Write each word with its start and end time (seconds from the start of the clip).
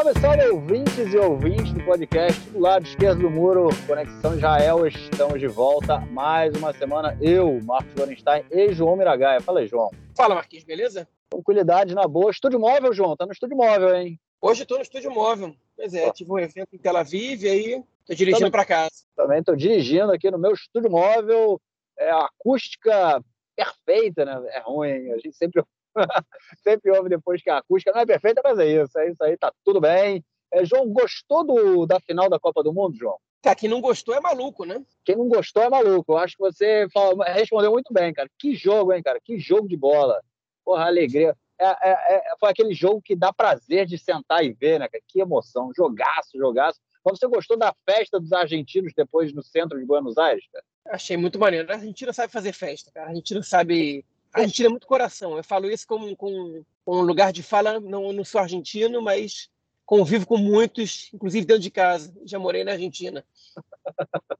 Salve, 0.00 0.18
salve, 0.18 0.48
ouvintes 0.48 1.12
e 1.12 1.18
ouvintes 1.18 1.74
do 1.74 1.84
podcast 1.84 2.40
do 2.48 2.58
lado 2.58 2.86
esquerdo 2.86 3.20
do 3.20 3.30
muro, 3.30 3.68
Conexão 3.86 4.34
Israel. 4.34 4.86
Estamos 4.86 5.38
de 5.38 5.46
volta 5.46 5.98
mais 5.98 6.54
uma 6.56 6.72
semana. 6.72 7.18
Eu, 7.20 7.60
Marcos 7.60 7.94
Lorenstein 7.94 8.42
e 8.50 8.72
João 8.72 8.96
Miragaia. 8.96 9.42
Fala 9.42 9.60
aí, 9.60 9.66
João. 9.66 9.90
Fala, 10.16 10.34
Marquinhos, 10.34 10.64
beleza? 10.64 11.06
Tranquilidade 11.28 11.94
na 11.94 12.08
boa. 12.08 12.30
Estúdio 12.30 12.58
móvel, 12.58 12.94
João. 12.94 13.14
Tá 13.14 13.26
no 13.26 13.32
estúdio 13.32 13.54
móvel, 13.54 13.94
hein? 13.94 14.18
Hoje 14.40 14.62
estou 14.62 14.78
no 14.78 14.82
estúdio 14.82 15.10
móvel. 15.10 15.54
Pois 15.76 15.92
é, 15.92 16.10
tive 16.12 16.32
um 16.32 16.38
evento 16.38 16.68
em 16.72 16.78
Tel 16.78 16.96
Aviv 16.96 17.42
e 17.42 17.48
aí 17.48 17.84
estou 18.00 18.16
dirigindo 18.16 18.50
para 18.50 18.64
casa. 18.64 19.04
Também 19.14 19.40
estou 19.40 19.54
dirigindo 19.54 20.12
aqui 20.12 20.30
no 20.30 20.38
meu 20.38 20.52
estúdio 20.52 20.90
móvel. 20.90 21.60
É 21.98 22.10
a 22.10 22.24
acústica 22.24 23.22
perfeita, 23.54 24.24
né? 24.24 24.42
É 24.48 24.60
ruim, 24.60 24.88
hein? 24.88 25.12
A 25.12 25.18
gente 25.18 25.36
sempre 25.36 25.62
Sempre 26.62 26.90
ouve 26.90 27.08
depois 27.08 27.42
que 27.42 27.50
a 27.50 27.58
acústica 27.58 27.92
não 27.92 28.00
é 28.00 28.06
perfeita, 28.06 28.40
mas 28.44 28.58
é 28.58 28.66
isso. 28.66 28.98
É 28.98 29.10
isso 29.10 29.22
aí, 29.22 29.36
tá 29.36 29.52
tudo 29.64 29.80
bem. 29.80 30.24
É, 30.52 30.64
João, 30.64 30.88
gostou 30.88 31.44
do, 31.44 31.86
da 31.86 32.00
final 32.00 32.28
da 32.28 32.38
Copa 32.38 32.62
do 32.62 32.72
Mundo, 32.72 32.96
João? 32.96 33.16
Cara, 33.42 33.56
quem 33.56 33.70
não 33.70 33.80
gostou 33.80 34.14
é 34.14 34.20
maluco, 34.20 34.64
né? 34.64 34.82
Quem 35.04 35.16
não 35.16 35.28
gostou 35.28 35.62
é 35.62 35.68
maluco. 35.68 36.12
Eu 36.12 36.18
acho 36.18 36.36
que 36.36 36.42
você 36.42 36.86
falou, 36.92 37.24
respondeu 37.24 37.70
muito 37.70 37.92
bem, 37.92 38.12
cara. 38.12 38.28
Que 38.38 38.54
jogo, 38.54 38.92
hein, 38.92 39.02
cara? 39.02 39.18
Que 39.22 39.38
jogo 39.38 39.66
de 39.66 39.76
bola. 39.76 40.20
Porra, 40.64 40.86
alegria. 40.86 41.34
É, 41.58 41.66
é, 41.66 42.16
é, 42.16 42.22
foi 42.38 42.50
aquele 42.50 42.74
jogo 42.74 43.00
que 43.00 43.16
dá 43.16 43.32
prazer 43.32 43.86
de 43.86 43.96
sentar 43.96 44.44
e 44.44 44.52
ver, 44.52 44.78
né, 44.80 44.88
cara? 44.88 45.02
Que 45.06 45.20
emoção. 45.20 45.72
Jogaço, 45.74 46.36
jogaço. 46.36 46.80
Mas 47.04 47.18
você 47.18 47.26
gostou 47.26 47.56
da 47.56 47.74
festa 47.88 48.20
dos 48.20 48.32
argentinos 48.32 48.92
depois 48.94 49.32
no 49.32 49.42
centro 49.42 49.78
de 49.78 49.86
Buenos 49.86 50.18
Aires, 50.18 50.44
cara? 50.52 50.64
Achei 50.88 51.16
muito 51.16 51.38
maneiro. 51.38 51.70
A 51.70 51.76
Argentina 51.76 52.12
sabe 52.12 52.32
fazer 52.32 52.52
festa, 52.52 52.90
cara. 52.92 53.06
A 53.06 53.08
Argentina 53.10 53.42
sabe 53.42 54.04
Argentina 54.32 54.68
é 54.68 54.70
muito 54.70 54.86
coração. 54.86 55.36
Eu 55.36 55.44
falo 55.44 55.70
isso 55.70 55.86
como, 55.86 56.14
com, 56.16 56.62
com 56.84 56.96
um 56.98 57.02
lugar 57.02 57.32
de 57.32 57.42
fala. 57.42 57.80
Não, 57.80 58.12
não 58.12 58.24
sou 58.24 58.40
argentino, 58.40 59.02
mas 59.02 59.50
convivo 59.84 60.26
com 60.26 60.36
muitos, 60.36 61.10
inclusive 61.12 61.44
dentro 61.44 61.62
de 61.62 61.70
casa. 61.70 62.14
Já 62.24 62.38
morei 62.38 62.62
na 62.62 62.72
Argentina. 62.72 63.24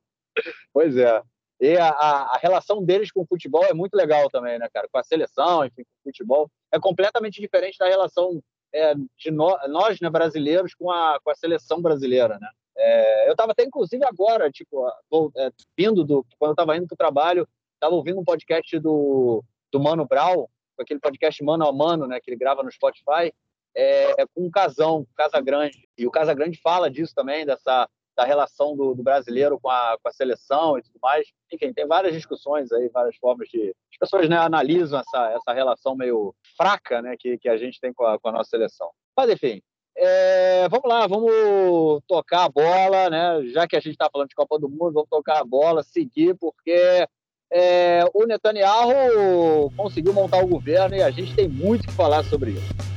pois 0.73 0.97
é. 0.97 1.23
E 1.61 1.77
a, 1.77 1.89
a, 1.91 2.39
relação 2.39 2.83
deles 2.83 3.13
com 3.13 3.21
o 3.21 3.27
futebol 3.27 3.65
é 3.65 3.75
muito 3.75 3.95
legal 3.95 4.31
também, 4.31 4.59
né, 4.59 4.69
cara? 4.73 4.89
Com 4.91 4.99
a 4.99 5.05
seleção, 5.05 5.65
enfim, 5.65 5.83
com 5.83 5.91
o 6.01 6.11
futebol. 6.11 6.51
É 6.73 6.79
completamente 6.79 7.41
diferente 7.41 7.77
da 7.79 7.87
relação 7.87 8.43
é, 8.73 8.95
de 8.95 9.31
no, 9.31 9.59
nós, 9.69 10.01
né, 10.01 10.09
brasileiros, 10.09 10.73
com 10.73 10.91
a, 10.91 11.19
com 11.23 11.31
a 11.31 11.35
seleção 11.35 11.83
brasileira, 11.83 12.39
né? 12.39 12.49
É, 12.79 13.29
eu 13.29 13.33
estava 13.33 13.53
até, 13.53 13.63
inclusive, 13.65 14.03
agora, 14.07 14.51
tipo, 14.51 14.89
é, 15.37 15.51
vindo 15.77 16.03
do... 16.03 16.25
Quando 16.39 16.51
eu 16.51 16.55
estava 16.55 16.77
indo 16.77 16.87
para 16.87 16.95
o 16.95 16.97
trabalho, 16.97 17.47
estava 17.75 17.95
ouvindo 17.95 18.21
um 18.21 18.25
podcast 18.25 18.79
do, 18.79 19.45
do 19.73 19.81
Mano 19.81 20.07
Brown, 20.07 20.47
aquele 20.79 21.01
podcast 21.01 21.43
Mano 21.43 21.67
a 21.67 21.73
Mano, 21.73 22.07
né, 22.07 22.21
que 22.21 22.31
ele 22.31 22.39
grava 22.39 22.63
no 22.63 22.71
Spotify, 22.71 23.33
é, 23.75 24.23
é 24.23 24.27
com 24.35 24.47
um 24.47 24.51
casão, 24.51 25.07
Casa 25.17 25.41
Grande. 25.41 25.89
E 25.97 26.07
o 26.07 26.11
Casa 26.11 26.35
Grande 26.35 26.61
fala 26.61 26.91
disso 26.91 27.15
também, 27.15 27.47
dessa 27.47 27.89
da 28.17 28.25
relação 28.25 28.77
do, 28.77 28.95
do, 28.95 29.03
brasileiro 29.03 29.59
com 29.59 29.71
a, 29.71 29.97
com 30.03 30.09
a 30.09 30.13
seleção 30.13 30.77
e 30.77 30.83
tudo 30.83 30.99
mais. 31.01 31.27
Enfim, 31.51 31.73
tem 31.73 31.87
várias 31.87 32.13
discussões 32.13 32.71
aí, 32.71 32.89
várias 32.89 33.17
formas 33.17 33.49
de. 33.49 33.75
As 33.93 33.99
pessoas 33.99 34.29
né, 34.29 34.37
analisam 34.37 35.01
essa, 35.01 35.31
essa 35.31 35.53
relação 35.55 35.97
meio 35.97 36.35
fraca 36.57 37.01
né, 37.01 37.17
que, 37.19 37.39
que 37.39 37.49
a 37.49 37.57
gente 37.57 37.81
tem 37.81 37.93
com 37.93 38.05
a, 38.05 38.19
com 38.19 38.29
a 38.29 38.33
nossa 38.33 38.51
seleção. 38.51 38.91
Mas, 39.17 39.31
enfim, 39.31 39.63
é, 39.97 40.69
vamos 40.69 40.89
lá, 40.89 41.07
vamos 41.07 42.03
tocar 42.07 42.45
a 42.45 42.49
bola, 42.49 43.09
né? 43.09 43.47
Já 43.47 43.67
que 43.67 43.77
a 43.77 43.81
gente 43.81 43.93
está 43.93 44.09
falando 44.11 44.29
de 44.29 44.35
Copa 44.35 44.59
do 44.59 44.69
Mundo, 44.69 44.93
vamos 44.93 45.09
tocar 45.09 45.41
a 45.41 45.45
bola, 45.45 45.83
seguir, 45.83 46.37
porque 46.37 47.07
é, 47.53 48.05
o 48.15 48.27
Netanyahu 48.27 49.71
conseguiu 49.77 50.13
montar 50.13 50.43
o 50.43 50.47
governo 50.47 50.95
e 50.95 51.03
a 51.03 51.11
gente 51.11 51.35
tem 51.35 51.49
muito 51.49 51.87
que 51.87 51.93
falar 51.93 52.25
sobre 52.25 52.53
isso. 52.53 52.91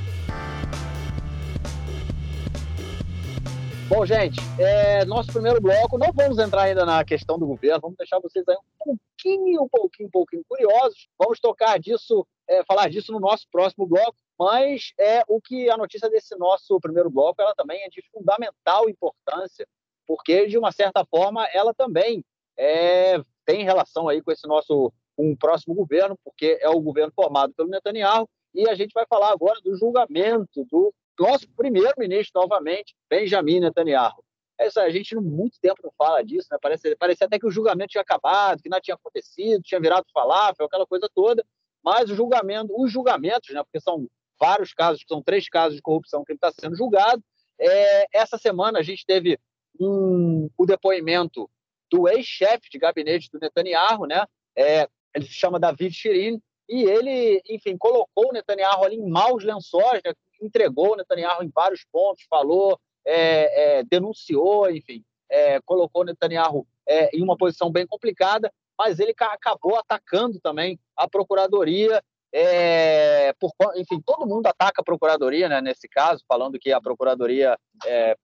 Bom, 3.90 4.06
gente, 4.06 4.40
é, 4.60 5.06
nosso 5.06 5.32
primeiro 5.32 5.62
bloco, 5.62 5.98
não 5.98 6.12
vamos 6.12 6.40
entrar 6.40 6.64
ainda 6.64 6.86
na 6.86 7.04
questão 7.04 7.38
do 7.38 7.46
governo, 7.46 7.82
vamos 7.82 7.98
deixar 7.98 8.20
vocês 8.20 8.44
aí 8.48 8.56
um 8.88 8.98
pouquinho, 9.18 9.64
um 9.64 9.70
pouquinho, 9.70 10.08
um 10.08 10.12
pouquinho 10.12 10.44
curiosos. 10.48 11.08
Vamos 11.18 11.40
tocar 11.40 11.80
disso, 11.80 12.26
é, 12.48 12.64
falar 12.64 12.90
disso 12.90 13.12
no 13.12 13.20
nosso 13.20 13.46
próximo 13.52 13.86
bloco, 13.86 14.16
mas 14.40 14.94
é 15.00 15.24
o 15.28 15.40
que 15.40 15.70
a 15.70 15.78
notícia 15.78 16.10
desse 16.10 16.36
nosso 16.38 16.80
primeiro 16.80 17.10
bloco, 17.10 17.42
ela 17.42 17.54
também 17.54 17.84
é 17.84 17.90
de 17.90 18.02
fundamental 18.12 18.90
importância, 18.90 19.68
porque 20.08 20.48
de 20.48 20.58
uma 20.58 20.72
certa 20.72 21.06
forma 21.06 21.46
ela 21.54 21.74
também 21.74 22.26
é, 22.58 23.22
tem 23.46 23.64
relação 23.64 24.08
aí 24.08 24.22
com 24.22 24.32
esse 24.32 24.48
nosso 24.48 24.92
um 25.18 25.36
próximo 25.36 25.76
governo, 25.76 26.18
porque 26.24 26.58
é 26.62 26.70
o 26.70 26.82
governo 26.82 27.14
formado 27.16 27.54
pelo 27.54 27.70
Netanyahu, 27.70 28.28
e 28.54 28.68
a 28.68 28.76
gente 28.76 28.94
vai 28.94 29.06
falar 29.08 29.32
agora 29.32 29.60
do 29.62 29.76
julgamento 29.76 30.66
do 30.66 30.94
nosso 31.20 31.48
primeiro-ministro 31.56 32.42
novamente, 32.42 32.96
Benjamin 33.10 33.60
Netanyahu. 33.60 34.24
Essa, 34.58 34.82
a 34.82 34.90
gente 34.90 35.16
muito 35.16 35.60
tempo 35.60 35.82
não 35.84 35.92
fala 35.98 36.24
disso, 36.24 36.48
né? 36.52 36.58
Parece, 36.62 36.96
parece 36.96 37.24
até 37.24 37.40
que 37.40 37.46
o 37.46 37.52
julgamento 37.52 37.92
tinha 37.92 38.02
acabado, 38.02 38.62
que 38.62 38.70
nada 38.70 38.82
tinha 38.82 38.96
acontecido, 38.96 39.64
tinha 39.64 39.80
virado 39.80 40.06
falafel, 40.14 40.66
aquela 40.66 40.86
coisa 40.86 41.10
toda, 41.14 41.44
mas 41.84 42.10
o 42.10 42.16
julgamento, 42.16 42.74
os 42.76 42.92
julgamentos, 42.92 43.50
né? 43.54 43.64
Porque 43.64 43.80
são 43.80 44.08
vários 44.40 44.74
casos, 44.74 45.04
são 45.08 45.22
três 45.22 45.50
casos 45.50 45.76
de 45.76 45.82
corrupção 45.82 46.24
que 46.24 46.32
ele 46.32 46.38
está 46.38 46.52
sendo 46.52 46.76
julgado. 46.76 47.24
É, 47.60 48.06
essa 48.14 48.38
semana 48.38 48.80
a 48.80 48.84
gente 48.84 49.06
teve 49.06 49.40
um, 49.80 50.50
o 50.58 50.66
depoimento 50.66 51.50
do 51.94 52.10
ex-chefe 52.10 52.72
de 52.72 52.80
gabinete 52.80 53.30
do 53.32 53.40
Netanyahu, 53.40 54.08
né? 54.08 54.26
É, 54.58 54.88
ele 55.14 55.26
se 55.26 55.34
chama 55.34 55.60
David 55.60 55.94
Shirin, 55.94 56.42
e 56.68 56.84
ele, 56.86 57.40
enfim, 57.48 57.78
colocou 57.78 58.30
o 58.30 58.34
Netanyahu 58.34 58.84
ali 58.84 58.96
em 58.96 59.08
maus 59.08 59.44
lençóis, 59.44 60.02
né? 60.04 60.12
entregou 60.42 60.94
o 60.94 60.96
Netanyahu 60.96 61.44
em 61.44 61.52
vários 61.54 61.86
pontos, 61.92 62.26
falou, 62.28 62.80
é, 63.06 63.78
é, 63.78 63.84
denunciou, 63.84 64.70
enfim, 64.72 65.04
é, 65.30 65.60
colocou 65.62 66.02
o 66.02 66.06
Netanyahu 66.06 66.66
é, 66.88 67.16
em 67.16 67.22
uma 67.22 67.38
posição 67.38 67.72
bem 67.72 67.86
complicada, 67.86 68.52
mas 68.76 69.00
ele 69.00 69.14
acabou 69.20 69.78
atacando 69.78 70.40
também 70.40 70.80
a 70.98 71.08
procuradoria. 71.08 72.02
É, 72.36 73.32
por, 73.40 73.52
enfim, 73.76 74.02
todo 74.04 74.26
mundo 74.26 74.48
ataca 74.48 74.82
a 74.82 74.84
procuradoria, 74.84 75.48
né, 75.48 75.62
nesse 75.62 75.88
caso, 75.88 76.24
falando 76.28 76.58
que 76.58 76.72
a 76.72 76.82
procuradoria 76.82 77.56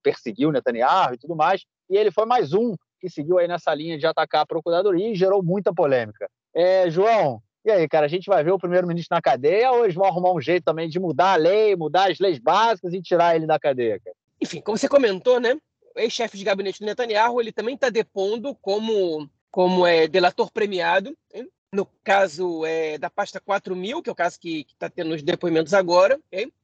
perseguiu 0.02 0.50
Netanyahu 0.50 1.14
e 1.14 1.18
tudo 1.18 1.36
mais. 1.36 1.64
E 1.88 1.96
ele 1.96 2.10
foi 2.10 2.26
mais 2.26 2.52
um 2.52 2.74
que 3.00 3.10
seguiu 3.10 3.38
aí 3.38 3.48
nessa 3.48 3.74
linha 3.74 3.98
de 3.98 4.06
atacar 4.06 4.42
a 4.42 4.46
Procuradoria 4.46 5.08
e 5.08 5.14
gerou 5.14 5.42
muita 5.42 5.72
polêmica. 5.72 6.28
É, 6.54 6.90
João, 6.90 7.42
e 7.64 7.70
aí, 7.70 7.88
cara, 7.88 8.06
a 8.06 8.08
gente 8.08 8.26
vai 8.26 8.42
ver 8.44 8.52
o 8.52 8.58
primeiro-ministro 8.58 9.14
na 9.14 9.22
cadeia 9.22 9.70
ou 9.72 9.84
eles 9.84 9.94
vão 9.94 10.06
arrumar 10.06 10.32
um 10.32 10.40
jeito 10.40 10.64
também 10.64 10.88
de 10.88 10.98
mudar 10.98 11.32
a 11.32 11.36
lei, 11.36 11.76
mudar 11.76 12.10
as 12.10 12.18
leis 12.18 12.38
básicas 12.38 12.92
e 12.92 13.02
tirar 13.02 13.36
ele 13.36 13.46
da 13.46 13.58
cadeia, 13.58 13.98
cara? 13.98 14.16
Enfim, 14.40 14.60
como 14.60 14.78
você 14.78 14.88
comentou, 14.88 15.38
né? 15.38 15.58
O 15.94 16.00
ex-chefe 16.00 16.38
de 16.38 16.44
gabinete 16.44 16.80
do 16.80 16.86
Netanyahu, 16.86 17.40
ele 17.40 17.52
também 17.52 17.74
está 17.74 17.90
depondo 17.90 18.54
como, 18.54 19.28
como 19.50 19.86
é, 19.86 20.06
delator 20.06 20.50
premiado, 20.50 21.16
hein? 21.32 21.48
no 21.72 21.86
caso 22.02 22.64
é, 22.64 22.98
da 22.98 23.10
pasta 23.10 23.40
4000, 23.40 24.02
que 24.02 24.08
é 24.08 24.12
o 24.12 24.16
caso 24.16 24.40
que 24.40 24.66
está 24.68 24.88
tendo 24.88 25.14
os 25.14 25.22
depoimentos 25.22 25.74
agora, 25.74 26.18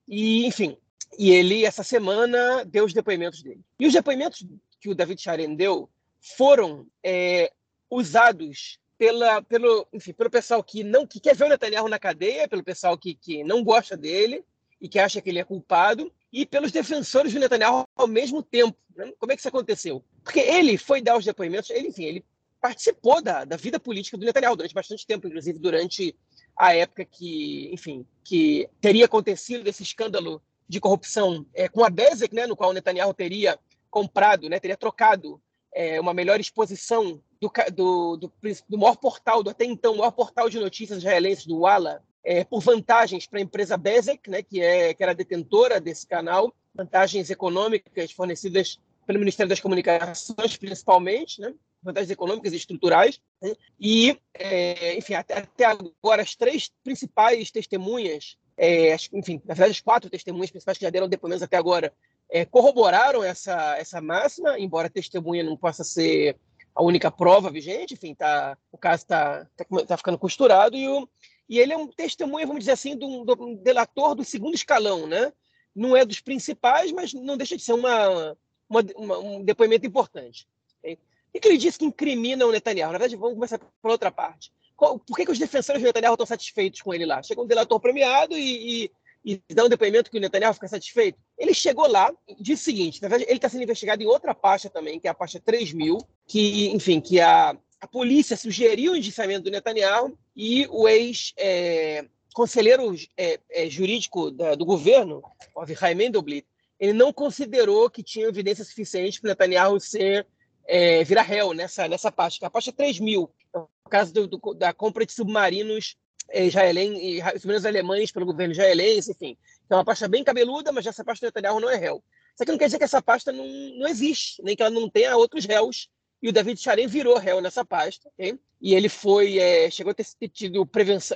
e, 0.09 0.47
enfim, 0.47 0.77
e 1.19 1.31
ele, 1.31 1.65
essa 1.65 1.83
semana, 1.83 2.65
deu 2.65 2.85
os 2.85 2.93
depoimentos 2.93 3.43
dele. 3.43 3.61
E 3.79 3.87
os 3.87 3.93
depoimentos 3.93 4.45
que 4.81 4.89
o 4.89 4.95
David 4.95 5.21
Charen 5.21 5.55
deu 5.55 5.89
foram 6.21 6.87
é, 7.05 7.53
usados 7.91 8.79
pela, 8.99 9.43
pelo, 9.43 9.87
enfim, 9.93 10.13
pelo 10.13 10.31
pessoal 10.31 10.63
que 10.63 10.83
não 10.83 11.07
que 11.07 11.21
quer 11.21 11.35
ver 11.35 11.45
o 11.45 11.49
Netanyahu 11.49 11.89
na 11.89 11.99
cadeia, 11.99 12.49
pelo 12.49 12.65
pessoal 12.65 12.97
que, 12.97 13.15
que 13.15 13.45
não 13.45 13.63
gosta 13.63 13.97
dele 13.97 14.45
e 14.81 14.89
que 14.89 14.99
acha 14.99 15.21
que 15.21 15.31
ele 15.31 15.39
é 15.39 15.45
culpado, 15.45 16.13
e 16.33 16.45
pelos 16.45 16.71
defensores 16.71 17.33
do 17.33 17.41
Netanyahu 17.41 17.87
ao 17.97 18.07
mesmo 18.07 18.43
tempo. 18.43 18.77
Né? 18.95 19.13
Como 19.19 19.33
é 19.33 19.35
que 19.35 19.41
isso 19.41 19.49
aconteceu? 19.49 20.05
Porque 20.23 20.41
ele 20.41 20.77
foi 20.77 21.01
dar 21.01 21.17
os 21.17 21.25
depoimentos, 21.25 21.71
ele, 21.71 21.89
enfim, 21.89 22.05
ele 22.05 22.25
participou 22.61 23.23
da, 23.23 23.45
da 23.45 23.57
vida 23.57 23.79
política 23.79 24.17
do 24.17 24.27
Netanyahu 24.27 24.57
durante 24.57 24.75
bastante 24.75 25.07
tempo, 25.07 25.29
inclusive 25.29 25.59
durante 25.59 26.17
a 26.57 26.75
época 26.75 27.05
que, 27.05 27.71
enfim, 27.73 28.07
que 28.25 28.69
teria 28.81 29.05
acontecido 29.05 29.67
esse 29.69 29.83
escândalo 29.83 30.43
de 30.69 30.81
corrupção 30.81 31.47
é, 31.55 31.69
com 31.69 31.85
a 31.85 31.91
Bezek, 31.91 32.35
né, 32.35 32.47
no 32.47 32.57
qual 32.57 32.71
o 32.71 32.73
Netanyahu 32.73 33.15
teria 33.15 33.59
comprado, 33.91 34.49
né, 34.49 34.59
teria 34.59 34.77
trocado 34.77 35.41
é, 35.75 36.01
uma 36.01 36.15
melhor 36.15 36.41
exposição 36.41 37.21
do, 37.41 37.51
do, 37.75 38.17
do, 38.17 38.33
do, 38.69 38.79
maior 38.79 38.97
portal, 38.97 39.43
do 39.43 39.51
até 39.51 39.65
então 39.65 39.97
maior 39.97 40.11
portal 40.11 40.49
de 40.49 40.59
notícias 40.59 40.99
israelenses, 40.99 41.47
do 41.47 41.61
Walla, 41.61 42.03
é, 42.25 42.43
por 42.43 42.61
vantagens 42.61 43.27
para 43.27 43.39
a 43.39 43.43
empresa 43.43 43.77
Bezek, 43.77 44.29
né, 44.29 44.43
que, 44.43 44.61
é, 44.61 44.93
que 44.93 45.03
era 45.03 45.15
detentora 45.15 45.81
desse 45.81 46.07
canal, 46.07 46.53
vantagens 46.75 47.31
econômicas 47.31 48.11
fornecidas 48.11 48.81
pelo 49.07 49.21
Ministério 49.21 49.49
das 49.49 49.61
Comunicações, 49.61 50.57
principalmente, 50.57 51.41
né, 51.41 51.55
vantagens 51.81 52.11
econômicas 52.11 52.53
e 52.53 52.57
estruturais. 52.57 53.21
Né, 53.41 53.55
e, 53.79 54.19
é, 54.35 54.99
enfim, 54.99 55.15
até, 55.15 55.39
até, 55.39 55.65
agora, 55.67 56.23
as 56.23 56.35
três 56.35 56.73
principais 56.83 57.51
testemunhas, 57.53 58.37
é, 58.57 58.97
enfim, 59.13 59.41
na 59.45 59.55
verdade, 59.55 59.73
as 59.73 59.81
quatro 59.81 60.11
testemunhas 60.11 60.51
principais 60.51 60.79
que 60.79 60.85
já 60.85 60.91
deram 60.91 61.09
depoimentos 61.09 61.45
até 61.45 61.57
agora, 61.57 61.93
é, 62.31 62.45
corroboraram 62.45 63.23
essa, 63.23 63.77
essa 63.79 64.01
máxima, 64.01 64.59
embora 64.59 64.89
a 64.89 64.91
testemunha 64.91 65.43
não 65.43 65.57
possa 65.57 65.85
ser 65.85 66.37
a 66.75 66.83
única 66.83 67.11
prova 67.11 67.51
vigente, 67.51 67.95
enfim, 67.95 68.15
tá, 68.15 68.57
o 68.71 68.77
caso 68.77 69.03
está 69.03 69.47
tá, 69.57 69.65
tá 69.87 69.97
ficando 69.97 70.19
costurado 70.19 70.77
e, 70.77 70.87
o, 70.89 71.09
e 71.49 71.59
ele 71.59 71.73
é 71.73 71.77
um 71.77 71.87
testemunha, 71.87 72.47
vamos 72.47 72.61
dizer 72.61 72.73
assim, 72.73 72.97
de 72.97 73.05
um, 73.05 73.25
de 73.25 73.33
um 73.33 73.55
delator 73.55 74.15
do 74.15 74.25
segundo 74.25 74.55
escalão, 74.55 75.07
né? 75.07 75.33
não 75.77 75.95
é 75.95 76.07
dos 76.07 76.21
principais, 76.21 76.91
mas 76.91 77.13
não 77.13 77.37
deixa 77.37 77.55
de 77.55 77.63
ser 77.63 77.75
uma, 77.75 78.35
uma, 78.67 78.85
uma 78.97 79.19
um 79.19 79.45
depoimento 79.45 79.87
importante. 79.87 80.49
Okay? 80.79 80.99
O 81.35 81.39
que 81.39 81.49
ele 81.49 81.59
disse 81.59 81.79
que 81.79 81.85
incrimina 81.85 82.47
o 82.47 82.51
Netanyahu? 82.51 82.93
Na 82.93 82.99
verdade, 82.99 83.15
vamos 83.15 83.35
começar 83.35 83.59
pela 83.59 83.93
outra 83.93 84.11
parte. 84.11 84.51
Por 84.75 85.17
que, 85.17 85.27
que 85.27 85.31
os 85.31 85.39
defensores 85.39 85.83
do 85.83 85.85
Netanyahu 85.85 86.15
estão 86.15 86.27
satisfeitos 86.27 86.81
com 86.81 86.95
ele 86.95 87.05
lá? 87.05 87.23
Chega 87.23 87.43
um 87.43 87.47
delator 87.47 87.79
premiado 87.79 88.37
e, 88.37 88.85
e 88.85 88.91
e 89.27 89.43
dá 89.53 89.65
um 89.65 89.69
depoimento 89.69 90.09
que 90.09 90.19
o 90.19 90.21
Netanyahu 90.21 90.55
fica 90.55 90.69
satisfeito. 90.69 91.19
Ele 91.37 91.53
chegou 91.53 91.89
lá 91.89 92.13
e 92.29 92.41
disse 92.41 92.63
o 92.63 92.67
seguinte: 92.67 93.03
na 93.03 93.09
verdade, 93.09 93.29
ele 93.29 93.39
está 93.39 93.49
sendo 93.49 93.65
investigado 93.65 94.01
em 94.01 94.07
outra 94.07 94.33
pasta 94.33 94.71
também, 94.71 95.01
que 95.01 95.09
é 95.09 95.11
a 95.11 95.15
pasta 95.15 95.41
3000, 95.41 95.99
que, 96.29 96.69
enfim, 96.69 97.01
que 97.01 97.21
a, 97.21 97.59
a 97.81 97.89
polícia 97.89 98.37
sugeriu 98.37 98.93
o 98.93 98.97
indiciamento 98.97 99.43
do 99.43 99.51
Netanyahu 99.51 100.17
e 100.37 100.69
o 100.71 100.87
ex-conselheiro 100.87 102.95
é, 103.17 103.35
é, 103.35 103.41
é, 103.67 103.69
jurídico 103.69 104.31
da, 104.31 104.55
do 104.55 104.65
governo, 104.65 105.21
o 105.57 105.61
Avichai 105.61 105.97
Mendelblit, 105.97 106.47
ele 106.79 106.93
não 106.93 107.13
considerou 107.13 107.91
que 107.91 108.05
tinha 108.05 108.29
evidência 108.29 108.65
suficiente 108.65 109.21
para 109.21 109.31
Netanyahu 109.31 109.81
ser, 109.81 110.25
é, 110.69 111.03
virar 111.03 111.23
réu 111.23 111.53
nessa, 111.53 111.89
nessa 111.89 112.13
pasta, 112.13 112.39
que 112.39 112.45
é 112.45 112.49
a 112.49 112.51
pasta 112.51 112.71
3000, 112.71 113.29
no 113.53 113.69
caso 113.91 114.13
do, 114.13 114.29
do, 114.29 114.55
da 114.55 114.73
compra 114.73 115.05
de 115.05 115.13
submarinos 115.13 115.97
israelense, 116.33 117.23
submarinos 117.39 117.67
alemães 117.67 118.11
pelo 118.11 118.27
governo 118.27 118.53
israelense, 118.53 119.13
enfim. 119.13 119.37
É 119.69 119.75
uma 119.75 119.85
pasta 119.85 120.09
bem 120.09 120.25
cabeluda, 120.25 120.73
mas 120.73 120.87
essa 120.87 121.05
pasta 121.05 121.27
do 121.27 121.29
Netanyahu 121.29 121.61
não 121.61 121.71
é 121.71 121.77
réu. 121.77 122.03
Isso 122.35 122.43
aqui 122.43 122.53
não 122.53 122.59
quer 122.59 122.67
dizer 122.67 122.79
que 122.79 122.85
essa 122.85 123.03
pasta 123.03 123.33
não, 123.33 123.47
não 123.79 123.89
existe, 123.89 124.43
nem 124.43 124.55
que 124.55 124.63
ela 124.63 124.71
não 124.71 124.89
tenha 124.89 125.17
outros 125.17 125.45
réus. 125.45 125.89
E 126.23 126.29
o 126.29 126.33
David 126.33 126.61
Charem 126.61 126.87
virou 126.87 127.19
réu 127.19 127.41
nessa 127.41 127.65
pasta, 127.65 128.09
okay? 128.15 128.39
e 128.61 128.75
ele 128.75 128.89
foi 128.89 129.39
é, 129.39 129.71
chegou 129.71 129.91
a 129.91 129.95
ter 129.95 130.05
tido 130.29 130.69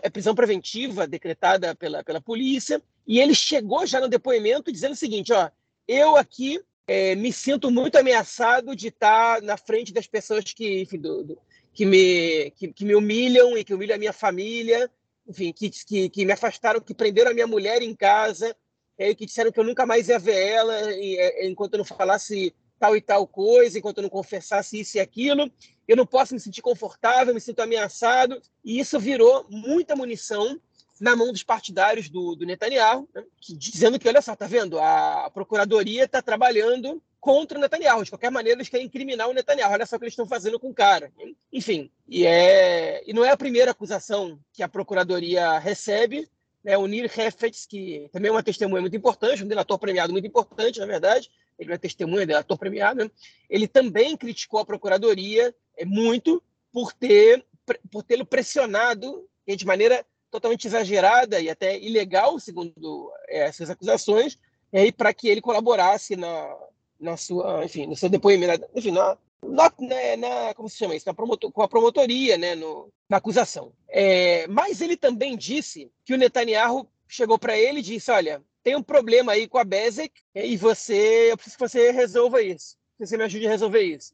é, 0.03 0.11
prisão 0.11 0.35
preventiva 0.35 1.07
decretada 1.07 1.75
pela, 1.75 2.05
pela 2.05 2.21
polícia, 2.21 2.83
e 3.06 3.19
ele 3.19 3.35
chegou 3.35 3.87
já 3.87 4.01
no 4.01 4.09
depoimento 4.09 4.71
dizendo 4.71 4.93
o 4.93 4.97
seguinte: 4.97 5.33
ó, 5.33 5.51
eu 5.89 6.17
aqui 6.17 6.61
é, 6.87 7.15
me 7.15 7.33
sinto 7.33 7.71
muito 7.71 7.97
ameaçado 7.97 8.77
de 8.77 8.89
estar 8.89 9.41
na 9.43 9.56
frente 9.56 9.93
das 9.93 10.06
pessoas 10.06 10.45
que, 10.45 10.83
enfim, 10.83 10.99
do, 10.99 11.25
do, 11.25 11.39
que, 11.73 11.85
me, 11.87 12.51
que, 12.53 12.73
que, 12.73 12.85
me 12.85 12.95
humilham 12.95 13.56
e 13.56 13.65
que 13.65 13.73
humilham 13.73 13.97
a 13.97 13.99
minha 13.99 14.13
família, 14.13 14.91
enfim, 15.31 15.53
que, 15.53 15.71
que, 15.71 16.09
que 16.09 16.27
me 16.27 16.32
afastaram, 16.32 16.81
que 16.81 16.93
prenderam 16.93 17.31
a 17.31 17.35
minha 17.35 17.47
mulher 17.47 17.81
em 17.82 17.94
casa, 17.94 18.55
é, 18.99 19.15
que 19.15 19.25
disseram 19.25 19.53
que 19.53 19.61
eu 19.61 19.65
nunca 19.65 19.87
mais 19.87 20.09
ia 20.09 20.19
ver 20.19 20.49
ela 20.49 20.93
e, 20.93 21.17
é, 21.17 21.47
enquanto 21.47 21.75
eu 21.75 21.79
não 21.79 21.85
falasse 21.85 22.53
tal 22.81 22.97
e 22.97 23.00
tal 23.00 23.27
coisa, 23.27 23.79
enquanto 23.79 23.99
eu 23.99 24.03
não 24.03 24.11
confessasse 24.11 24.81
isso 24.81 24.97
e 24.97 25.00
aquilo. 25.00 25.50
Eu 25.87 25.97
não 25.97 26.05
posso 26.05 26.35
me 26.35 26.41
sentir 26.41 26.62
confortável, 26.62 27.32
me 27.32 27.41
sinto 27.41 27.61
ameaçado. 27.61 28.41
E 28.65 28.81
isso 28.81 28.99
virou 28.99 29.47
muita 29.49 29.94
munição 29.94 30.61
na 31.00 31.15
mão 31.15 31.31
dos 31.31 31.43
partidários 31.43 32.09
do, 32.09 32.35
do 32.35 32.44
Netanyahu, 32.44 33.09
né, 33.15 33.25
que, 33.41 33.55
dizendo 33.55 33.99
que, 33.99 34.09
olha 34.09 34.21
só, 34.21 34.35
tá 34.35 34.47
vendo? 34.47 34.79
A 34.79 35.31
procuradoria 35.32 36.05
está 36.05 36.21
trabalhando 36.21 37.03
contra 37.20 37.58
o 37.58 37.61
Netanyahu. 37.61 38.02
De 38.02 38.11
qualquer 38.11 38.31
maneira, 38.31 38.58
eles 38.58 38.69
querem 38.69 38.87
incriminar 38.87 39.28
o 39.28 39.32
Netanyahu. 39.32 39.72
Olha 39.72 39.87
só 39.87 39.96
o 39.96 39.99
que 39.99 40.05
eles 40.05 40.12
estão 40.12 40.26
fazendo 40.26 40.58
com 40.58 40.70
o 40.70 40.75
cara. 40.75 41.12
Enfim, 41.52 41.90
e, 42.08 42.26
é, 42.26 43.02
e 43.08 43.12
não 43.12 43.25
é 43.25 43.31
a 43.31 43.37
primeira 43.37 43.70
acusação 43.70 44.40
que 44.52 44.62
a 44.62 44.69
procuradoria 44.69 45.58
recebe. 45.58 46.28
Né? 46.64 46.76
O 46.76 46.87
Nir 46.87 47.05
Hefetz, 47.05 47.67
que 47.67 48.08
também 48.12 48.28
é 48.28 48.32
uma 48.32 48.43
testemunha 48.43 48.81
muito 48.81 48.96
importante, 48.96 49.44
um 49.44 49.49
delator 49.49 49.78
premiado 49.78 50.12
muito 50.12 50.26
importante, 50.26 50.81
na 50.81 50.87
verdade, 50.87 51.31
ele 51.58 51.72
é 51.72 51.78
testemunha, 51.78 52.26
delator 52.26 52.58
premiado, 52.58 53.05
né? 53.05 53.11
ele 53.49 53.69
também 53.69 54.17
criticou 54.17 54.61
a 54.61 54.64
procuradoria 54.64 55.55
é, 55.76 55.84
muito 55.84 56.43
por 56.72 56.93
ter 56.93 57.44
por 57.90 58.02
tê-lo 58.02 58.26
pressionado 58.26 59.28
de 59.46 59.64
maneira 59.64 60.05
totalmente 60.31 60.67
exagerada 60.67 61.40
e 61.40 61.50
até 61.50 61.78
ilegal, 61.78 62.38
segundo 62.38 63.12
é, 63.28 63.40
essas 63.40 63.70
acusações, 63.70 64.38
é, 64.72 64.90
para 64.93 65.12
que 65.12 65.28
ele 65.28 65.40
colaborasse 65.40 66.17
na, 66.17 66.56
na 67.00 67.17
sua, 67.17 67.64
enfim, 67.64 67.87
no 67.87 67.97
seu 67.97 68.08
depoimento, 68.08 68.67
enfim, 68.75 68.91
na, 68.91 69.17
na, 69.43 69.73
né, 69.79 70.17
na, 70.17 70.55
como 70.55 70.69
se 70.69 70.76
chama 70.76 70.94
isso, 70.94 71.06
na 71.06 71.14
promotor, 71.14 71.50
com 71.50 71.62
a 71.62 71.69
promotoria, 71.69 72.37
né, 72.37 72.55
no, 72.55 72.93
na 73.08 73.17
acusação. 73.17 73.73
É, 73.88 74.47
mas 74.49 74.81
ele 74.81 74.97
também 74.97 75.37
disse 75.37 75.91
que 76.05 76.14
o 76.14 76.19
Netanyahu 76.19 76.87
chegou 77.08 77.38
para 77.38 77.58
ele 77.58 77.81
e 77.81 77.82
disse, 77.82 78.11
olha, 78.11 78.43
tem 78.62 78.76
um 78.76 78.82
problema 78.82 79.32
aí 79.32 79.49
com 79.49 79.58
a 79.58 79.64
Bezek 79.64 80.12
e 80.35 80.56
você, 80.56 81.32
eu 81.32 81.37
preciso 81.37 81.56
que 81.56 81.69
você 81.69 81.91
resolva 81.91 82.43
isso, 82.43 82.76
que 82.99 83.06
você 83.06 83.17
me 83.17 83.25
ajude 83.25 83.46
a 83.46 83.50
resolver 83.50 83.82
isso. 83.82 84.12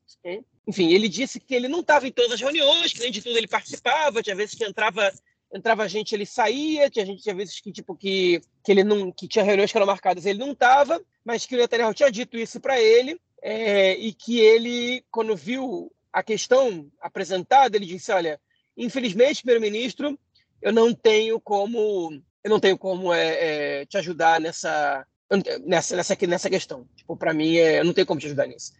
Enfim, 0.66 0.92
ele 0.92 1.08
disse 1.08 1.38
que 1.38 1.54
ele 1.54 1.68
não 1.68 1.80
estava 1.80 2.06
em 2.06 2.12
todas 2.12 2.32
as 2.32 2.40
reuniões, 2.40 2.92
que 2.92 3.00
nem 3.00 3.10
de 3.10 3.22
tudo 3.22 3.36
ele 3.36 3.48
participava, 3.48 4.22
tinha 4.22 4.34
vezes 4.34 4.54
que 4.54 4.64
entrava 4.64 5.12
entrava 5.52 5.88
gente, 5.88 6.14
ele 6.14 6.26
saía, 6.26 6.90
tinha 6.90 7.06
gente 7.06 7.22
tinha 7.22 7.34
vezes 7.34 7.60
que 7.60 7.72
tipo 7.72 7.94
que, 7.94 8.40
que 8.64 8.72
ele 8.72 8.84
não 8.84 9.10
que 9.12 9.28
tinha 9.28 9.44
reuniões 9.44 9.70
que 9.70 9.78
eram 9.78 9.86
marcadas, 9.86 10.26
ele 10.26 10.38
não 10.38 10.52
estava, 10.52 11.00
mas 11.24 11.46
que 11.46 11.54
o 11.54 11.58
Netanyahu 11.58 11.94
tinha 11.94 12.10
dito 12.10 12.36
isso 12.36 12.60
para 12.60 12.80
ele 12.80 13.20
é, 13.42 13.94
e 13.96 14.12
que 14.12 14.40
ele 14.40 15.04
quando 15.10 15.36
viu 15.36 15.92
a 16.12 16.22
questão 16.22 16.90
apresentada, 17.00 17.76
ele 17.76 17.86
disse, 17.86 18.10
olha, 18.10 18.40
infelizmente, 18.76 19.42
primeiro-ministro, 19.42 20.18
eu 20.62 20.72
não 20.72 20.94
tenho 20.94 21.38
como 21.40 22.12
eu 22.42 22.50
não 22.50 22.60
tenho 22.60 22.78
como 22.78 23.12
é, 23.12 23.80
é, 23.80 23.86
te 23.86 23.98
ajudar 23.98 24.40
nessa 24.40 25.06
nessa 25.64 25.96
nessa 25.96 26.16
nessa 26.26 26.50
questão. 26.50 26.88
Tipo, 26.96 27.16
para 27.16 27.34
mim, 27.34 27.56
é, 27.56 27.80
eu 27.80 27.84
não 27.84 27.92
tenho 27.92 28.06
como 28.06 28.20
te 28.20 28.26
ajudar 28.26 28.46
nisso 28.46 28.72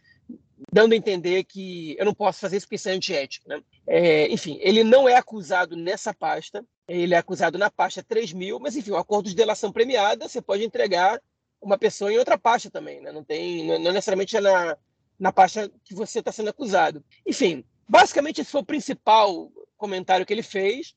dando 0.71 0.93
a 0.93 0.95
entender 0.95 1.43
que 1.43 1.95
eu 1.97 2.05
não 2.05 2.13
posso 2.13 2.39
fazer 2.39 2.57
isso 2.57 2.65
porque 2.65 2.75
isso 2.75 2.89
é 2.89 2.93
antiético. 2.93 3.47
Né? 3.47 3.61
É, 3.85 4.27
enfim, 4.31 4.57
ele 4.61 4.83
não 4.83 5.07
é 5.07 5.15
acusado 5.15 5.75
nessa 5.75 6.13
pasta, 6.13 6.65
ele 6.87 7.13
é 7.13 7.17
acusado 7.17 7.57
na 7.57 7.69
pasta 7.69 8.03
3 8.03 8.33
mil, 8.33 8.59
mas 8.59 8.75
enfim, 8.75 8.91
o 8.91 8.97
acordo 8.97 9.29
de 9.29 9.35
delação 9.35 9.71
premiada 9.71 10.27
você 10.27 10.41
pode 10.41 10.63
entregar 10.63 11.21
uma 11.61 11.77
pessoa 11.77 12.11
em 12.11 12.17
outra 12.17 12.37
pasta 12.37 12.69
também, 12.69 13.01
né? 13.01 13.11
não 13.11 13.23
tem, 13.23 13.65
não 13.79 13.91
necessariamente 13.91 14.35
é 14.37 14.41
na, 14.41 14.77
na 15.19 15.31
pasta 15.31 15.71
que 15.83 15.95
você 15.95 16.19
está 16.19 16.31
sendo 16.31 16.49
acusado. 16.49 17.03
Enfim, 17.25 17.63
basicamente 17.87 18.41
esse 18.41 18.51
foi 18.51 18.61
o 18.61 18.65
principal 18.65 19.51
comentário 19.77 20.25
que 20.25 20.33
ele 20.33 20.43
fez. 20.43 20.95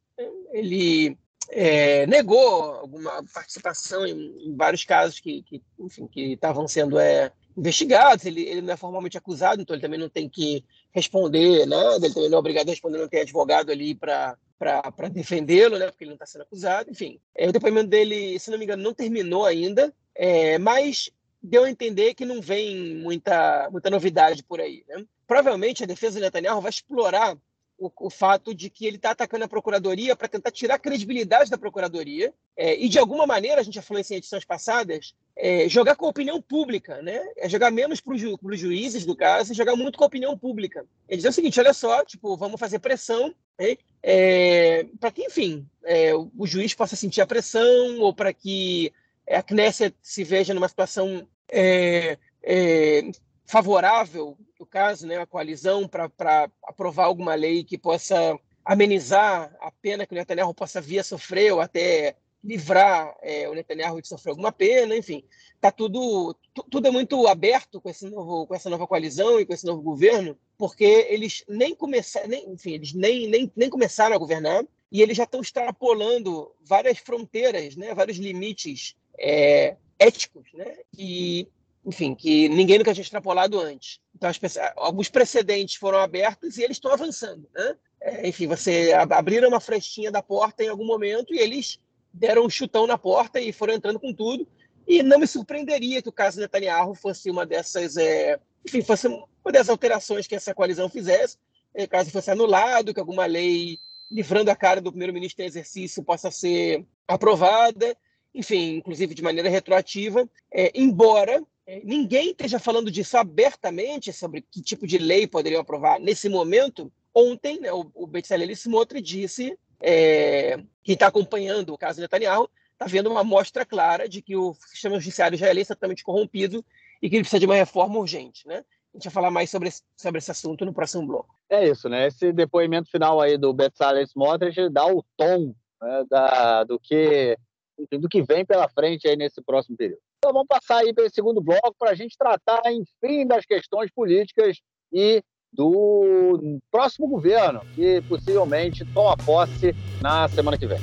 Ele 0.52 1.16
é, 1.50 2.06
negou 2.06 2.75
alguma 2.75 3.25
participação 3.32 4.06
em, 4.06 4.49
em 4.49 4.56
vários 4.56 4.84
casos 4.84 5.20
que, 5.20 5.43
que, 5.43 5.62
enfim, 5.78 6.06
que 6.06 6.32
estavam 6.32 6.69
sendo 6.69 6.99
é, 6.99 7.32
investigados, 7.56 8.25
ele, 8.25 8.43
ele 8.43 8.62
não 8.62 8.73
é 8.73 8.76
formalmente 8.76 9.19
acusado, 9.19 9.61
então 9.61 9.75
ele 9.75 9.82
também 9.82 9.99
não 9.99 10.08
tem 10.08 10.29
que 10.29 10.64
responder 10.93 11.67
nada, 11.67 12.06
ele 12.06 12.14
também 12.14 12.29
não 12.29 12.37
é 12.37 12.41
obrigado 12.41 12.69
a 12.69 12.70
responder, 12.70 12.99
não 12.99 13.08
tem 13.08 13.20
advogado 13.20 13.71
ali 13.71 13.95
para 13.95 14.37
para 14.59 15.09
defendê-lo, 15.09 15.78
né, 15.78 15.87
porque 15.87 16.04
ele 16.04 16.11
não 16.11 16.16
está 16.16 16.26
sendo 16.26 16.42
acusado. 16.42 16.90
Enfim, 16.90 17.19
é, 17.35 17.49
o 17.49 17.52
depoimento 17.52 17.88
dele, 17.88 18.38
se 18.38 18.50
não 18.50 18.59
me 18.59 18.64
engano, 18.64 18.83
não 18.83 18.92
terminou 18.92 19.47
ainda, 19.47 19.90
é, 20.14 20.59
mas 20.59 21.11
deu 21.42 21.64
a 21.64 21.71
entender 21.71 22.12
que 22.12 22.26
não 22.26 22.42
vem 22.42 22.95
muita, 22.97 23.71
muita 23.73 23.88
novidade 23.88 24.42
por 24.42 24.61
aí. 24.61 24.85
Né? 24.87 25.02
Provavelmente 25.26 25.83
a 25.83 25.87
defesa 25.87 26.19
do 26.19 26.23
Netanyahu 26.23 26.61
vai 26.61 26.69
explorar 26.69 27.38
o, 27.80 27.90
o 27.99 28.10
fato 28.10 28.54
de 28.54 28.68
que 28.68 28.84
ele 28.84 28.96
está 28.96 29.12
atacando 29.12 29.44
a 29.44 29.49
procuradoria 29.49 30.14
para 30.14 30.28
tentar 30.28 30.50
tirar 30.50 30.75
a 30.75 30.78
credibilidade 30.78 31.50
da 31.50 31.56
procuradoria 31.56 32.32
é, 32.54 32.78
e, 32.78 32.88
de 32.90 32.99
alguma 32.99 33.26
maneira, 33.26 33.60
a 33.60 33.64
gente 33.64 33.75
já 33.75 33.82
falou 33.82 34.00
isso 34.00 34.12
em 34.12 34.18
edições 34.18 34.44
passadas, 34.44 35.14
é, 35.34 35.66
jogar 35.66 35.96
com 35.96 36.04
a 36.04 36.10
opinião 36.10 36.42
pública, 36.42 37.00
né? 37.00 37.26
É 37.38 37.49
jogar 37.49 37.70
menos 37.70 38.00
para 38.00 38.14
os 38.14 38.20
ju 38.20 38.38
juízes 38.52 39.06
do 39.06 39.16
caso 39.16 39.52
e 39.52 39.56
jogar 39.56 39.75
muito 39.76 39.96
com 39.96 40.04
a 40.04 40.08
opinião 40.08 40.37
pública. 40.37 40.84
É 41.08 41.16
dizer 41.16 41.30
o 41.30 41.32
seguinte, 41.32 41.58
olha 41.58 41.72
só, 41.72 42.04
tipo, 42.04 42.37
vamos 42.37 42.60
fazer 42.60 42.78
pressão 42.80 43.34
né? 43.58 43.76
é, 44.02 44.87
para 45.00 45.10
que, 45.10 45.22
enfim, 45.22 45.66
é, 45.82 46.14
o 46.14 46.46
juiz 46.46 46.75
possa 46.75 46.94
sentir 46.94 47.22
a 47.22 47.26
pressão 47.26 47.99
ou 48.00 48.14
para 48.14 48.34
que 48.34 48.92
a 49.26 49.42
Knesset 49.42 49.96
se 50.02 50.22
veja 50.22 50.52
numa 50.52 50.68
situação 50.68 51.26
é, 51.49 52.18
é, 52.42 53.10
favorável, 53.50 54.38
no 54.61 54.64
caso, 54.64 55.09
né, 55.09 55.16
a 55.16 55.26
coalizão, 55.26 55.88
para 55.88 56.49
aprovar 56.62 57.07
alguma 57.07 57.35
lei 57.35 57.64
que 57.64 57.76
possa 57.76 58.38
amenizar 58.64 59.52
a 59.61 59.73
pena 59.73 60.07
que 60.07 60.12
o 60.12 60.14
Netanyahu 60.14 60.54
possa 60.54 60.80
vir 60.80 61.00
a 61.00 61.04
sofrer 61.04 61.52
ou 61.52 61.61
até 61.61 62.14
livrar 62.45 63.12
é, 63.21 63.49
o 63.49 63.54
Netanyahu 63.54 64.00
de 64.00 64.07
sofrer 64.07 64.30
alguma 64.30 64.52
pena, 64.52 64.97
enfim, 64.97 65.25
tá 65.61 65.73
tudo 65.73 66.35
tudo 66.71 66.87
é 66.87 66.90
muito 66.92 67.26
aberto 67.26 67.80
com 67.80 67.90
esse 67.90 68.09
novo 68.09 68.47
com 68.47 68.54
essa 68.54 68.71
nova 68.71 68.87
coalizão 68.87 69.40
e 69.40 69.45
com 69.45 69.52
esse 69.52 69.66
novo 69.66 69.83
governo, 69.83 70.38
porque 70.57 70.85
eles 71.11 71.45
nem 71.49 71.75
começaram, 71.75 72.28
nem, 72.28 72.49
enfim, 72.50 72.75
eles 72.75 72.95
nem, 72.95 73.26
nem, 73.26 73.52
nem 73.57 73.69
começaram 73.69 74.14
a 74.14 74.19
governar 74.19 74.64
e 74.92 75.02
eles 75.02 75.16
já 75.16 75.25
estão 75.25 75.40
extrapolando 75.40 76.52
várias 76.62 76.99
fronteiras, 76.99 77.75
né, 77.75 77.92
vários 77.95 78.16
limites 78.16 78.97
é, 79.19 79.76
éticos, 79.99 80.47
né, 80.54 80.78
e 80.97 81.49
enfim, 81.90 82.14
que 82.14 82.49
ninguém 82.49 82.78
nunca 82.78 82.94
tinha 82.94 83.02
extrapolado 83.02 83.59
antes. 83.59 83.99
Então, 84.14 84.30
alguns 84.76 85.09
precedentes 85.09 85.75
foram 85.75 85.99
abertos 85.99 86.56
e 86.56 86.62
eles 86.62 86.76
estão 86.76 86.92
avançando. 86.92 87.49
Né? 87.52 87.76
É, 88.00 88.28
enfim, 88.28 88.47
você 88.47 88.92
abriram 88.92 89.49
uma 89.49 89.59
frestinha 89.59 90.11
da 90.11 90.23
porta 90.23 90.62
em 90.62 90.68
algum 90.68 90.87
momento 90.87 91.35
e 91.35 91.38
eles 91.38 91.80
deram 92.12 92.44
um 92.44 92.50
chutão 92.50 92.87
na 92.87 92.97
porta 92.97 93.40
e 93.40 93.52
foram 93.52 93.75
entrando 93.75 93.99
com 93.99 94.14
tudo. 94.14 94.47
E 94.87 95.02
não 95.02 95.18
me 95.18 95.26
surpreenderia 95.26 96.00
que 96.00 96.09
o 96.09 96.12
caso 96.12 96.40
Netanyahu 96.40 96.94
fosse 96.94 97.28
uma 97.28 97.44
dessas, 97.44 97.97
é, 97.97 98.38
enfim, 98.64 98.82
fosse 98.82 99.09
uma 99.09 99.52
das 99.52 99.68
alterações 99.68 100.28
que 100.28 100.37
essa 100.37 100.54
coalizão 100.54 100.88
fizesse, 100.88 101.38
é, 101.75 101.88
caso 101.88 102.11
fosse 102.11 102.30
anulado, 102.30 102.94
que 102.94 103.00
alguma 103.00 103.26
lei 103.26 103.78
livrando 104.09 104.50
a 104.50 104.56
cara 104.56 104.80
do 104.80 104.92
primeiro-ministro 104.92 105.42
em 105.42 105.49
exercício 105.49 106.04
possa 106.04 106.30
ser 106.30 106.87
aprovada 107.06 107.97
enfim, 108.35 108.76
inclusive 108.76 109.14
de 109.14 109.23
maneira 109.23 109.49
retroativa, 109.49 110.28
é, 110.52 110.70
embora 110.75 111.42
ninguém 111.84 112.30
esteja 112.30 112.58
falando 112.58 112.90
disso 112.90 113.16
abertamente, 113.16 114.12
sobre 114.12 114.42
que 114.42 114.62
tipo 114.62 114.86
de 114.86 114.98
lei 114.98 115.26
poderiam 115.26 115.60
aprovar 115.60 116.00
nesse 116.00 116.28
momento. 116.28 116.92
Ontem, 117.14 117.60
né, 117.60 117.72
o, 117.72 117.90
o 117.94 118.06
Bezalel 118.06 118.50
Smotrich 118.50 119.02
disse, 119.02 119.58
é, 119.80 120.56
quem 120.82 120.94
está 120.94 121.06
acompanhando 121.06 121.72
o 121.72 121.78
caso 121.78 122.00
Netanyahu, 122.00 122.48
está 122.72 122.86
vendo 122.86 123.10
uma 123.10 123.22
mostra 123.22 123.64
clara 123.64 124.08
de 124.08 124.22
que 124.22 124.36
o 124.36 124.54
sistema 124.54 124.98
judiciário 124.98 125.34
israelense 125.34 125.72
é 125.72 125.74
totalmente 125.74 126.02
corrompido 126.02 126.64
e 127.02 127.08
que 127.10 127.16
ele 127.16 127.22
precisa 127.22 127.40
de 127.40 127.46
uma 127.46 127.54
reforma 127.54 127.98
urgente. 127.98 128.46
Né? 128.46 128.64
A 128.94 128.96
gente 128.96 129.04
vai 129.04 129.12
falar 129.12 129.30
mais 129.30 129.50
sobre 129.50 129.68
esse, 129.68 129.82
sobre 129.96 130.18
esse 130.18 130.30
assunto 130.30 130.64
no 130.64 130.72
próximo 130.72 131.06
bloco. 131.06 131.34
É 131.48 131.68
isso, 131.68 131.88
né? 131.88 132.06
Esse 132.06 132.32
depoimento 132.32 132.90
final 132.90 133.20
aí 133.20 133.36
do 133.36 133.52
Bezalel 133.52 134.02
Smotrich 134.04 134.68
dá 134.70 134.86
o 134.86 135.04
tom 135.16 135.54
né, 135.82 136.04
da, 136.08 136.64
do 136.64 136.78
que 136.78 137.36
enfim, 137.78 137.98
do 137.98 138.08
que 138.08 138.22
vem 138.22 138.44
pela 138.44 138.68
frente 138.68 139.08
aí 139.08 139.16
nesse 139.16 139.42
próximo 139.42 139.76
período. 139.76 140.00
Então 140.22 140.34
vamos 140.34 140.48
passar 140.48 140.80
aí 140.80 140.92
para 140.92 141.06
esse 141.06 141.14
segundo 141.14 141.40
bloco 141.40 141.74
para 141.78 141.92
a 141.92 141.94
gente 141.94 142.14
tratar, 142.14 142.60
enfim, 142.70 143.26
das 143.26 143.46
questões 143.46 143.90
políticas 143.90 144.58
e 144.92 145.22
do 145.50 146.60
próximo 146.70 147.08
governo, 147.08 147.62
que 147.74 148.02
possivelmente 148.02 148.84
toma 148.92 149.16
posse 149.16 149.74
na 150.02 150.28
semana 150.28 150.58
que 150.58 150.66
vem. 150.66 150.78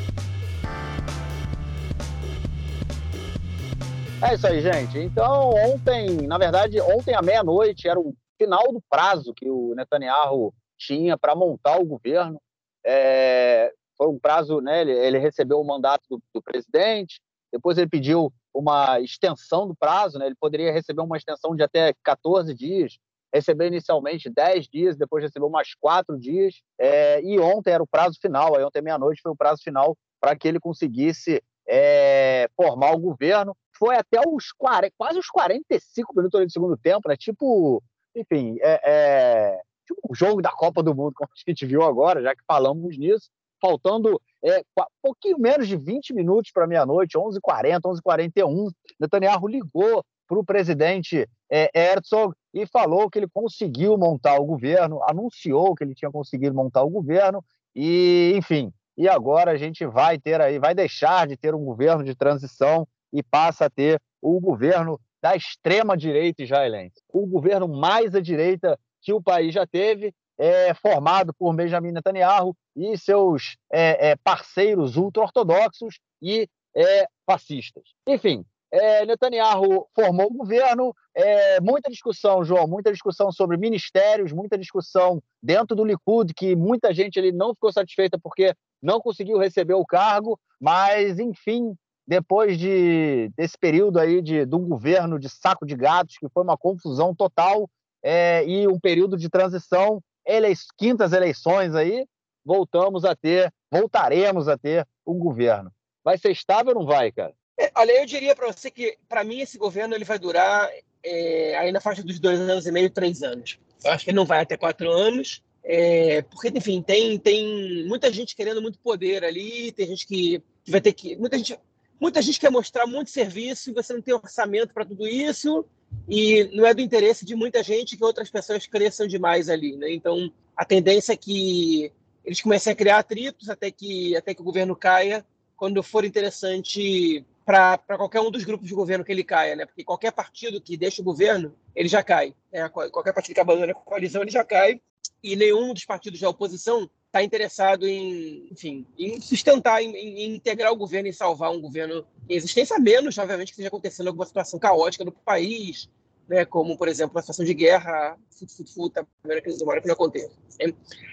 É 4.28 4.34
isso 4.34 4.48
aí, 4.48 4.60
gente. 4.60 4.98
Então, 4.98 5.52
ontem, 5.52 6.26
na 6.26 6.40
verdade, 6.40 6.82
ontem 6.82 7.14
à 7.14 7.22
meia-noite 7.22 7.88
era 7.88 8.00
o 8.00 8.16
final 8.40 8.74
do 8.74 8.82
prazo 8.90 9.36
que 9.36 9.48
o 9.48 9.76
Netanyahu 9.76 10.52
tinha 10.80 11.16
para 11.16 11.36
montar 11.36 11.80
o 11.80 11.86
governo. 11.86 12.42
É, 12.84 13.72
foi 13.96 14.08
um 14.08 14.18
prazo, 14.18 14.62
né? 14.62 14.82
Ele, 14.82 14.94
ele 14.94 15.20
recebeu 15.20 15.62
o 15.62 15.68
mandato 15.68 16.02
do, 16.10 16.20
do, 16.34 16.42
presidente, 16.42 17.22
depois 17.54 17.78
ele 17.78 17.88
pediu 17.88 18.34
uma 18.58 19.00
extensão 19.00 19.68
do 19.68 19.76
prazo, 19.76 20.18
né? 20.18 20.26
Ele 20.26 20.36
poderia 20.36 20.72
receber 20.72 21.02
uma 21.02 21.18
extensão 21.18 21.56
de 21.56 21.64
até 21.64 21.94
14 22.04 22.54
dias, 22.54 22.98
receber 23.34 23.68
inicialmente 23.68 24.30
10 24.30 24.68
dias, 24.68 24.98
depois 24.98 25.24
recebeu 25.24 25.50
mais 25.50 25.76
4 25.76 26.18
dias, 26.20 26.62
é, 26.80 27.22
e 27.22 27.40
ontem 27.40 27.72
era 27.72 27.84
o 27.84 27.88
prazo 27.88 28.18
final, 28.20 28.56
aí 28.56 28.64
ontem 28.64 28.82
meia-noite 28.82 29.22
foi 29.22 29.32
o 29.32 29.36
prazo 29.36 29.62
final 29.64 29.96
para 30.20 30.36
que 30.36 30.48
ele 30.48 30.60
conseguisse 30.60 31.42
é, 31.68 32.50
formar 32.56 32.92
o 32.92 33.00
governo. 33.00 33.56
Foi 33.78 33.96
até 33.96 34.20
os 34.26 34.52
40, 34.54 34.94
quase 34.98 35.20
os 35.20 35.28
45 35.28 36.16
minutos 36.16 36.42
do 36.42 36.52
segundo 36.52 36.78
tempo, 36.78 37.08
né? 37.08 37.16
Tipo, 37.16 37.84
enfim, 38.16 38.58
é, 38.62 38.82
é, 38.84 39.62
tipo 39.86 40.00
o 40.10 40.16
jogo 40.16 40.42
da 40.42 40.50
Copa 40.50 40.82
do 40.82 40.96
Mundo, 40.96 41.14
como 41.16 41.30
a 41.32 41.50
gente 41.50 41.66
viu 41.66 41.84
agora, 41.84 42.24
já 42.24 42.36
que 42.36 42.42
falamos 42.48 42.98
nisso 42.98 43.30
faltando 43.62 44.22
é, 44.44 44.62
pouquinho 45.02 45.40
menos 45.40 45.68
de 45.68 45.76
20 45.76 46.14
minutos 46.14 46.52
para 46.52 46.68
meia-noite, 46.68 47.18
11h40, 47.18 47.82
11h41, 47.82 48.72
Netanyahu 49.00 49.48
ligou 49.48 50.04
para 50.28 50.40
o 50.40 50.46
presidente 50.46 51.28
é, 51.50 51.70
Herzog 51.74 52.34
e 52.54 52.66
falou 52.68 53.10
que 53.10 53.20
ele 53.20 53.28
conseguiu 53.34 53.98
montar 53.98 54.40
o 54.40 54.46
governo, 54.46 55.02
anunciou 55.04 55.74
que 55.74 55.84
ele 55.84 55.96
tinha 55.96 56.12
conseguido 56.12 56.54
montar 56.54 56.84
o 56.84 56.90
governo 56.90 57.44
e, 57.76 58.34
enfim, 58.36 58.72
e 58.98 59.08
agora 59.08 59.52
a 59.52 59.58
gente 59.58 59.86
vai 59.86 60.18
ter 60.18 60.42
aí, 60.42 60.60
vai 60.60 60.76
deixar 60.76 61.28
de 61.28 61.38
ter 61.38 61.56
um 61.56 61.64
governo 61.64 62.04
de 62.04 62.16
transição 62.16 62.88
e 63.14 63.24
passa 63.24 63.66
a 63.66 63.70
ter 63.70 64.02
o 64.22 64.40
governo 64.40 65.00
da 65.22 65.36
extrema 65.36 65.96
direita 65.96 66.44
israelense, 66.44 67.02
o 67.12 67.26
governo 67.26 67.68
mais 67.68 68.14
à 68.14 68.20
direita 68.20 68.78
que 69.02 69.14
o 69.14 69.22
país 69.22 69.54
já 69.54 69.66
teve 69.66 70.14
é, 70.38 70.74
formado 70.74 71.34
por 71.34 71.54
Benjamin 71.56 71.92
Netanyahu 71.92 72.56
e 72.76 72.98
seus 72.98 73.58
é, 73.72 74.10
é, 74.10 74.16
parceiros 74.16 74.96
ultra-ortodoxos 74.96 76.00
e 76.22 76.48
é, 76.76 77.08
fascistas. 77.26 77.84
Enfim, 78.08 78.46
é, 78.72 79.06
Netanyahu 79.06 79.88
formou 79.96 80.28
o 80.28 80.34
governo, 80.34 80.94
é, 81.16 81.60
muita 81.62 81.90
discussão, 81.90 82.44
João, 82.44 82.68
muita 82.68 82.92
discussão 82.92 83.32
sobre 83.32 83.58
ministérios, 83.58 84.32
muita 84.32 84.58
discussão 84.58 85.22
dentro 85.42 85.76
do 85.76 85.86
Likud, 85.86 86.34
que 86.34 86.56
muita 86.56 86.94
gente 86.94 87.18
ele 87.18 87.32
não 87.32 87.54
ficou 87.54 87.72
satisfeita 87.72 88.20
porque 88.22 88.54
não 88.82 89.00
conseguiu 89.00 89.38
receber 89.38 89.74
o 89.74 89.86
cargo, 89.86 90.40
mas, 90.60 91.18
enfim, 91.18 91.74
depois 92.06 92.60
de, 92.60 93.32
desse 93.36 93.58
período 93.58 94.00
aí 94.00 94.22
de, 94.22 94.46
de 94.46 94.56
um 94.56 94.68
governo 94.68 95.18
de 95.18 95.30
saco 95.30 95.66
de 95.66 95.76
gatos, 95.76 96.18
que 96.18 96.30
foi 96.30 96.44
uma 96.44 96.58
confusão 96.58 97.16
total, 97.16 97.70
é, 98.04 98.46
e 98.46 98.68
um 98.68 98.80
período 98.80 99.18
de 99.18 99.30
transição, 99.30 100.02
ele, 100.28 100.54
quintas 100.78 101.14
eleições 101.14 101.74
aí, 101.74 102.06
voltamos 102.46 103.06
a 103.06 103.16
ter, 103.16 103.52
voltaremos 103.72 104.48
a 104.48 104.58
ter 104.58 104.86
um 105.06 105.18
governo. 105.18 105.72
Vai 106.04 106.18
ser 106.18 106.32
estável 106.32 106.74
ou 106.74 106.82
não 106.82 106.86
vai, 106.86 107.12
cara? 107.12 107.34
É, 107.58 107.72
olha, 107.76 108.00
eu 108.00 108.06
diria 108.06 108.36
para 108.36 108.48
você 108.48 108.70
que, 108.70 108.98
para 109.08 109.24
mim, 109.24 109.40
esse 109.40 109.58
governo 109.58 109.96
ele 109.96 110.06
vai 110.06 110.20
durar 110.20 110.70
é, 111.04 111.58
aí 111.58 111.72
na 111.72 111.82
faixa 111.82 112.04
dos 112.04 112.20
dois 112.20 112.40
anos 112.40 112.68
e 112.68 112.72
meio, 112.72 112.90
três 112.90 113.24
anos. 113.24 113.58
Eu 113.84 113.92
acho 113.92 114.06
que 114.06 114.12
não 114.12 114.26
vai 114.26 114.42
até 114.42 114.58
quatro 114.58 114.92
anos, 114.92 115.42
é, 115.64 116.22
porque, 116.24 116.50
enfim, 116.50 116.82
tem, 116.82 117.18
tem 117.18 117.86
muita 117.88 118.12
gente 118.12 118.36
querendo 118.36 118.62
muito 118.62 118.80
poder 118.80 119.24
ali, 119.24 119.72
tem 119.72 119.88
gente 119.88 120.06
que, 120.06 120.42
que 120.64 120.72
vai 120.72 120.82
ter 120.82 120.94
que. 120.94 121.16
Muita 121.16 121.38
gente, 121.38 121.60
muita 122.00 122.22
gente 122.22 122.40
quer 122.40 122.52
mostrar 122.52 122.86
muito 122.86 123.10
serviço 123.10 123.70
e 123.70 123.74
você 123.74 123.94
não 123.94 124.02
tem 124.02 124.14
orçamento 124.14 124.74
para 124.74 124.86
tudo 124.86 125.08
isso 125.08 125.66
e 126.08 126.50
não 126.54 126.66
é 126.66 126.74
do 126.74 126.82
interesse 126.82 127.26
de 127.26 127.36
muita 127.36 127.62
gente 127.62 127.98
que 127.98 128.04
outras 128.04 128.30
pessoas 128.30 128.66
cresçam 128.66 129.08
demais 129.08 129.50
ali, 129.50 129.76
né? 129.76 129.92
Então, 129.92 130.32
a 130.56 130.64
tendência 130.64 131.14
é 131.14 131.18
que 131.18 131.92
eles 132.24 132.42
comecem 132.42 132.72
a 132.72 132.76
criar 132.76 133.00
atritos 133.00 133.50
até 133.50 133.72
que 133.72 134.16
até 134.16 134.34
que 134.34 134.42
o 134.42 134.46
governo 134.46 134.76
caia, 134.76 135.26
quando 135.56 135.82
for 135.84 136.06
interessante 136.06 137.26
para 137.46 137.78
qualquer 137.98 138.20
um 138.20 138.30
dos 138.30 138.44
grupos 138.44 138.68
de 138.68 138.76
governo 138.76 139.06
que 139.06 139.12
ele 139.12 139.24
caia, 139.24 139.56
né? 139.56 139.66
Porque 139.66 139.84
qualquer 139.84 140.12
partido 140.12 140.60
que 140.60 140.76
deixa 140.76 141.02
o 141.02 141.06
governo, 141.06 141.56
ele 141.74 141.88
já 141.88 142.04
cai. 142.04 142.36
Né? 142.52 142.68
Qualquer 142.68 143.14
partido 143.14 143.36
que 143.36 143.40
abandona 143.40 143.72
a 143.72 143.76
coalizão, 143.76 144.22
ele 144.22 144.32
já 144.32 144.44
cai. 144.44 144.82
E 145.24 145.36
nenhum 145.36 145.74
dos 145.74 145.86
partidos 145.86 146.20
da 146.20 146.30
oposição 146.30 146.90
está 147.08 147.24
interessado 147.24 147.88
em, 147.88 148.48
enfim, 148.52 148.86
em 148.98 149.20
sustentar, 149.20 149.82
em, 149.82 149.96
em, 149.96 150.36
integrar 150.36 150.72
o 150.72 150.76
governo 150.76 151.10
e 151.10 151.14
salvar 151.14 151.52
um 151.52 151.60
governo 151.60 152.06
em 152.30 152.36
existência, 152.36 152.76
a 152.76 152.80
menos, 152.80 153.18
obviamente, 153.18 153.48
que 153.48 153.54
esteja 153.54 153.70
acontecendo 153.70 154.08
alguma 154.08 154.26
situação 154.26 154.60
caótica 154.60 155.04
no 155.04 155.12
país, 155.12 155.90
né, 156.28 156.46
como, 156.46 156.78
por 156.78 156.88
exemplo, 156.88 157.18
a 157.18 157.22
situação 157.22 157.46
de 157.46 157.54
guerra, 157.54 158.18
fut, 158.30 158.54
fut, 158.54 158.74
fut, 158.74 159.00
a 159.00 159.06
primeira 159.22 159.42
crise 159.42 159.60
que 159.60 159.88
não 159.88 159.94
aconteça. 159.94 160.32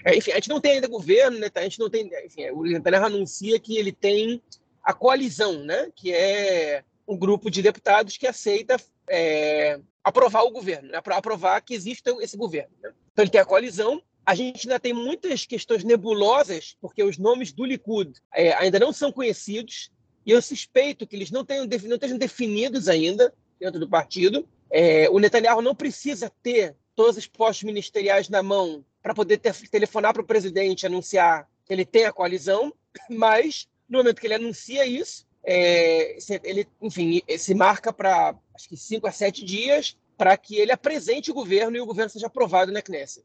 É, 0.05 0.15
enfim, 0.15 0.31
a 0.31 0.35
gente 0.35 0.49
não 0.49 0.59
tem 0.59 0.73
ainda 0.73 0.87
governo, 0.87 1.39
né, 1.39 1.49
tá? 1.49 1.61
a 1.61 1.63
gente 1.63 1.79
não 1.79 1.89
tem, 1.89 2.09
enfim, 2.25 2.49
o 2.51 2.63
Netanyahu 2.63 3.05
anuncia 3.05 3.59
que 3.59 3.77
ele 3.77 3.91
tem 3.91 4.41
a 4.83 4.93
coalizão, 4.93 5.63
né, 5.63 5.89
que 5.95 6.13
é 6.13 6.83
um 7.07 7.17
grupo 7.17 7.49
de 7.49 7.61
deputados 7.61 8.17
que 8.17 8.27
aceita 8.27 8.77
é, 9.09 9.79
aprovar 10.03 10.43
o 10.43 10.51
governo, 10.51 10.89
né, 10.89 10.97
aprovar 10.97 11.61
que 11.61 11.73
exista 11.73 12.15
esse 12.19 12.35
governo. 12.35 12.71
Né? 12.83 12.91
Então 13.13 13.23
ele 13.23 13.31
tem 13.31 13.41
a 13.41 13.45
coalizão, 13.45 14.01
a 14.25 14.33
gente 14.33 14.67
ainda 14.67 14.79
tem 14.79 14.93
muitas 14.93 15.45
questões 15.45 15.83
nebulosas, 15.83 16.75
porque 16.81 17.03
os 17.03 17.17
nomes 17.17 17.51
do 17.51 17.63
Likud 17.63 18.13
é, 18.33 18.53
ainda 18.53 18.79
não 18.79 18.91
são 18.91 19.11
conhecidos, 19.11 19.91
e 20.25 20.31
eu 20.31 20.41
suspeito 20.41 21.05
que 21.05 21.15
eles 21.15 21.29
não, 21.29 21.45
tenham, 21.45 21.65
não 21.65 21.95
estejam 21.95 22.17
definidos 22.17 22.87
ainda 22.87 23.31
dentro 23.59 23.79
do 23.79 23.87
partido. 23.87 24.47
É, 24.71 25.07
o 25.09 25.19
Netanyahu 25.19 25.61
não 25.61 25.75
precisa 25.75 26.31
ter 26.41 26.75
todos 26.95 27.17
os 27.17 27.27
postos 27.27 27.63
ministeriais 27.63 28.27
na 28.27 28.41
mão 28.41 28.83
para 29.03 29.13
poder 29.13 29.37
ter, 29.37 29.53
telefonar 29.69 30.13
para 30.13 30.23
o 30.23 30.25
presidente 30.25 30.81
e 30.81 30.87
anunciar 30.87 31.47
que 31.63 31.71
ele 31.71 31.85
tem 31.85 32.05
a 32.05 32.13
coalizão, 32.13 32.73
mas 33.09 33.67
no 33.87 33.99
momento 33.99 34.19
que 34.19 34.25
ele 34.25 34.33
anuncia 34.33 34.85
isso, 34.85 35.27
é, 35.43 36.17
ele, 36.43 36.67
enfim, 36.81 37.21
se 37.37 37.53
marca 37.53 37.93
para 37.93 38.35
acho 38.55 38.67
que 38.67 38.75
cinco 38.75 39.05
a 39.05 39.11
sete 39.11 39.45
dias 39.45 39.95
para 40.17 40.35
que 40.37 40.55
ele 40.55 40.71
apresente 40.71 41.29
o 41.29 41.33
governo 41.33 41.77
e 41.77 41.81
o 41.81 41.85
governo 41.85 42.09
seja 42.09 42.25
aprovado 42.25 42.71
na 42.71 42.81
Knesset. 42.81 43.23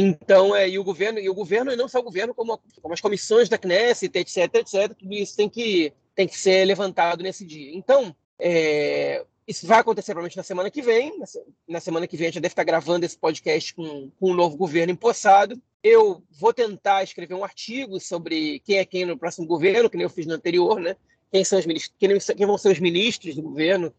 Então, 0.00 0.54
é, 0.54 0.68
e 0.68 0.78
o 0.78 0.84
governo, 0.84 1.18
e 1.18 1.28
o 1.28 1.34
governo, 1.34 1.72
e 1.72 1.76
não 1.76 1.88
só 1.88 1.98
o 1.98 2.04
governo, 2.04 2.32
como, 2.32 2.56
como 2.80 2.94
as 2.94 3.00
comissões 3.00 3.48
da 3.48 3.58
Knesset, 3.58 4.16
etc, 4.16 4.54
etc, 4.54 4.94
tudo 4.96 5.12
isso 5.12 5.36
tem 5.36 5.48
que, 5.48 5.92
tem 6.14 6.28
que 6.28 6.38
ser 6.38 6.64
levantado 6.64 7.20
nesse 7.20 7.44
dia. 7.44 7.74
Então, 7.74 8.14
é, 8.38 9.26
isso 9.44 9.66
vai 9.66 9.80
acontecer 9.80 10.12
provavelmente 10.12 10.36
na 10.36 10.44
semana 10.44 10.70
que 10.70 10.80
vem. 10.80 11.20
Na 11.66 11.80
semana 11.80 12.06
que 12.06 12.16
vem 12.16 12.28
a 12.28 12.30
gente 12.30 12.40
deve 12.40 12.52
estar 12.52 12.62
gravando 12.62 13.04
esse 13.04 13.18
podcast 13.18 13.74
com, 13.74 14.08
com 14.20 14.30
um 14.30 14.34
novo 14.34 14.56
governo 14.56 14.92
empossado. 14.92 15.60
Eu 15.82 16.22
vou 16.30 16.54
tentar 16.54 17.02
escrever 17.02 17.34
um 17.34 17.42
artigo 17.42 17.98
sobre 17.98 18.60
quem 18.60 18.78
é 18.78 18.84
quem 18.84 19.04
no 19.04 19.18
próximo 19.18 19.48
governo, 19.48 19.90
que 19.90 19.96
nem 19.96 20.04
eu 20.04 20.10
fiz 20.10 20.26
no 20.26 20.34
anterior, 20.34 20.78
né? 20.78 20.94
Quem, 21.32 21.42
são 21.42 21.58
os 21.58 21.66
ministros, 21.66 21.96
quem 22.36 22.46
vão 22.46 22.56
ser 22.56 22.70
os 22.70 22.78
ministros 22.78 23.34
do 23.34 23.42
governo, 23.42 23.92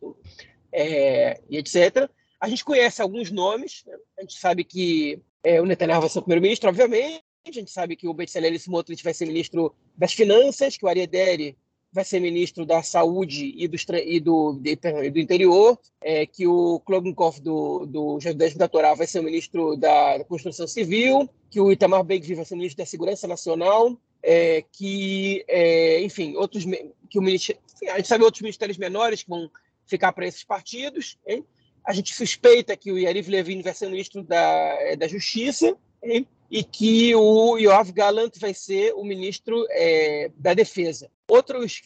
é, 0.71 1.41
e 1.49 1.57
etc. 1.57 2.09
A 2.39 2.47
gente 2.47 2.63
conhece 2.63 3.01
alguns 3.01 3.29
nomes, 3.29 3.83
né? 3.85 3.97
a 4.17 4.21
gente 4.21 4.39
sabe 4.39 4.63
que 4.63 5.21
é, 5.43 5.61
o 5.61 5.65
Netanyahu 5.65 6.01
vai 6.01 6.09
ser 6.09 6.19
o 6.19 6.21
primeiro-ministro, 6.21 6.69
obviamente. 6.69 7.23
A 7.47 7.51
gente 7.51 7.71
sabe 7.71 7.95
que 7.95 8.07
o 8.07 8.13
Bezalel 8.13 8.53
Smotrich 8.55 9.03
vai 9.03 9.13
ser 9.13 9.25
ministro 9.25 9.73
das 9.97 10.13
Finanças, 10.13 10.77
que 10.77 10.85
o 10.85 10.89
Ariadne 10.89 11.57
vai 11.91 12.05
ser 12.05 12.19
ministro 12.19 12.65
da 12.65 12.83
Saúde 12.83 13.53
e 13.57 13.67
do, 13.67 13.75
e 14.05 14.19
do, 14.19 14.53
de, 14.53 14.75
do 15.09 15.19
Interior, 15.19 15.79
é, 16.01 16.25
que 16.25 16.45
o 16.45 16.79
Klogenkopf 16.81 17.41
do, 17.41 17.85
do 17.85 18.19
Jardim 18.19 18.57
da 18.57 18.67
Torá 18.67 18.93
vai 18.93 19.07
ser 19.07 19.19
o 19.19 19.23
ministro 19.23 19.75
da, 19.75 20.17
da 20.19 20.23
Construção 20.23 20.67
Civil, 20.67 21.27
que 21.49 21.59
o 21.59 21.71
Itamar 21.71 22.03
ben 22.03 22.21
vai 22.21 22.45
ser 22.45 22.55
ministro 22.55 22.77
da 22.77 22.85
Segurança 22.85 23.27
Nacional, 23.27 23.97
é, 24.21 24.63
que, 24.71 25.43
é, 25.47 26.01
enfim, 26.01 26.35
outros 26.35 26.63
que 27.09 27.17
o 27.17 27.21
ministério, 27.21 27.61
a 27.87 27.97
gente 27.97 28.07
sabe 28.07 28.23
outros 28.23 28.41
ministérios 28.41 28.77
menores 28.77 29.23
que 29.23 29.29
vão 29.29 29.49
ficar 29.87 30.11
para 30.11 30.27
esses 30.27 30.43
partidos. 30.43 31.17
Hein? 31.25 31.43
A 31.85 31.93
gente 31.93 32.13
suspeita 32.13 32.75
que 32.77 32.91
o 32.91 32.97
Yariv 32.97 33.29
Levin 33.29 33.61
vai 33.61 33.73
ser 33.73 33.89
ministro 33.89 34.23
da, 34.23 34.37
é, 34.79 34.95
da 34.95 35.07
Justiça 35.07 35.75
hein? 36.03 36.27
e 36.49 36.63
que 36.63 37.15
o 37.15 37.57
Yoav 37.57 37.91
Galant 37.91 38.37
vai 38.39 38.53
ser 38.53 38.93
o 38.93 39.03
ministro 39.03 39.65
é, 39.71 40.31
da 40.37 40.53
Defesa. 40.53 41.09
Outros 41.27 41.81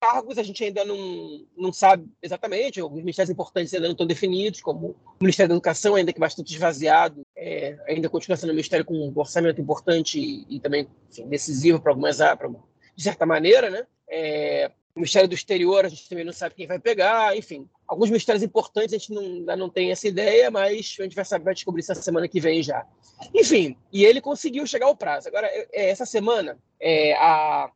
cargos 0.00 0.38
a 0.38 0.42
gente 0.42 0.62
ainda 0.62 0.84
não, 0.84 1.44
não 1.56 1.72
sabe 1.72 2.08
exatamente, 2.22 2.80
alguns 2.80 3.00
ministérios 3.00 3.30
importantes 3.30 3.74
ainda 3.74 3.86
não 3.86 3.92
estão 3.92 4.06
definidos, 4.06 4.60
como 4.60 4.88
o 4.88 4.96
Ministério 5.20 5.48
da 5.48 5.54
Educação, 5.54 5.94
ainda 5.94 6.12
que 6.12 6.20
bastante 6.20 6.54
esvaziado, 6.54 7.22
é, 7.36 7.76
ainda 7.86 8.08
continua 8.08 8.36
sendo 8.36 8.50
um 8.50 8.54
ministério 8.54 8.84
com 8.84 8.94
um 8.94 9.12
orçamento 9.16 9.60
importante 9.60 10.18
e, 10.18 10.46
e 10.48 10.60
também 10.60 10.88
enfim, 11.10 11.26
decisivo 11.26 11.80
para 11.80 11.92
algumas 11.92 12.20
áreas, 12.20 12.52
de 12.94 13.02
certa 13.02 13.26
maneira, 13.26 13.70
né? 13.70 13.86
É, 14.08 14.70
o 14.98 15.00
Ministério 15.00 15.28
do 15.28 15.34
Exterior 15.34 15.84
a 15.84 15.88
gente 15.88 16.08
também 16.08 16.24
não 16.24 16.32
sabe 16.32 16.56
quem 16.56 16.66
vai 16.66 16.78
pegar, 16.78 17.36
enfim. 17.36 17.68
Alguns 17.86 18.10
ministérios 18.10 18.42
importantes 18.42 18.92
a 18.92 18.98
gente 18.98 19.12
não, 19.12 19.22
ainda 19.22 19.56
não 19.56 19.70
tem 19.70 19.92
essa 19.92 20.08
ideia, 20.08 20.50
mas 20.50 20.96
a 20.98 21.02
gente 21.04 21.14
vai, 21.14 21.24
saber, 21.24 21.44
vai 21.44 21.54
descobrir 21.54 21.82
essa 21.82 21.94
semana 21.94 22.26
que 22.26 22.40
vem 22.40 22.64
já. 22.64 22.84
Enfim, 23.32 23.76
e 23.92 24.04
ele 24.04 24.20
conseguiu 24.20 24.66
chegar 24.66 24.86
ao 24.86 24.96
prazo. 24.96 25.28
Agora, 25.28 25.46
é, 25.46 25.88
essa 25.88 26.04
semana, 26.04 26.58
é, 26.80 27.14
a, 27.14 27.70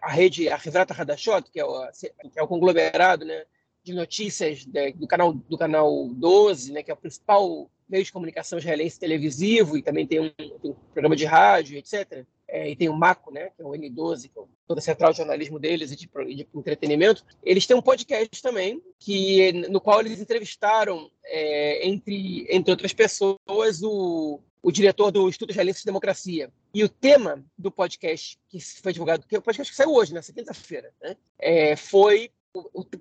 a 0.00 0.10
rede, 0.10 0.48
a 0.48 0.56
Revrata 0.56 0.94
Hadashot, 0.94 1.50
que 1.50 1.58
é 1.58 1.64
o, 1.64 1.90
que 2.32 2.38
é 2.38 2.42
o 2.42 2.48
conglomerado 2.48 3.24
né, 3.24 3.44
de 3.82 3.92
notícias 3.92 4.64
de, 4.64 4.92
do, 4.92 5.08
canal, 5.08 5.32
do 5.32 5.58
canal 5.58 6.08
12, 6.14 6.72
né, 6.72 6.82
que 6.84 6.92
é 6.92 6.94
o 6.94 6.96
principal 6.96 7.68
meio 7.88 8.04
de 8.04 8.12
comunicação 8.12 8.58
israelense 8.58 9.00
televisivo, 9.00 9.76
e 9.76 9.82
também 9.82 10.06
tem 10.06 10.20
um, 10.20 10.30
tem 10.30 10.70
um 10.70 10.74
programa 10.92 11.16
de 11.16 11.24
rádio, 11.24 11.76
etc. 11.76 12.24
É, 12.48 12.70
e 12.70 12.74
tem 12.74 12.88
o 12.88 12.96
MACO, 12.96 13.30
né, 13.30 13.50
que 13.50 13.60
é 13.60 13.64
o 13.64 13.70
N12, 13.70 14.30
que 14.32 14.38
é 14.38 14.42
toda 14.66 14.80
a 14.80 14.82
central 14.82 15.10
de 15.10 15.18
jornalismo 15.18 15.58
deles 15.58 15.92
e 15.92 15.96
de, 15.96 16.08
de, 16.34 16.48
entretenimento. 16.54 17.22
Eles 17.42 17.66
têm 17.66 17.76
um 17.76 17.82
podcast 17.82 18.42
também, 18.42 18.82
que 18.98 19.52
no 19.68 19.80
qual 19.80 20.00
eles 20.00 20.18
entrevistaram, 20.18 21.10
é, 21.24 21.86
entre, 21.86 22.46
entre 22.48 22.70
outras 22.70 22.94
pessoas, 22.94 23.82
o, 23.82 24.40
o 24.62 24.72
diretor 24.72 25.10
do 25.10 25.28
Instituto 25.28 25.50
Israelense 25.50 25.80
de 25.80 25.86
Democracia. 25.86 26.50
E 26.72 26.82
o 26.82 26.88
tema 26.88 27.44
do 27.56 27.70
podcast 27.70 28.38
que 28.48 28.60
foi 28.60 28.92
divulgado, 28.92 29.26
que 29.26 29.36
é 29.36 29.38
o 29.38 29.42
podcast 29.42 29.70
que 29.70 29.76
saiu 29.76 29.92
hoje, 29.92 30.14
nessa 30.14 30.32
quinta-feira, 30.32 30.90
né, 31.02 31.16
é, 31.38 31.76
foi 31.76 32.30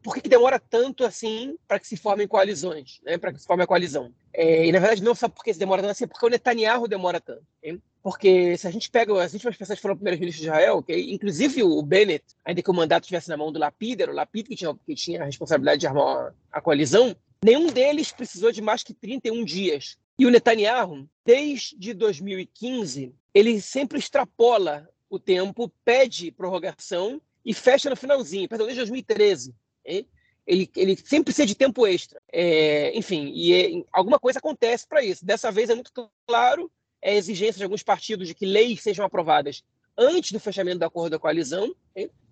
por 0.04 0.14
que, 0.14 0.22
que, 0.22 0.30
demora 0.30 0.60
tanto 0.60 1.04
assim 1.04 1.58
para 1.68 1.80
que 1.80 1.88
se 1.88 1.98
formem 1.98 2.28
coalizões, 2.28 3.00
né, 3.04 3.18
para 3.18 3.32
que 3.32 3.40
se 3.40 3.48
forme 3.48 3.64
a 3.64 3.68
coalizão. 3.68 4.14
É, 4.40 4.68
e, 4.68 4.72
na 4.72 4.78
verdade, 4.78 5.02
não 5.02 5.16
só 5.16 5.28
porque 5.28 5.52
se 5.52 5.58
demora 5.58 5.82
tanto, 5.82 5.92
assim, 5.92 6.04
é 6.04 6.08
porque 6.08 6.24
o 6.24 6.30
Netanyahu 6.30 6.88
demora 6.88 7.20
tanto. 7.20 7.42
Hein? 7.64 7.82
Porque 8.04 8.56
se 8.56 8.68
a 8.68 8.72
gente 8.72 8.88
pega 8.92 9.12
as 9.20 9.34
últimas 9.34 9.58
pessoas 9.58 9.80
que 9.80 9.82
foram 9.82 9.96
primeiros-ministros 9.96 10.44
de 10.44 10.48
Israel, 10.48 10.78
okay, 10.78 11.12
inclusive 11.12 11.64
o 11.64 11.82
Bennett, 11.82 12.24
ainda 12.46 12.62
que 12.62 12.70
o 12.70 12.74
mandato 12.74 13.06
estivesse 13.06 13.30
na 13.30 13.36
mão 13.36 13.52
do 13.52 13.58
Lapid, 13.58 14.00
era 14.00 14.12
o 14.12 14.16
Lapid 14.16 14.48
que 14.48 14.56
tinha, 14.56 14.76
que 14.86 14.94
tinha 14.94 15.24
a 15.24 15.26
responsabilidade 15.26 15.80
de 15.80 15.88
armar 15.88 16.36
a 16.52 16.62
coalizão, 16.62 17.16
nenhum 17.44 17.66
deles 17.66 18.12
precisou 18.12 18.52
de 18.52 18.62
mais 18.62 18.84
que 18.84 18.94
31 18.94 19.44
dias 19.44 19.98
e 20.20 20.26
o 20.28 20.30
Netanyahu, 20.30 21.10
desde 21.26 21.94
2015, 21.96 23.14
ele 23.34 23.60
sempre 23.60 23.98
extrapola 23.98 24.88
o 25.10 25.18
tempo, 25.18 25.72
pede 25.84 26.32
prorrogação 26.32 27.20
e 27.44 27.56
fecha 27.56 27.90
no 27.90 27.96
finalzinho, 27.96 28.48
perdão, 28.48 28.68
desde 28.68 28.82
2013. 28.82 29.56
Hein? 29.84 30.08
Ele, 30.48 30.70
ele 30.76 30.96
sempre 30.96 31.26
precisa 31.26 31.46
de 31.46 31.54
tempo 31.54 31.86
extra. 31.86 32.22
É, 32.32 32.98
enfim, 32.98 33.32
e 33.36 33.54
é, 33.54 33.84
alguma 33.92 34.18
coisa 34.18 34.40
acontece 34.40 34.88
para 34.88 35.04
isso. 35.04 35.26
Dessa 35.26 35.52
vez 35.52 35.70
é 35.70 35.76
muito 35.76 35.92
claro 36.26 36.72
é 37.02 37.12
a 37.12 37.16
exigência 37.16 37.58
de 37.58 37.64
alguns 37.64 37.84
partidos 37.84 38.28
de 38.28 38.34
que 38.34 38.46
leis 38.46 38.82
sejam 38.82 39.06
aprovadas 39.06 39.64
antes 39.98 40.32
do 40.32 40.40
fechamento 40.40 40.80
do 40.80 40.86
acordo 40.86 41.12
da 41.12 41.20
coalizão. 41.20 41.74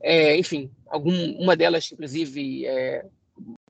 É, 0.01 0.37
enfim, 0.37 0.71
algum, 0.87 1.13
uma 1.37 1.55
delas, 1.55 1.91
inclusive, 1.91 2.65
é, 2.65 3.05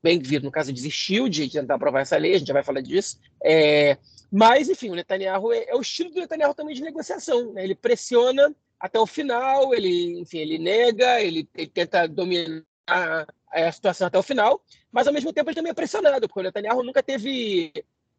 bem 0.03 0.19
vir 0.19 0.43
no 0.43 0.51
caso, 0.51 0.73
desistiu 0.73 1.27
de 1.27 1.49
tentar 1.49 1.75
aprovar 1.75 2.01
essa 2.01 2.17
lei, 2.17 2.35
a 2.35 2.37
gente 2.37 2.47
já 2.47 2.53
vai 2.53 2.63
falar 2.63 2.81
disso. 2.81 3.19
É, 3.43 3.97
mas, 4.31 4.69
enfim, 4.69 4.89
o 4.89 4.95
Netanyahu 4.95 5.53
é, 5.53 5.65
é, 5.69 5.75
o 5.75 5.81
estilo 5.81 6.11
do 6.11 6.19
Netanyahu 6.19 6.53
também 6.53 6.75
de 6.75 6.81
negociação. 6.81 7.53
Né? 7.53 7.63
Ele 7.63 7.75
pressiona 7.75 8.53
até 8.79 8.99
o 8.99 9.07
final, 9.07 9.73
ele, 9.73 10.19
enfim, 10.19 10.39
ele 10.39 10.57
nega, 10.57 11.21
ele, 11.21 11.47
ele 11.55 11.67
tenta 11.67 12.07
dominar 12.07 12.63
a, 13.55 13.67
a, 13.67 13.71
situação 13.71 14.07
até 14.07 14.17
o 14.17 14.23
final, 14.23 14.61
mas 14.91 15.07
ao 15.07 15.13
mesmo 15.13 15.31
tempo 15.31 15.49
ele 15.49 15.55
também 15.55 15.71
é 15.71 15.73
pressionado, 15.73 16.27
porque 16.27 16.39
o 16.39 16.43
Netanyahu 16.43 16.83
nunca 16.83 17.01
teve 17.01 17.71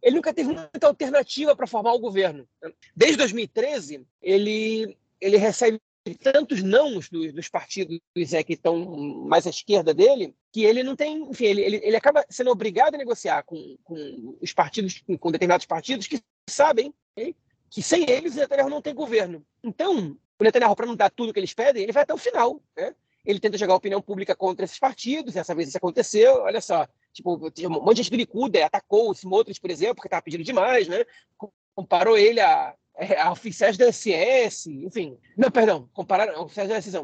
ele 0.03 0.17
nunca 0.17 0.33
teve 0.33 0.51
muita 0.51 0.87
alternativa 0.87 1.57
para 1.57 1.67
formar 1.67 1.93
o 1.93 1.99
governo. 1.99 2.47
Desde 2.95 3.17
2013, 3.17 4.07
ele, 4.23 4.97
ele 5.21 5.37
recebe 5.37 5.81
tantos 6.15 6.63
nãos 6.63 7.09
dos, 7.09 7.33
dos 7.33 7.49
partidos 7.49 8.01
é, 8.33 8.43
que 8.45 8.53
estão 8.53 8.79
mais 9.27 9.47
à 9.47 9.51
esquerda 9.51 9.93
dele, 9.93 10.35
que 10.53 10.65
ele 10.65 10.85
não 10.85 10.95
tem, 10.95 11.23
enfim, 11.23 11.47
ele, 11.47 11.63
ele, 11.63 11.81
ele 11.83 11.97
acaba 11.97 12.25
sendo 12.31 12.51
obrigado 12.51 12.95
a 12.95 12.99
negociar 12.99 13.43
com, 13.43 13.77
com 13.83 14.37
os 14.41 14.53
partidos, 14.53 15.03
com 15.19 15.33
determinados 15.33 15.67
partidos 15.67 16.07
que 16.07 16.23
sabem 16.49 16.95
que 17.69 17.83
sem 17.83 18.09
eles 18.09 18.37
o 18.37 18.39
Netanyahu 18.39 18.71
não 18.71 18.83
tem 18.83 18.95
governo. 18.95 19.45
Então, 19.63 20.17
o 20.39 20.45
Netanyahu, 20.45 20.77
para 20.77 20.87
não 20.87 20.95
dar 20.95 21.11
tudo 21.11 21.33
que 21.33 21.41
eles 21.41 21.55
pedem, 21.55 21.83
ele 21.83 21.93
vai 21.93 22.05
até 22.05 22.15
o 22.15 22.19
final. 22.19 22.61
Né? 22.77 22.95
Ele 23.27 23.41
tenta 23.41 23.59
jogar 23.59 23.75
a 23.75 23.77
opinião 23.77 24.01
pública 24.01 24.35
contra 24.35 24.65
esses 24.65 24.79
partidos, 24.79 25.35
dessa 25.35 25.55
vez 25.55 25.69
isso 25.69 25.77
aconteceu, 25.77 26.43
olha 26.43 26.61
só, 26.61 26.87
tipo, 27.13 27.35
um 27.35 27.69
monte 27.69 27.97
de 27.97 28.03
gente 28.05 28.11
do 28.13 28.17
Likud 28.17 28.57
atacou 28.63 29.11
o 29.11 29.13
Smotrich, 29.13 29.61
por 29.61 29.71
exemplo, 29.71 29.97
porque 29.97 30.09
estava 30.09 30.23
pedindo 30.23 30.45
demais, 30.45 30.87
né? 30.87 31.05
Comparou 31.75 32.17
ele 32.17 32.41
a 32.41 32.75
é, 32.97 33.21
a 33.21 33.31
oficiais 33.31 33.77
da 33.77 33.93
SS, 33.93 34.71
enfim. 34.85 35.19
Não, 35.37 35.51
perdão, 35.51 35.89
compararam, 35.93 36.43
oficiais 36.43 36.69
da 36.69 36.81
SS, 36.81 36.97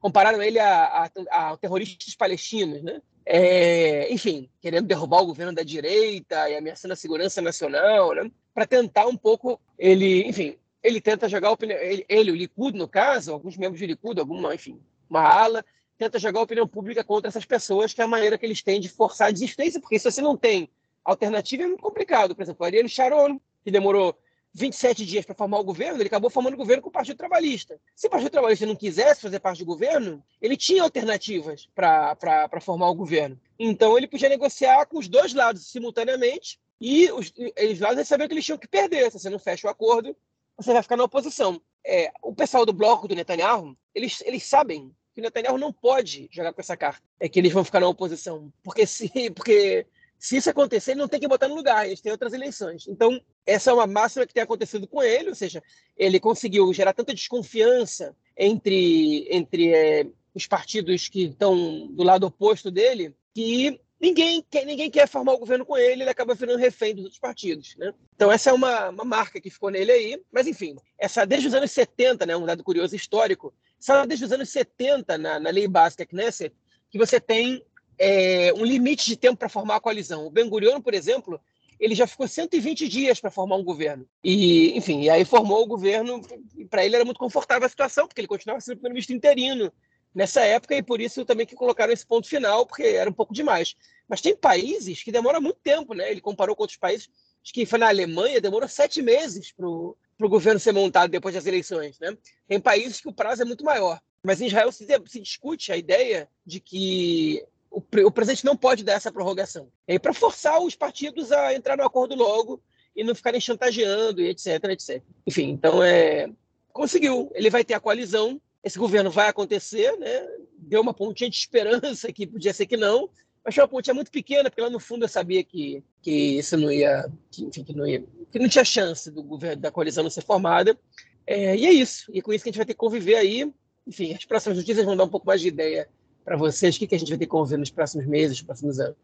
compararam 0.00 0.42
ele 0.42 0.58
a, 0.58 1.10
a, 1.30 1.50
a 1.50 1.56
terroristas 1.58 2.14
palestinos, 2.14 2.82
né? 2.82 3.00
É, 3.26 4.12
enfim, 4.12 4.50
querendo 4.60 4.86
derrubar 4.86 5.22
o 5.22 5.26
governo 5.26 5.54
da 5.54 5.62
direita 5.62 6.48
e 6.48 6.56
ameaçando 6.56 6.92
a 6.92 6.96
segurança 6.96 7.42
nacional, 7.42 8.14
né? 8.14 8.30
Para 8.54 8.66
tentar 8.66 9.06
um 9.06 9.16
pouco, 9.16 9.60
ele, 9.78 10.26
enfim, 10.26 10.56
ele 10.82 11.00
tenta 11.00 11.28
jogar 11.28 11.50
opinião, 11.50 11.78
ele, 11.78 12.04
ele, 12.08 12.30
o 12.30 12.34
Likud, 12.34 12.76
no 12.76 12.88
caso, 12.88 13.32
alguns 13.32 13.56
membros 13.56 13.80
do 13.80 13.86
Likud, 13.86 14.18
alguma, 14.18 14.54
enfim, 14.54 14.80
uma 15.08 15.22
ala, 15.22 15.64
tenta 15.96 16.18
jogar 16.18 16.40
a 16.40 16.42
opinião 16.42 16.66
pública 16.66 17.04
contra 17.04 17.28
essas 17.28 17.44
pessoas, 17.44 17.92
que 17.92 18.00
é 18.00 18.04
a 18.04 18.08
maneira 18.08 18.36
que 18.36 18.44
eles 18.44 18.62
têm 18.62 18.80
de 18.80 18.88
forçar 18.88 19.28
a 19.28 19.30
desistência, 19.30 19.80
porque 19.80 19.98
se 19.98 20.10
você 20.10 20.20
não 20.20 20.36
tem 20.36 20.68
alternativa 21.04 21.62
é 21.62 21.66
muito 21.66 21.82
complicado. 21.82 22.34
Por 22.34 22.42
exemplo, 22.42 22.62
o 22.62 22.64
Ariel 22.64 22.88
Sharon, 22.88 23.38
que 23.62 23.70
demorou 23.70 24.16
27 24.54 25.04
dias 25.04 25.24
para 25.24 25.34
formar 25.34 25.58
o 25.58 25.64
governo, 25.64 26.00
ele 26.00 26.06
acabou 26.06 26.30
formando 26.30 26.54
o 26.54 26.56
governo 26.56 26.82
com 26.82 26.88
o 26.88 26.92
Partido 26.92 27.16
Trabalhista. 27.16 27.78
Se 27.94 28.06
o 28.06 28.10
Partido 28.10 28.30
Trabalhista 28.30 28.64
não 28.64 28.76
quisesse 28.76 29.20
fazer 29.20 29.40
parte 29.40 29.58
do 29.58 29.64
governo, 29.66 30.22
ele 30.40 30.56
tinha 30.56 30.82
alternativas 30.82 31.68
para 31.74 32.60
formar 32.60 32.88
o 32.88 32.94
governo. 32.94 33.38
Então 33.58 33.98
ele 33.98 34.06
podia 34.06 34.28
negociar 34.28 34.86
com 34.86 34.98
os 34.98 35.08
dois 35.08 35.34
lados 35.34 35.66
simultaneamente 35.66 36.60
e 36.80 37.10
os, 37.10 37.32
os 37.70 37.80
lados 37.80 38.06
sabiam 38.06 38.28
que 38.28 38.34
eles 38.34 38.44
tinham 38.44 38.58
que 38.58 38.68
perder. 38.68 39.10
Se 39.10 39.18
você 39.18 39.28
não 39.28 39.40
fecha 39.40 39.66
o 39.66 39.70
acordo, 39.70 40.16
você 40.56 40.72
vai 40.72 40.82
ficar 40.82 40.96
na 40.96 41.04
oposição. 41.04 41.60
É, 41.86 42.10
o 42.22 42.34
pessoal 42.34 42.64
do 42.64 42.72
bloco 42.72 43.06
do 43.06 43.14
Netanyahu, 43.14 43.76
eles, 43.94 44.22
eles 44.24 44.44
sabem 44.44 44.90
que 45.14 45.20
o 45.20 45.22
Netanyahu 45.22 45.58
não 45.58 45.72
pode 45.72 46.28
jogar 46.30 46.52
com 46.52 46.60
essa 46.60 46.76
carta. 46.76 47.02
É 47.20 47.28
que 47.28 47.38
eles 47.38 47.52
vão 47.52 47.64
ficar 47.64 47.80
na 47.80 47.88
oposição. 47.88 48.52
Porque 48.62 48.86
se, 48.86 49.08
porque 49.30 49.86
se 50.18 50.36
isso 50.36 50.50
acontecer, 50.50 50.92
ele 50.92 51.00
não 51.00 51.08
tem 51.08 51.20
que 51.20 51.28
botar 51.28 51.48
no 51.48 51.54
lugar, 51.54 51.86
eles 51.86 52.00
têm 52.00 52.10
outras 52.10 52.32
eleições. 52.32 52.86
Então, 52.88 53.20
essa 53.46 53.70
é 53.70 53.74
uma 53.74 53.86
máxima 53.86 54.26
que 54.26 54.34
tem 54.34 54.42
acontecido 54.42 54.88
com 54.88 55.02
ele, 55.02 55.28
ou 55.28 55.34
seja, 55.34 55.62
ele 55.96 56.18
conseguiu 56.18 56.72
gerar 56.72 56.94
tanta 56.94 57.14
desconfiança 57.14 58.16
entre, 58.36 59.28
entre 59.30 59.74
é, 59.74 60.06
os 60.34 60.46
partidos 60.46 61.08
que 61.08 61.26
estão 61.26 61.86
do 61.88 62.02
lado 62.02 62.26
oposto 62.26 62.70
dele, 62.70 63.14
que 63.34 63.78
ninguém 64.04 64.44
quer, 64.50 64.66
ninguém 64.66 64.90
quer 64.90 65.08
formar 65.08 65.32
o 65.32 65.38
governo 65.38 65.64
com 65.64 65.76
ele, 65.76 66.02
ele 66.02 66.10
acaba 66.10 66.34
virando 66.34 66.58
refém 66.58 66.94
dos 66.94 67.04
outros 67.04 67.20
partidos. 67.20 67.74
Né? 67.76 67.92
Então, 68.14 68.30
essa 68.30 68.50
é 68.50 68.52
uma, 68.52 68.90
uma 68.90 69.04
marca 69.04 69.40
que 69.40 69.48
ficou 69.48 69.70
nele 69.70 69.90
aí. 69.90 70.22
Mas, 70.30 70.46
enfim, 70.46 70.76
essa 70.98 71.24
desde 71.24 71.48
os 71.48 71.54
anos 71.54 71.70
70, 71.70 72.26
né, 72.26 72.36
um 72.36 72.44
dado 72.44 72.62
curioso 72.62 72.94
histórico, 72.94 73.54
só 73.80 74.04
desde 74.04 74.26
os 74.26 74.32
anos 74.32 74.50
70, 74.50 75.16
na, 75.16 75.40
na 75.40 75.50
lei 75.50 75.66
básica 75.66 76.04
Knesset, 76.04 76.54
que 76.90 76.98
você 76.98 77.18
tem 77.18 77.64
é, 77.98 78.52
um 78.54 78.64
limite 78.64 79.06
de 79.06 79.16
tempo 79.16 79.38
para 79.38 79.48
formar 79.48 79.76
a 79.76 79.80
coalizão. 79.80 80.26
O 80.26 80.30
Ben 80.30 80.48
Gurion, 80.48 80.82
por 80.82 80.92
exemplo, 80.92 81.40
ele 81.80 81.94
já 81.94 82.06
ficou 82.06 82.28
120 82.28 82.86
dias 82.88 83.20
para 83.20 83.30
formar 83.30 83.56
um 83.56 83.64
governo. 83.64 84.06
E, 84.22 84.76
enfim, 84.76 85.00
e 85.02 85.10
aí 85.10 85.24
formou 85.24 85.62
o 85.62 85.66
governo, 85.66 86.20
para 86.68 86.84
ele 86.84 86.96
era 86.96 87.04
muito 87.04 87.18
confortável 87.18 87.66
a 87.66 87.70
situação, 87.70 88.06
porque 88.06 88.20
ele 88.20 88.28
continuava 88.28 88.60
sendo 88.60 88.76
primeiro-ministro 88.76 89.16
interino 89.16 89.72
nessa 90.14 90.42
época, 90.42 90.74
e 90.76 90.82
por 90.82 91.00
isso 91.00 91.24
também 91.24 91.46
que 91.46 91.56
colocaram 91.56 91.92
esse 91.92 92.06
ponto 92.06 92.28
final, 92.28 92.64
porque 92.64 92.82
era 92.82 93.10
um 93.10 93.12
pouco 93.12 93.34
demais. 93.34 93.74
Mas 94.08 94.20
tem 94.20 94.36
países 94.36 95.02
que 95.02 95.10
demoram 95.10 95.40
muito 95.40 95.58
tempo, 95.62 95.94
né? 95.94 96.10
Ele 96.10 96.20
comparou 96.20 96.54
com 96.54 96.62
outros 96.62 96.78
países, 96.78 97.08
acho 97.42 97.52
que 97.52 97.66
foi 97.66 97.78
na 97.78 97.88
Alemanha, 97.88 98.40
demorou 98.40 98.68
sete 98.68 99.02
meses 99.02 99.50
para 99.50 99.66
o 99.66 99.96
governo 100.20 100.60
ser 100.60 100.72
montado 100.72 101.10
depois 101.10 101.34
das 101.34 101.46
eleições, 101.46 101.98
né? 101.98 102.16
Tem 102.46 102.60
países 102.60 103.00
que 103.00 103.08
o 103.08 103.12
prazo 103.12 103.42
é 103.42 103.44
muito 103.44 103.64
maior. 103.64 104.00
Mas 104.22 104.40
em 104.40 104.46
Israel 104.46 104.70
se, 104.72 104.86
se 105.06 105.20
discute 105.20 105.72
a 105.72 105.76
ideia 105.76 106.28
de 106.46 106.60
que 106.60 107.44
o, 107.70 107.82
o 108.06 108.10
presidente 108.10 108.44
não 108.44 108.56
pode 108.56 108.84
dar 108.84 108.94
essa 108.94 109.12
prorrogação. 109.12 109.68
É 109.86 109.98
para 109.98 110.14
forçar 110.14 110.62
os 110.62 110.76
partidos 110.76 111.32
a 111.32 111.54
entrar 111.54 111.76
no 111.76 111.84
acordo 111.84 112.14
logo 112.14 112.62
e 112.96 113.02
não 113.02 113.14
ficarem 113.14 113.40
chantageando 113.40 114.22
e 114.22 114.28
etc, 114.28 114.64
etc. 114.70 115.02
Enfim, 115.26 115.50
então 115.50 115.82
é 115.82 116.30
conseguiu. 116.72 117.30
Ele 117.34 117.50
vai 117.50 117.64
ter 117.64 117.74
a 117.74 117.80
coalizão 117.80 118.40
esse 118.64 118.78
governo 118.78 119.10
vai 119.10 119.28
acontecer, 119.28 119.96
né? 119.98 120.26
Deu 120.58 120.80
uma 120.80 120.94
pontinha 120.94 121.28
de 121.28 121.36
esperança 121.36 122.12
que 122.12 122.26
podia 122.26 122.52
ser 122.54 122.66
que 122.66 122.76
não, 122.76 123.10
mas 123.44 123.54
foi 123.54 123.62
uma 123.62 123.68
pontinha 123.68 123.94
muito 123.94 124.10
pequena, 124.10 124.48
porque 124.48 124.62
lá 124.62 124.70
no 124.70 124.80
fundo 124.80 125.04
eu 125.04 125.08
sabia 125.08 125.44
que, 125.44 125.84
que 126.00 126.38
isso 126.38 126.56
não 126.56 126.72
ia 126.72 127.10
que, 127.30 127.44
enfim, 127.44 127.62
que 127.62 127.74
não 127.74 127.86
ia, 127.86 128.02
que 128.32 128.38
não 128.38 128.48
tinha 128.48 128.64
chance 128.64 129.10
do 129.10 129.22
governo 129.22 129.60
da 129.60 129.70
coalizão 129.70 130.02
não 130.02 130.10
ser 130.10 130.24
formada. 130.24 130.78
É, 131.26 131.54
e 131.54 131.66
é 131.66 131.72
isso. 131.72 132.10
E 132.12 132.22
com 132.22 132.32
isso 132.32 132.42
que 132.42 132.48
a 132.48 132.52
gente 132.52 132.58
vai 132.58 132.66
ter 132.66 132.72
que 132.72 132.78
conviver 132.78 133.16
aí. 133.16 133.52
Enfim, 133.86 134.14
as 134.14 134.24
próximas 134.24 134.56
notícias 134.56 134.86
vão 134.86 134.96
dar 134.96 135.04
um 135.04 135.08
pouco 135.10 135.26
mais 135.26 135.42
de 135.42 135.48
ideia 135.48 135.86
para 136.24 136.36
vocês. 136.36 136.74
O 136.74 136.78
que, 136.78 136.86
que 136.86 136.94
a 136.94 136.98
gente 136.98 137.10
vai 137.10 137.18
ter 137.18 137.26
que 137.26 137.30
conviver 137.30 137.58
nos 137.58 137.70
próximos 137.70 138.06
meses, 138.06 138.38
nos 138.38 138.46
próximos 138.46 138.80
anos. 138.80 138.96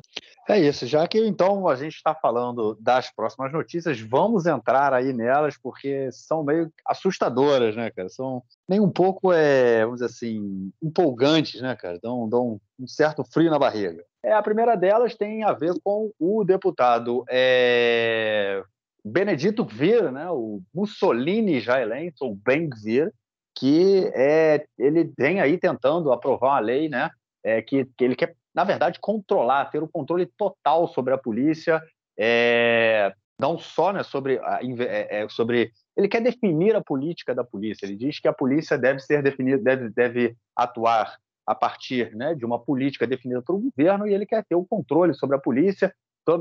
É 0.49 0.59
isso. 0.59 0.87
Já 0.87 1.07
que 1.07 1.25
então 1.25 1.69
a 1.69 1.77
gente 1.77 1.95
está 1.95 2.15
falando 2.15 2.77
das 2.81 3.11
próximas 3.11 3.53
notícias, 3.53 4.01
vamos 4.01 4.47
entrar 4.47 4.93
aí 4.93 5.13
nelas, 5.13 5.57
porque 5.57 6.11
são 6.11 6.43
meio 6.43 6.73
assustadoras, 6.87 7.77
né, 7.77 7.91
cara? 7.91 8.09
São 8.09 8.43
nem 8.69 8.81
um 8.81 8.91
pouco, 8.91 9.33
é, 9.33 9.85
vamos 9.85 10.01
dizer 10.01 10.07
assim, 10.07 10.73
empolgantes, 10.83 11.61
né, 11.61 11.77
cara? 11.77 11.99
Dão, 12.03 12.29
dão 12.29 12.61
um 12.79 12.89
certo 12.89 13.23
frio 13.23 13.51
na 13.51 13.59
barriga. 13.59 14.03
É, 14.23 14.33
a 14.33 14.43
primeira 14.43 14.77
delas 14.77 15.15
tem 15.15 15.45
a 15.45 15.53
ver 15.53 15.75
com 15.83 16.11
o 16.19 16.45
deputado 16.45 17.25
é, 17.29 18.63
Benedito 19.05 19.65
Vir, 19.65 20.13
né, 20.13 20.31
o 20.31 20.61
Mussolini 20.75 21.57
israelense, 21.57 22.17
ou 22.21 22.35
Ben-Gvir, 22.35 23.13
que 23.61 24.11
é, 24.15 24.65
ele 24.79 25.13
vem 25.19 25.39
aí 25.39 25.59
tentando 25.59 26.11
aprovar 26.11 26.53
uma 26.53 26.61
lei 26.61 26.89
né, 26.89 27.11
é, 27.45 27.61
que, 27.61 27.85
que 27.95 28.03
ele 28.03 28.17
quer, 28.17 28.35
na 28.55 28.65
verdade, 28.65 28.99
controlar, 28.99 29.67
ter 29.67 29.83
o 29.83 29.89
controle 29.89 30.25
total 30.25 30.89
sobre 30.89 31.13
a 31.13 31.19
polícia, 31.19 31.83
é, 32.19 33.13
não 33.39 33.59
só 33.59 33.93
né, 33.93 34.03
sobre, 34.03 34.39
a, 34.39 34.61
é, 34.63 35.25
é, 35.25 35.29
sobre. 35.29 35.71
Ele 35.95 36.09
quer 36.09 36.23
definir 36.23 36.75
a 36.75 36.81
política 36.81 37.35
da 37.35 37.45
polícia. 37.45 37.85
Ele 37.85 37.97
diz 37.97 38.19
que 38.19 38.27
a 38.27 38.33
polícia 38.33 38.79
deve 38.79 39.01
ser 39.01 39.23
definida, 39.23 39.63
deve, 39.63 39.91
deve 39.91 40.37
atuar 40.57 41.19
a 41.47 41.55
partir 41.55 42.17
né, 42.17 42.35
de 42.35 42.47
uma 42.47 42.59
política 42.59 43.07
definida 43.07 43.43
pelo 43.43 43.59
governo 43.59 44.07
e 44.07 44.15
ele 44.15 44.25
quer 44.25 44.43
ter 44.43 44.55
o 44.55 44.65
controle 44.65 45.13
sobre 45.13 45.37
a 45.37 45.41
polícia 45.41 45.95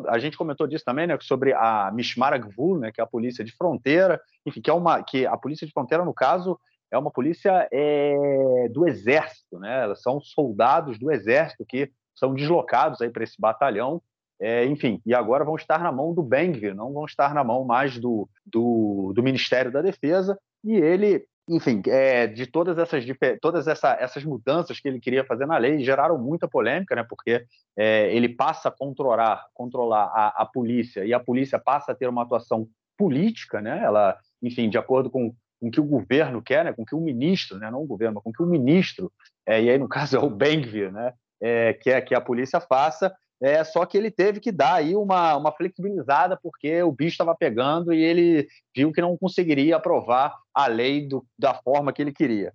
a 0.07 0.19
gente 0.19 0.37
comentou 0.37 0.67
disso 0.67 0.83
também, 0.85 1.07
né, 1.07 1.17
sobre 1.21 1.53
a 1.53 1.89
Mishmar 1.91 2.39
Gvul, 2.39 2.79
né, 2.79 2.91
que 2.91 3.01
é 3.01 3.03
a 3.03 3.07
polícia 3.07 3.43
de 3.43 3.51
fronteira, 3.51 4.21
enfim, 4.45 4.61
que 4.61 4.69
é 4.69 4.73
uma 4.73 5.01
que 5.01 5.25
a 5.25 5.37
polícia 5.37 5.65
de 5.65 5.73
fronteira 5.73 6.03
no 6.03 6.13
caso 6.13 6.59
é 6.91 6.97
uma 6.97 7.11
polícia 7.11 7.67
é, 7.71 8.67
do 8.71 8.87
exército, 8.87 9.59
né? 9.59 9.83
Elas 9.83 10.01
são 10.01 10.19
soldados 10.19 10.97
do 10.97 11.11
exército 11.11 11.65
que 11.65 11.91
são 12.15 12.33
deslocados 12.33 13.01
aí 13.01 13.09
para 13.09 13.23
esse 13.23 13.39
batalhão, 13.39 14.01
é, 14.41 14.65
enfim, 14.65 15.01
e 15.05 15.13
agora 15.13 15.43
vão 15.43 15.55
estar 15.55 15.79
na 15.79 15.91
mão 15.91 16.13
do 16.13 16.23
Bengvir, 16.23 16.73
não 16.73 16.93
vão 16.93 17.05
estar 17.05 17.33
na 17.33 17.43
mão 17.43 17.65
mais 17.65 17.97
do, 17.97 18.29
do, 18.45 19.11
do 19.13 19.23
Ministério 19.23 19.71
da 19.71 19.81
Defesa, 19.81 20.37
e 20.63 20.73
ele 20.73 21.25
enfim, 21.49 21.81
é, 21.87 22.27
de 22.27 22.45
todas 22.45 22.77
essas 22.77 23.03
todas 23.41 23.67
essa, 23.67 23.97
essas 23.99 24.23
mudanças 24.23 24.79
que 24.79 24.87
ele 24.87 24.99
queria 24.99 25.25
fazer 25.25 25.47
na 25.47 25.57
lei 25.57 25.83
geraram 25.83 26.15
muita 26.15 26.47
polêmica, 26.47 26.95
né? 26.95 27.03
Porque 27.03 27.43
é, 27.75 28.13
ele 28.15 28.29
passa 28.29 28.69
a 28.69 28.71
controlar, 28.71 29.47
controlar 29.53 30.11
a, 30.13 30.43
a, 30.43 30.45
polícia 30.45 31.03
e 31.03 31.11
a 31.11 31.19
polícia 31.19 31.57
passa 31.57 31.91
a 31.91 31.95
ter 31.95 32.07
uma 32.07 32.21
atuação 32.21 32.67
política, 32.95 33.59
né? 33.61 33.81
Ela, 33.83 34.15
enfim, 34.43 34.69
de 34.69 34.77
acordo 34.77 35.09
com 35.09 35.33
com 35.59 35.69
que 35.69 35.79
o 35.79 35.85
governo 35.85 36.41
quer, 36.41 36.63
né? 36.63 36.73
Com 36.73 36.85
que 36.85 36.95
o 36.95 37.01
ministro, 37.01 37.57
né? 37.57 37.69
Não 37.69 37.81
o 37.81 37.87
governo, 37.87 38.15
mas 38.15 38.23
com 38.23 38.31
que 38.31 38.41
o 38.41 38.47
ministro, 38.47 39.11
é, 39.45 39.61
e 39.61 39.69
aí 39.69 39.77
no 39.77 39.87
caso 39.89 40.15
é 40.15 40.19
o 40.19 40.29
Bengvir, 40.29 40.91
né? 40.91 41.13
É, 41.41 41.73
quer 41.73 42.01
que 42.01 42.15
a 42.15 42.21
polícia 42.21 42.59
faça. 42.59 43.13
É, 43.41 43.63
só 43.63 43.85
que 43.85 43.97
ele 43.97 44.11
teve 44.11 44.41
que 44.41 44.51
dar 44.51 44.75
aí 44.75 44.95
uma, 44.95 45.37
uma 45.37 45.51
flexibilizada, 45.53 46.37
porque 46.41 46.83
o 46.83 46.91
bicho 46.91 47.13
estava 47.13 47.33
pegando 47.33 47.93
e 47.93 48.03
ele 48.03 48.47
viu 48.75 48.91
que 48.91 48.99
não 48.99 49.17
conseguiria 49.17 49.77
aprovar 49.77 50.35
a 50.53 50.67
lei 50.67 51.07
do, 51.07 51.25
da 51.37 51.53
forma 51.53 51.93
que 51.93 52.01
ele 52.01 52.11
queria. 52.11 52.53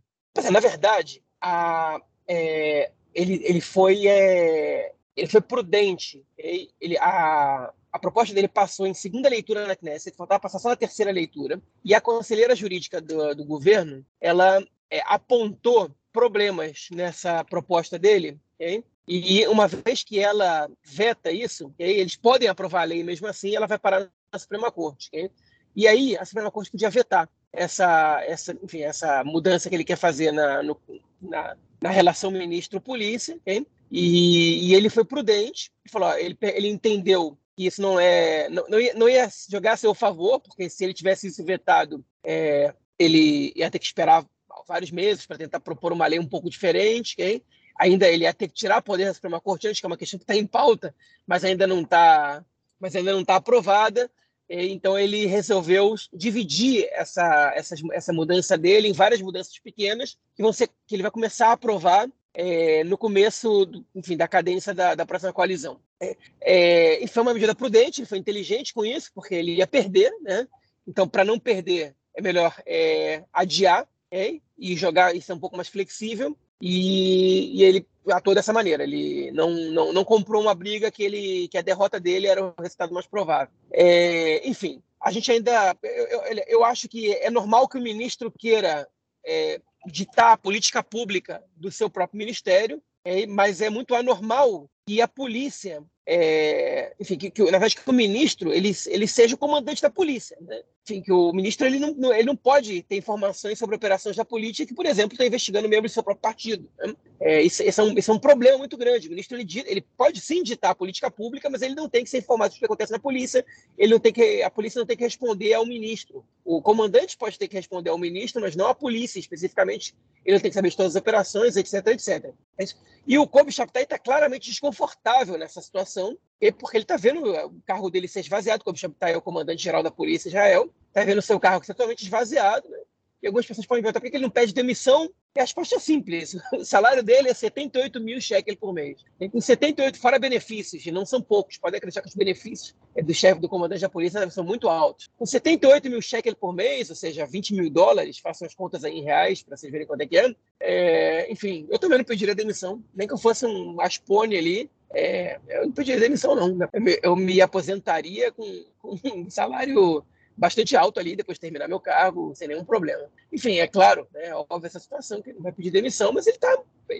Na 0.50 0.60
verdade, 0.60 1.22
a, 1.40 1.98
é, 2.28 2.90
ele, 3.14 3.40
ele, 3.44 3.62
foi, 3.62 4.06
é, 4.06 4.92
ele 5.16 5.28
foi 5.28 5.40
prudente. 5.40 6.22
Ele, 6.36 6.98
a, 6.98 7.72
a 7.94 7.98
proposta 8.00 8.34
dele 8.34 8.48
passou 8.48 8.88
em 8.88 8.92
segunda 8.92 9.28
leitura 9.28 9.68
na 9.68 9.76
Knesset, 9.76 10.16
faltava 10.16 10.40
passar 10.40 10.58
só 10.58 10.68
na 10.68 10.74
terceira 10.74 11.12
leitura, 11.12 11.62
e 11.84 11.94
a 11.94 12.00
conselheira 12.00 12.56
jurídica 12.56 13.00
do, 13.00 13.36
do 13.36 13.44
governo 13.44 14.04
ela 14.20 14.60
é, 14.90 15.00
apontou 15.06 15.94
problemas 16.12 16.88
nessa 16.90 17.44
proposta 17.44 17.96
dele, 17.96 18.36
okay? 18.56 18.82
E 19.06 19.46
uma 19.46 19.68
vez 19.68 20.02
que 20.02 20.18
ela 20.18 20.68
veta 20.82 21.30
isso, 21.30 21.66
okay, 21.68 22.00
eles 22.00 22.16
podem 22.16 22.48
aprovar 22.48 22.80
a 22.80 22.84
lei 22.84 23.04
mesmo 23.04 23.28
assim, 23.28 23.54
ela 23.54 23.68
vai 23.68 23.78
parar 23.78 24.10
na 24.32 24.38
Suprema 24.38 24.72
Corte. 24.72 25.08
Okay? 25.08 25.30
E 25.76 25.86
aí 25.86 26.16
a 26.16 26.24
Suprema 26.24 26.50
Corte 26.50 26.70
podia 26.70 26.88
vetar 26.88 27.28
essa, 27.52 28.20
essa, 28.26 28.56
enfim, 28.62 28.80
essa 28.80 29.22
mudança 29.22 29.68
que 29.68 29.76
ele 29.76 29.84
quer 29.84 29.98
fazer 29.98 30.32
na, 30.32 30.62
no, 30.62 30.80
na, 31.20 31.54
na 31.82 31.90
relação 31.90 32.30
ministro-polícia. 32.30 33.38
E, 33.46 34.70
e, 34.70 34.74
ele 34.74 34.88
foi 34.88 35.04
prudente, 35.04 35.70
falou, 35.90 36.16
ele, 36.18 36.36
ele 36.40 36.68
entendeu 36.68 37.36
que 37.56 37.66
isso 37.66 37.80
não 37.80 37.98
é 37.98 38.48
não, 38.48 38.66
não, 38.68 38.80
ia, 38.80 38.94
não 38.94 39.08
ia 39.08 39.28
jogar 39.48 39.72
a 39.72 39.76
seu 39.76 39.94
favor, 39.94 40.40
porque 40.40 40.68
se 40.68 40.84
ele 40.84 40.94
tivesse 40.94 41.26
isso 41.26 41.44
vetado, 41.44 42.04
é, 42.24 42.74
ele 42.98 43.52
ia 43.54 43.70
ter 43.70 43.78
que 43.78 43.86
esperar 43.86 44.24
vários 44.66 44.90
meses 44.90 45.26
para 45.26 45.38
tentar 45.38 45.60
propor 45.60 45.92
uma 45.92 46.06
lei 46.06 46.18
um 46.18 46.26
pouco 46.26 46.48
diferente. 46.48 47.14
Okay? 47.14 47.42
ainda 47.78 48.08
ele 48.08 48.24
ia 48.24 48.32
ter 48.32 48.48
que 48.48 48.54
tirar 48.54 48.82
poder 48.82 49.06
da 49.06 49.14
Suprema 49.14 49.40
Corte 49.40 49.66
antes, 49.66 49.80
que 49.80 49.86
é 49.86 49.88
uma 49.88 49.96
questão 49.96 50.18
que 50.18 50.24
está 50.24 50.36
em 50.36 50.46
pauta, 50.46 50.94
mas 51.26 51.44
ainda 51.44 51.66
não 51.66 51.82
está, 51.82 52.44
mas 52.78 52.94
ainda 52.94 53.12
não 53.12 53.20
está 53.20 53.36
aprovada. 53.36 54.10
Então 54.48 54.98
ele 54.98 55.26
resolveu 55.26 55.94
dividir 56.12 56.86
essa, 56.92 57.52
essa, 57.54 57.74
essa 57.92 58.12
mudança 58.12 58.58
dele 58.58 58.88
em 58.88 58.92
várias 58.92 59.20
mudanças 59.20 59.58
pequenas 59.58 60.18
que 60.36 60.42
vão 60.42 60.52
ser 60.52 60.68
que 60.86 60.94
ele 60.94 61.02
vai 61.02 61.10
começar 61.10 61.48
a 61.48 61.52
aprovar 61.52 62.08
é, 62.34 62.82
no 62.84 62.98
começo, 62.98 63.70
enfim, 63.94 64.16
da 64.16 64.26
cadência 64.26 64.74
da, 64.74 64.94
da 64.94 65.06
próxima 65.06 65.32
coalizão. 65.32 65.80
É, 66.00 66.16
é, 66.40 67.04
e 67.04 67.06
foi 67.06 67.22
uma 67.22 67.32
medida 67.32 67.54
prudente, 67.54 68.00
ele 68.00 68.08
foi 68.08 68.18
inteligente 68.18 68.74
com 68.74 68.84
isso, 68.84 69.10
porque 69.14 69.34
ele 69.34 69.54
ia 69.54 69.66
perder, 69.66 70.12
né? 70.20 70.46
Então, 70.86 71.08
para 71.08 71.24
não 71.24 71.38
perder, 71.38 71.94
é 72.14 72.20
melhor 72.20 72.54
é, 72.66 73.24
adiar 73.32 73.88
é, 74.10 74.38
e 74.58 74.76
jogar 74.76 75.14
isso 75.14 75.32
é 75.32 75.34
um 75.34 75.38
pouco 75.38 75.56
mais 75.56 75.68
flexível. 75.68 76.36
E, 76.60 77.58
e, 77.58 77.62
ele 77.62 77.86
atuou 78.10 78.34
dessa 78.34 78.52
maneira. 78.52 78.84
Ele 78.84 79.30
não, 79.32 79.50
não, 79.50 79.92
não 79.92 80.04
comprou 80.04 80.40
uma 80.40 80.54
briga 80.54 80.90
que, 80.90 81.02
ele, 81.02 81.48
que 81.48 81.58
a 81.58 81.62
derrota 81.62 81.98
dele 81.98 82.26
era 82.26 82.44
o 82.44 82.54
resultado 82.58 82.92
mais 82.92 83.06
provável. 83.06 83.52
É, 83.72 84.46
enfim, 84.48 84.82
a 85.00 85.10
gente 85.10 85.30
ainda. 85.30 85.76
Eu, 85.82 86.06
eu, 86.06 86.44
eu, 86.46 86.64
acho 86.64 86.88
que 86.88 87.12
é 87.12 87.30
normal 87.30 87.68
que 87.68 87.76
o 87.76 87.82
ministro 87.82 88.30
queira 88.30 88.88
é, 89.26 89.60
ditar 89.86 90.32
a 90.32 90.36
política 90.36 90.82
pública 90.82 91.42
do 91.56 91.70
seu 91.70 91.90
próprio 91.90 92.18
ministério, 92.18 92.82
é, 93.04 93.26
mas 93.26 93.60
é 93.60 93.68
muito 93.68 93.94
anormal 93.94 94.68
que 94.86 95.00
a 95.00 95.08
polícia 95.08 95.82
é, 96.06 96.94
enfim, 97.00 97.16
que, 97.16 97.30
que, 97.30 97.42
na 97.44 97.52
verdade 97.52 97.76
que 97.76 97.88
o 97.88 97.92
ministro 97.92 98.52
ele, 98.52 98.72
ele 98.86 99.06
seja 99.06 99.34
o 99.34 99.38
comandante 99.38 99.80
da 99.80 99.90
polícia. 99.90 100.36
Né? 100.40 100.62
Enfim, 100.84 101.00
que 101.00 101.10
o 101.10 101.32
ministro 101.32 101.66
ele 101.66 101.78
não, 101.78 102.12
ele 102.12 102.26
não 102.26 102.36
pode 102.36 102.82
ter 102.82 102.96
informações 102.96 103.58
sobre 103.58 103.74
operações 103.74 104.16
da 104.16 104.24
polícia 104.24 104.66
que, 104.66 104.74
por 104.74 104.84
exemplo, 104.84 105.14
está 105.14 105.24
investigando 105.24 105.66
membros 105.66 105.92
do 105.92 105.94
seu 105.94 106.02
próprio 106.02 106.20
partido. 106.20 106.68
Né? 106.78 106.94
É, 107.18 107.40
isso, 107.40 107.62
isso, 107.62 107.80
é 107.80 107.84
um, 107.84 107.98
isso, 107.98 108.10
é 108.10 108.14
um, 108.14 108.18
problema 108.18 108.58
muito 108.58 108.76
grande. 108.76 109.06
O 109.06 109.10
ministro 109.10 109.38
ele, 109.38 109.48
ele 109.64 109.80
pode 109.96 110.20
sim 110.20 110.42
ditar 110.42 110.72
a 110.72 110.74
política 110.74 111.10
pública, 111.10 111.48
mas 111.48 111.62
ele 111.62 111.74
não 111.74 111.88
tem 111.88 112.04
que 112.04 112.10
ser 112.10 112.18
informado 112.18 112.52
sobre 112.52 112.58
o 112.58 112.60
que 112.60 112.64
acontece 112.66 112.92
na 112.92 112.98
polícia. 112.98 113.42
Ele 113.78 113.94
não 113.94 113.98
tem 113.98 114.12
que, 114.12 114.42
a 114.42 114.50
polícia 114.50 114.78
não 114.78 114.84
tem 114.84 114.94
que 114.94 115.04
responder 115.04 115.54
ao 115.54 115.64
ministro. 115.64 116.22
O 116.44 116.60
comandante 116.60 117.16
pode 117.16 117.38
ter 117.38 117.48
que 117.48 117.56
responder 117.56 117.88
ao 117.88 117.96
ministro, 117.96 118.42
mas 118.42 118.54
não 118.54 118.66
a 118.66 118.74
polícia 118.74 119.18
especificamente. 119.18 119.94
Ele 120.22 120.38
tem 120.38 120.50
que 120.50 120.54
saber 120.54 120.68
de 120.68 120.76
todas 120.76 120.94
as 120.94 121.00
operações, 121.00 121.56
etc, 121.56 121.86
etc. 121.86 122.30
É 122.58 122.64
e 123.06 123.18
o 123.18 123.26
Kobe 123.26 123.52
Chaptai 123.52 123.84
está 123.84 123.98
claramente 123.98 124.50
desconfortável 124.50 125.38
nessa 125.38 125.62
situação, 125.62 126.18
porque 126.52 126.76
ele 126.76 126.84
está 126.84 126.96
vendo 126.96 127.32
o 127.32 127.62
cargo 127.66 127.90
dele 127.90 128.08
ser 128.08 128.20
esvaziado. 128.20 128.62
O 128.62 128.64
Kobe 128.64 128.78
Chaptai 128.78 129.12
é 129.12 129.16
o 129.16 129.22
comandante-geral 129.22 129.82
da 129.82 129.90
polícia 129.90 130.28
Israel, 130.28 130.70
está 130.88 131.04
vendo 131.04 131.18
o 131.18 131.22
seu 131.22 131.38
cargo 131.40 131.64
totalmente 131.64 132.02
esvaziado. 132.02 132.68
Né? 132.68 132.78
E 133.24 133.26
algumas 133.26 133.46
pessoas 133.46 133.66
podem 133.66 133.82
perguntar 133.82 134.00
por 134.00 134.10
que 134.10 134.16
ele 134.18 134.22
não 134.22 134.30
pede 134.30 134.52
demissão 134.52 135.10
e 135.34 135.40
a 135.40 135.44
resposta 135.44 135.76
é 135.76 135.78
simples. 135.78 136.36
O 136.52 136.62
salário 136.62 137.02
dele 137.02 137.30
é 137.30 137.34
78 137.34 137.98
mil 137.98 138.20
shekels 138.20 138.58
por 138.58 138.74
mês. 138.74 139.02
Com 139.32 139.40
78, 139.40 139.98
fora 139.98 140.18
benefícios, 140.18 140.84
e 140.84 140.92
não 140.92 141.06
são 141.06 141.22
poucos. 141.22 141.56
Podem 141.56 141.78
acreditar 141.78 142.02
que 142.02 142.08
os 142.08 142.14
benefícios 142.14 142.76
do 143.02 143.14
chefe 143.14 143.40
do 143.40 143.48
comandante 143.48 143.80
da 143.80 143.88
polícia 143.88 144.28
são 144.28 144.44
muito 144.44 144.68
altos. 144.68 145.08
Com 145.16 145.24
78 145.24 145.88
mil 145.88 146.02
shekels 146.02 146.36
por 146.38 146.54
mês, 146.54 146.90
ou 146.90 146.96
seja, 146.96 147.24
20 147.24 147.54
mil 147.54 147.70
dólares, 147.70 148.18
façam 148.18 148.46
as 148.46 148.54
contas 148.54 148.84
aí 148.84 148.98
em 148.98 149.02
reais 149.02 149.42
para 149.42 149.56
vocês 149.56 149.72
verem 149.72 149.86
quanto 149.86 150.02
é 150.02 150.06
que 150.06 150.18
é. 150.18 150.34
é. 150.60 151.32
Enfim, 151.32 151.66
eu 151.70 151.78
também 151.78 151.96
não 151.96 152.04
pediria 152.04 152.34
demissão. 152.34 152.84
Nem 152.94 153.08
que 153.08 153.14
eu 153.14 153.18
fosse 153.18 153.46
um 153.46 153.80
aspone 153.80 154.36
ali, 154.36 154.70
é, 154.92 155.40
eu 155.48 155.62
não 155.62 155.72
pediria 155.72 155.98
demissão, 155.98 156.34
não. 156.34 156.58
Eu 156.74 156.80
me, 156.82 157.00
eu 157.02 157.16
me 157.16 157.40
aposentaria 157.40 158.30
com, 158.30 158.44
com 158.78 158.98
um 159.08 159.30
salário 159.30 160.04
bastante 160.36 160.76
alto 160.76 160.98
ali 160.98 161.16
depois 161.16 161.36
de 161.36 161.40
terminar 161.42 161.68
meu 161.68 161.80
cargo, 161.80 162.34
sem 162.34 162.48
nenhum 162.48 162.64
problema. 162.64 163.04
Enfim, 163.32 163.58
é 163.58 163.66
claro, 163.66 164.06
né, 164.12 164.34
óbvio 164.34 164.66
essa 164.66 164.80
situação 164.80 165.22
que 165.22 165.30
ele 165.30 165.40
vai 165.40 165.52
pedir 165.52 165.70
demissão, 165.70 166.12
mas 166.12 166.26
ele 166.26 166.36
está 166.36 166.56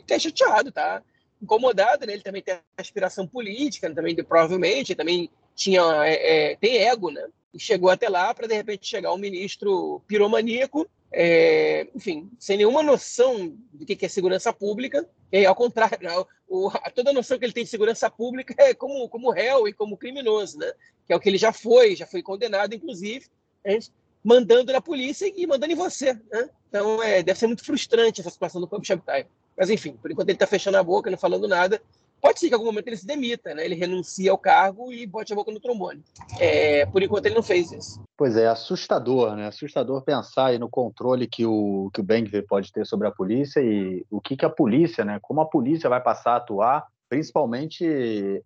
tá 0.07 0.18
chateado, 0.18 0.68
está 0.68 1.03
incomodado, 1.42 2.07
né? 2.07 2.12
Ele 2.12 2.23
também 2.23 2.42
tem 2.42 2.59
aspiração 2.77 3.27
política, 3.27 3.88
né, 3.88 3.94
também 3.94 4.14
provavelmente, 4.16 4.94
também 4.94 5.31
tinha 5.55 5.83
é, 6.07 6.53
é, 6.53 6.57
tem 6.57 6.79
ego, 6.79 7.11
né? 7.11 7.27
E 7.53 7.59
chegou 7.59 7.90
até 7.90 8.09
lá 8.09 8.33
para 8.35 8.49
de 8.49 8.55
repente 8.55 8.87
chegar 8.87 9.12
um 9.12 9.18
ministro 9.18 10.03
piromaníaco 10.07 10.88
é, 11.16 11.87
enfim, 11.94 12.29
sem 12.40 12.57
nenhuma 12.57 12.83
noção 12.83 13.57
do 13.72 13.87
que 13.87 14.05
é 14.05 14.09
segurança 14.09 14.53
pública, 14.53 15.09
e 15.31 15.46
ao 15.46 15.55
contrário, 15.55 16.27
o, 16.48 16.70
toda 16.92 17.11
a 17.11 17.12
noção 17.12 17.38
que 17.38 17.44
ele 17.44 17.53
tem 17.53 17.62
de 17.62 17.70
segurança 17.70 18.11
pública 18.11 18.53
é 18.59 18.74
como, 18.74 19.09
como 19.09 19.31
réu 19.31 19.68
e 19.68 19.72
como 19.72 19.96
criminoso, 19.96 20.59
né? 20.59 20.72
que 21.07 21.12
é 21.12 21.16
o 21.16 21.20
que 21.20 21.29
ele 21.29 21.38
já 21.38 21.53
foi, 21.53 21.94
já 21.94 22.07
foi 22.07 22.20
condenado, 22.20 22.74
inclusive, 22.74 23.27
mandando 24.24 24.72
na 24.72 24.81
polícia 24.81 25.33
e 25.37 25.46
mandando 25.46 25.72
em 25.72 25.77
você. 25.77 26.14
Né? 26.14 26.50
Então, 26.68 27.00
é, 27.00 27.22
deve 27.22 27.38
ser 27.38 27.46
muito 27.46 27.64
frustrante 27.64 28.20
essa 28.20 28.31
situação 28.31 28.61
do 28.61 28.66
Pump 28.66 28.85
Shabtai. 28.85 29.27
Mas, 29.57 29.70
enfim, 29.70 29.92
por 29.92 30.11
enquanto 30.11 30.29
ele 30.31 30.37
está 30.37 30.46
fechando 30.46 30.79
a 30.79 30.83
boca, 30.83 31.11
não 31.11 31.18
falando 31.18 31.46
nada, 31.46 31.81
Pode 32.25 32.41
ser 32.41 32.49
que 32.49 32.55
em 32.55 32.57
algum 32.57 32.65
momento 32.65 32.89
ele 32.89 32.97
se 32.97 33.07
demita, 33.07 33.55
né? 33.55 33.67
Ele 33.67 33.75
renuncia 33.75 34.31
ao 34.31 34.39
cargo 34.39 34.91
e 34.91 35.07
bote 35.07 35.31
a 35.35 35.37
boca 35.37 35.53
no 35.53 35.61
trombone. 35.61 36.03
É, 36.41 36.87
por 36.87 37.03
enquanto 37.03 37.27
ele 37.27 37.35
não 37.35 37.43
fez 37.43 37.71
isso. 37.71 38.03
Pois 38.17 38.35
é, 38.35 38.49
assustador, 38.49 39.37
né? 39.37 39.47
Assustador 39.49 40.01
pensar 40.01 40.47
aí 40.47 40.59
no 40.59 40.71
controle 40.71 41.27
que 41.27 41.45
o, 41.45 41.91
que 41.93 42.01
o 42.01 42.03
Bengvir 42.03 42.47
pode 42.47 42.73
ter 42.73 42.87
sobre 42.87 43.07
a 43.07 43.11
polícia 43.11 43.61
e 43.61 44.07
o 44.11 44.23
que, 44.23 44.39
que 44.39 44.45
a 44.47 44.49
polícia, 44.49 45.05
né? 45.05 45.19
Como 45.21 45.43
a 45.43 45.47
polícia 45.47 45.91
vai 45.91 46.01
passar 46.01 46.33
a 46.33 46.37
atuar, 46.37 46.87
principalmente, 47.11 47.85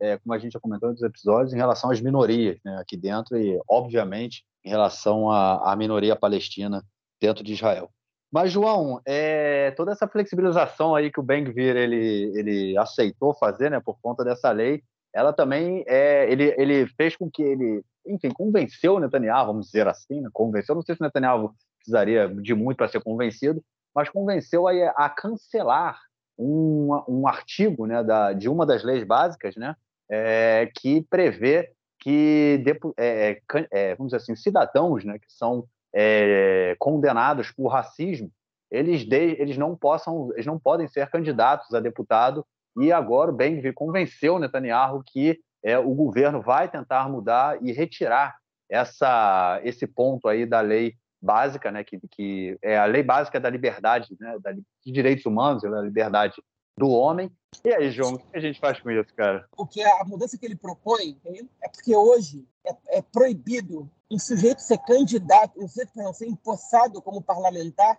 é, 0.01 0.19
como 0.19 0.35
a 0.35 0.39
gente 0.41 0.55
já 0.55 0.61
comentou 0.61 0.91
nos 0.91 1.03
episódios, 1.03 1.55
em 1.55 1.59
relação 1.59 1.89
às 1.89 2.01
minorias 2.01 2.59
né? 2.65 2.79
aqui 2.81 2.97
dentro 2.97 3.39
e, 3.39 3.61
obviamente, 3.69 4.45
em 4.65 4.71
relação 4.71 5.31
à, 5.31 5.73
à 5.73 5.77
minoria 5.77 6.17
palestina 6.17 6.85
dentro 7.21 7.45
de 7.45 7.53
Israel. 7.53 7.89
Mas, 8.31 8.53
João, 8.53 9.01
é, 9.07 9.71
toda 9.73 9.93
essa 9.93 10.07
flexibilização 10.07 10.95
aí 10.95 11.11
que 11.11 11.19
o 11.19 11.23
Ben-Gvir 11.23 11.77
ele, 11.77 12.33
ele 12.39 12.79
aceitou 12.79 13.35
fazer, 13.35 13.71
né, 13.71 13.81
por 13.81 13.99
conta 14.01 14.23
dessa 14.23 14.51
lei, 14.51 14.83
ela 15.15 15.33
também 15.33 15.83
é, 15.87 16.31
ele, 16.31 16.55
ele 16.59 16.87
fez 16.89 17.17
com 17.17 17.31
que 17.31 17.43
ele, 17.43 17.83
enfim, 18.07 18.29
convenceu 18.31 18.97
o 18.97 19.01
Netanyahu, 19.01 19.47
vamos 19.47 19.67
dizer 19.67 19.89
assim, 19.89 20.21
né, 20.21 20.29
convenceu, 20.33 20.75
não 20.75 20.83
sei 20.83 20.95
se 20.95 21.01
o 21.01 21.05
Netanyahu 21.05 21.55
precisaria 21.79 22.29
de 22.29 22.55
muito 22.55 22.77
para 22.77 22.89
ser 22.89 23.03
convencido, 23.03 23.65
mas 23.95 24.11
convenceu 24.11 24.69
a, 24.69 24.73
a 24.91 25.09
cancelar 25.09 25.99
um, 26.39 26.91
um 27.09 27.27
artigo 27.27 27.87
né, 27.87 28.05
da, 28.05 28.35
de 28.35 28.49
uma 28.49 28.67
das 28.67 28.85
leis 28.85 29.05
básicas, 29.05 29.57
né, 29.57 29.75
é, 30.11 30.71
que 30.75 31.03
prevê 31.09 31.73
que, 31.99 32.63
é, 32.97 33.31
é, 33.31 33.41
é, 33.71 33.95
vamos 33.95 34.13
dizer 34.13 34.23
assim, 34.23 34.37
cidadãos 34.37 35.05
né, 35.05 35.19
que 35.19 35.27
são 35.29 35.65
é, 35.95 36.77
condenados 36.79 37.51
por 37.51 37.69
racismo, 37.69 38.31
eles, 38.71 39.05
de, 39.05 39.41
eles, 39.41 39.57
não 39.57 39.77
possam, 39.77 40.31
eles 40.35 40.47
não 40.47 40.59
podem 40.59 40.87
ser 40.89 41.09
candidatos 41.11 41.73
a 41.75 41.81
deputado. 41.81 42.45
E 42.77 42.93
agora 42.93 43.31
o 43.31 43.35
Ben 43.35 43.61
convenceu 43.73 44.39
Netanyahu 44.39 45.03
que 45.05 45.41
é, 45.63 45.79
o 45.79 45.95
governo 45.95 46.41
vai 46.41 46.69
tentar 46.69 47.09
mudar 47.09 47.59
e 47.63 47.73
retirar 47.73 48.37
essa, 48.71 49.61
esse 49.65 49.87
ponto 49.87 50.29
aí 50.29 50.45
da 50.45 50.61
lei 50.61 50.95
básica, 51.21 51.73
né, 51.73 51.83
que, 51.83 51.99
que 52.11 52.57
é 52.63 52.79
a 52.79 52.85
lei 52.85 53.03
básica 53.03 53.41
da 53.41 53.51
liberdade, 53.51 54.17
né, 54.21 54.39
da, 54.41 54.53
de 54.53 54.63
direitos 54.93 55.27
humanos, 55.27 55.63
da 55.63 55.81
liberdade 55.81 56.37
do 56.79 56.89
homem. 56.89 57.31
E 57.65 57.75
aí, 57.75 57.91
João, 57.91 58.15
o 58.15 58.19
que 58.19 58.37
a 58.37 58.41
gente 58.41 58.61
faz 58.61 58.81
com 58.81 58.91
isso, 58.91 59.13
cara? 59.15 59.47
O 59.57 59.67
que 59.67 59.83
a 59.83 60.05
mudança 60.05 60.39
que 60.39 60.47
ele 60.47 60.57
propõe 60.57 61.19
é 61.63 61.69
porque 61.69 61.95
hoje 61.95 62.47
é, 62.65 62.99
é 62.99 63.03
proibido 63.03 63.91
um 64.11 64.19
sujeito 64.19 64.61
ser 64.61 64.79
candidato, 64.79 65.63
um 65.63 65.69
sujeito 65.69 65.93
não, 65.97 66.13
ser 66.13 66.27
empossado 66.27 67.03
como 67.03 67.23
parlamentar, 67.23 67.99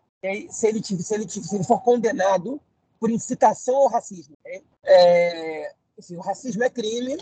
se 0.50 0.68
ele, 0.68 0.84
se, 0.84 1.14
ele, 1.14 1.30
se 1.30 1.56
ele 1.56 1.64
for 1.64 1.82
condenado 1.82 2.62
por 3.00 3.10
incitação 3.10 3.76
ao 3.76 3.88
racismo. 3.88 4.36
É, 4.84 5.74
assim, 5.98 6.16
o 6.16 6.22
racismo 6.22 6.64
é 6.64 6.70
crime, 6.70 7.18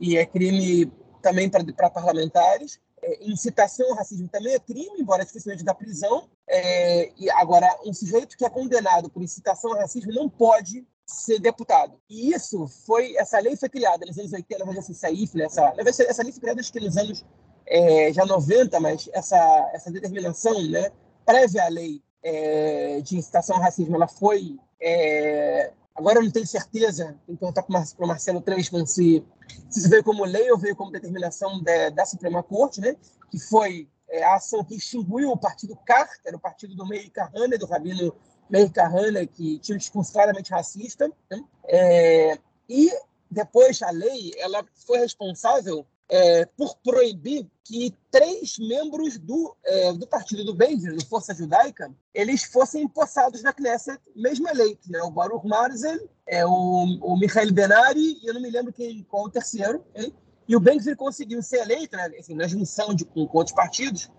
e 0.00 0.16
é 0.16 0.24
crime 0.24 0.90
também 1.22 1.48
para 1.48 1.90
parlamentares. 1.90 2.80
É, 3.04 3.18
incitação 3.20 3.90
ao 3.90 3.96
racismo 3.96 4.28
também 4.28 4.54
é 4.54 4.58
crime, 4.58 4.98
embora 4.98 5.24
dificilmente 5.24 5.62
da 5.62 5.74
prisão. 5.74 6.28
É, 6.48 7.12
e 7.18 7.30
agora, 7.30 7.68
um 7.84 7.92
sujeito 7.92 8.36
que 8.36 8.44
é 8.44 8.50
condenado 8.50 9.10
por 9.10 9.22
incitação 9.22 9.72
ao 9.72 9.78
racismo 9.78 10.12
não 10.12 10.28
pode 10.28 10.86
ser 11.06 11.38
deputado. 11.38 12.00
E 12.08 12.32
isso 12.32 12.66
foi, 12.86 13.14
essa 13.16 13.38
lei 13.38 13.56
foi 13.56 13.68
criada 13.68 14.06
nos 14.06 14.18
anos 14.18 14.32
80, 14.32 14.58
na 14.58 14.64
verdade, 14.64 14.90
essa 14.90 15.10
IFLE, 15.10 15.42
essa, 15.42 15.74
essa 16.08 16.22
lei 16.22 16.32
foi 16.32 16.40
criada 16.40 16.60
acho 16.60 16.72
que 16.72 16.80
nos 16.80 16.96
anos 16.96 17.24
é, 17.66 18.12
já 18.12 18.24
90, 18.24 18.80
mas 18.80 19.08
essa, 19.12 19.70
essa 19.74 19.90
determinação, 19.90 20.62
né, 20.68 20.90
prévia 21.26 21.64
à 21.64 21.68
lei 21.68 22.02
é, 22.22 23.00
de 23.02 23.18
incitação 23.18 23.56
ao 23.56 23.62
racismo, 23.62 23.96
ela 23.96 24.08
foi. 24.08 24.58
É, 24.80 25.72
agora 25.94 26.18
eu 26.18 26.24
não 26.24 26.30
tenho 26.30 26.46
certeza, 26.46 27.16
tenho 27.26 27.38
que 27.38 27.40
perguntar 27.40 27.62
para 27.62 28.04
o 28.04 28.08
Marcelo 28.08 28.40
Treisman 28.40 28.84
se, 28.84 29.24
se 29.70 29.78
isso 29.78 29.88
veio 29.88 30.02
como 30.02 30.24
lei 30.24 30.50
ou 30.50 30.58
veio 30.58 30.74
como 30.74 30.90
determinação 30.90 31.62
de, 31.62 31.90
da 31.90 32.04
Suprema 32.04 32.42
Corte, 32.42 32.80
né, 32.80 32.96
que 33.30 33.38
foi 33.38 33.88
é, 34.08 34.24
a 34.24 34.34
ação 34.34 34.64
que 34.64 34.74
extinguiu 34.74 35.30
o 35.30 35.38
partido 35.38 35.76
Carter, 35.86 36.34
o 36.34 36.40
partido 36.40 36.74
do 36.74 36.86
Meir 36.86 37.10
Kahane, 37.10 37.56
do 37.56 37.66
rabino 37.66 38.14
Meir 38.50 38.70
Kahane, 38.72 39.26
que 39.26 39.58
tinha 39.60 39.76
um 39.76 39.78
discurso 39.78 40.12
claramente 40.12 40.50
racista. 40.50 41.08
Né, 41.30 41.44
é, 41.66 42.38
e 42.68 42.90
depois 43.30 43.80
a 43.82 43.90
lei 43.90 44.32
ela 44.38 44.64
foi 44.86 44.98
responsável 44.98 45.86
é, 46.08 46.44
por 46.44 46.76
proibir 46.78 47.46
que 47.64 47.94
três 48.10 48.58
membros 48.58 49.18
do, 49.18 49.56
é, 49.64 49.92
do 49.94 50.06
partido 50.06 50.44
do 50.44 50.54
Benzer, 50.54 50.94
do 50.94 51.06
Força 51.06 51.34
Judaica, 51.34 51.90
eles 52.12 52.44
fossem 52.44 52.82
empossados 52.82 53.42
na 53.42 53.52
Knesset, 53.52 53.98
mesmo 54.14 54.48
eleito, 54.48 54.90
né? 54.90 55.02
O 55.02 55.10
Baruch 55.10 55.46
Marzel, 55.46 56.08
é, 56.26 56.44
o, 56.44 56.50
o 56.50 57.16
Michael 57.16 57.52
Benari, 57.52 58.18
e 58.22 58.26
eu 58.26 58.34
não 58.34 58.40
me 58.40 58.50
lembro 58.50 58.72
quem, 58.72 59.02
qual 59.04 59.24
o 59.24 59.30
terceiro, 59.30 59.82
hein? 59.94 60.14
e 60.46 60.54
o 60.54 60.60
Benzer 60.60 60.96
conseguiu 60.96 61.42
ser 61.42 61.58
eleito, 61.62 61.96
né, 61.96 62.10
assim, 62.18 62.34
na 62.34 62.46
junção 62.46 62.94
de, 62.94 63.04
com, 63.04 63.26
com 63.26 63.38
outros 63.38 63.56
partidos, 63.56 64.10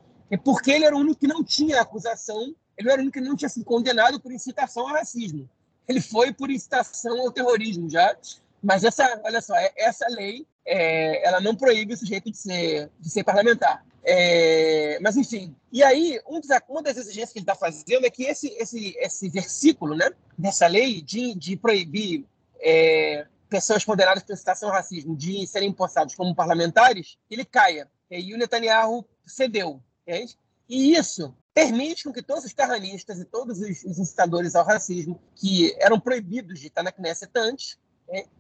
porque 0.44 0.72
ele 0.72 0.86
era 0.86 0.96
o 0.96 1.00
único 1.00 1.20
que 1.20 1.28
não 1.28 1.44
tinha 1.44 1.82
acusação, 1.82 2.56
ele 2.78 2.90
era 2.90 3.00
o 3.00 3.02
único 3.04 3.20
que 3.20 3.24
não 3.24 3.36
tinha 3.36 3.48
sido 3.48 3.64
condenado 3.64 4.20
por 4.20 4.32
incitação 4.32 4.88
ao 4.88 4.96
racismo. 4.96 5.48
Ele 5.88 6.02
foi 6.02 6.34
por 6.34 6.50
incitação 6.50 7.22
ao 7.22 7.32
terrorismo 7.32 7.90
já, 7.90 8.18
mas 8.62 8.84
essa, 8.84 9.22
olha 9.24 9.40
só, 9.40 9.56
é, 9.56 9.72
essa 9.78 10.08
lei 10.10 10.48
é, 10.66 11.28
ela 11.28 11.40
não 11.40 11.56
proíbe 11.56 11.94
o 11.94 11.98
sujeito 11.98 12.32
de 12.32 12.38
ser, 12.38 12.90
de 13.00 13.10
ser 13.10 13.24
parlamentar. 13.24 13.86
É, 14.04 15.00
mas, 15.02 15.18
enfim. 15.18 15.56
E 15.72 15.84
aí, 15.84 16.20
um 16.28 16.40
uma 16.70 16.82
das 16.82 16.98
exigências 16.98 17.32
que 17.32 17.40
ele 17.40 17.44
está 17.44 17.56
fazendo 17.56 18.06
é 18.06 18.10
que 18.10 18.24
esse, 18.24 18.48
esse, 18.54 18.96
esse 19.00 19.30
versículo 19.30 19.96
né, 19.96 20.10
dessa 20.38 20.68
lei 20.68 21.02
de, 21.02 21.34
de 21.36 21.56
proibir 21.56 22.26
é, 22.60 23.26
pessoas 23.50 23.84
condenadas 23.84 24.24
por 24.24 24.36
citação 24.38 24.70
ao 24.70 24.76
racismo 24.76 25.16
de 25.16 25.46
serem 25.48 25.70
empossados 25.70 26.16
como 26.16 26.36
parlamentares, 26.36 27.18
ele 27.30 27.46
caia. 27.46 27.90
E 28.10 28.34
o 28.34 28.38
Netanyahu 28.38 29.06
cedeu. 29.26 29.82
Entende? 30.08 30.38
E 30.70 30.96
isso 30.96 31.36
permite 31.54 32.04
com 32.04 32.12
que 32.12 32.22
todos 32.22 32.44
os 32.44 32.54
carranistas 32.54 33.20
e 33.20 33.26
todos 33.26 33.60
os, 33.60 33.84
os 33.86 33.98
incitadores 33.98 34.56
ao 34.56 34.66
racismo 34.66 35.22
que 35.36 35.74
eram 35.80 36.00
proibidos 36.00 36.60
de 36.60 36.68
estar 36.68 36.84
na 36.84 36.92
Knesset 36.92 37.32
antes, 37.36 37.78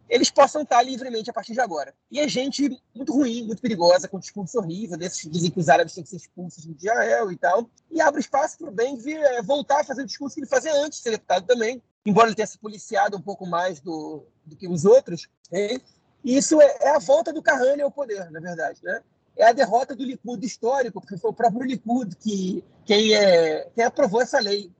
eles 0.07 0.29
possam 0.29 0.61
estar 0.61 0.81
livremente 0.81 1.29
a 1.29 1.33
partir 1.33 1.53
de 1.53 1.59
agora. 1.59 1.93
E 2.11 2.19
é 2.19 2.27
gente 2.27 2.81
muito 2.93 3.13
ruim, 3.13 3.43
muito 3.43 3.61
perigosa, 3.61 4.07
com 4.07 4.19
discurso 4.19 4.59
horrível, 4.59 4.97
desses 4.97 5.29
dizem 5.29 5.49
que 5.49 5.59
os 5.59 5.67
árabes 5.67 5.93
têm 5.93 6.03
que 6.03 6.09
ser 6.09 6.17
expulsos 6.17 6.63
de 6.63 6.73
Israel 6.73 7.31
e 7.31 7.37
tal, 7.37 7.69
e 7.89 7.99
abre 7.99 8.21
espaço 8.21 8.57
para 8.57 8.69
o 8.69 8.71
Ben 8.71 8.97
vir 8.97 9.17
é, 9.17 9.41
voltar 9.41 9.81
a 9.81 9.83
fazer 9.83 10.03
o 10.03 10.05
discurso 10.05 10.35
que 10.35 10.41
ele 10.41 10.47
fazia 10.47 10.73
antes 10.75 10.99
ser 10.99 11.11
deputado 11.11 11.45
também, 11.45 11.81
embora 12.05 12.27
ele 12.27 12.35
tenha 12.35 12.47
se 12.47 12.57
policiado 12.57 13.17
um 13.17 13.21
pouco 13.21 13.45
mais 13.45 13.79
do, 13.79 14.23
do 14.45 14.55
que 14.55 14.67
os 14.67 14.85
outros. 14.85 15.27
É, 15.51 15.79
e 16.23 16.37
isso 16.37 16.61
é, 16.61 16.77
é, 16.81 16.89
a 16.89 16.99
volta 16.99 17.33
do 17.33 17.41
Kahane 17.41 17.81
ao 17.81 17.91
poder, 17.91 18.29
na 18.31 18.39
verdade, 18.39 18.79
né? 18.83 19.01
É 19.37 19.45
a 19.47 19.51
derrota 19.51 19.95
do 19.95 20.05
Likud 20.05 20.45
histórico, 20.45 21.01
porque 21.01 21.17
foi 21.17 21.29
o 21.29 21.33
próprio 21.33 21.63
Likud 21.63 22.15
que 22.15 22.63
quem, 22.85 23.13
é, 23.13 23.67
quem 23.75 23.83
aprovou 23.83 24.21
essa 24.21 24.39
lei. 24.39 24.71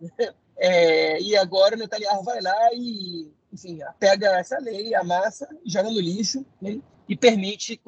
É, 0.58 1.19
e 1.21 1.36
agora 1.36 1.76
o 1.76 1.78
Netanyahu 1.78 2.24
vai 2.24 2.41
lá 2.41 2.74
e 2.74 3.30
enfim, 3.56 3.80
pega 4.00 4.38
essa 4.38 4.60
lei, 4.60 4.94
amassa, 4.94 5.48
joga 5.65 5.89
no 5.89 6.00
lixo 6.00 6.46
né? 6.62 6.80
e 7.08 7.15
permite 7.15 7.82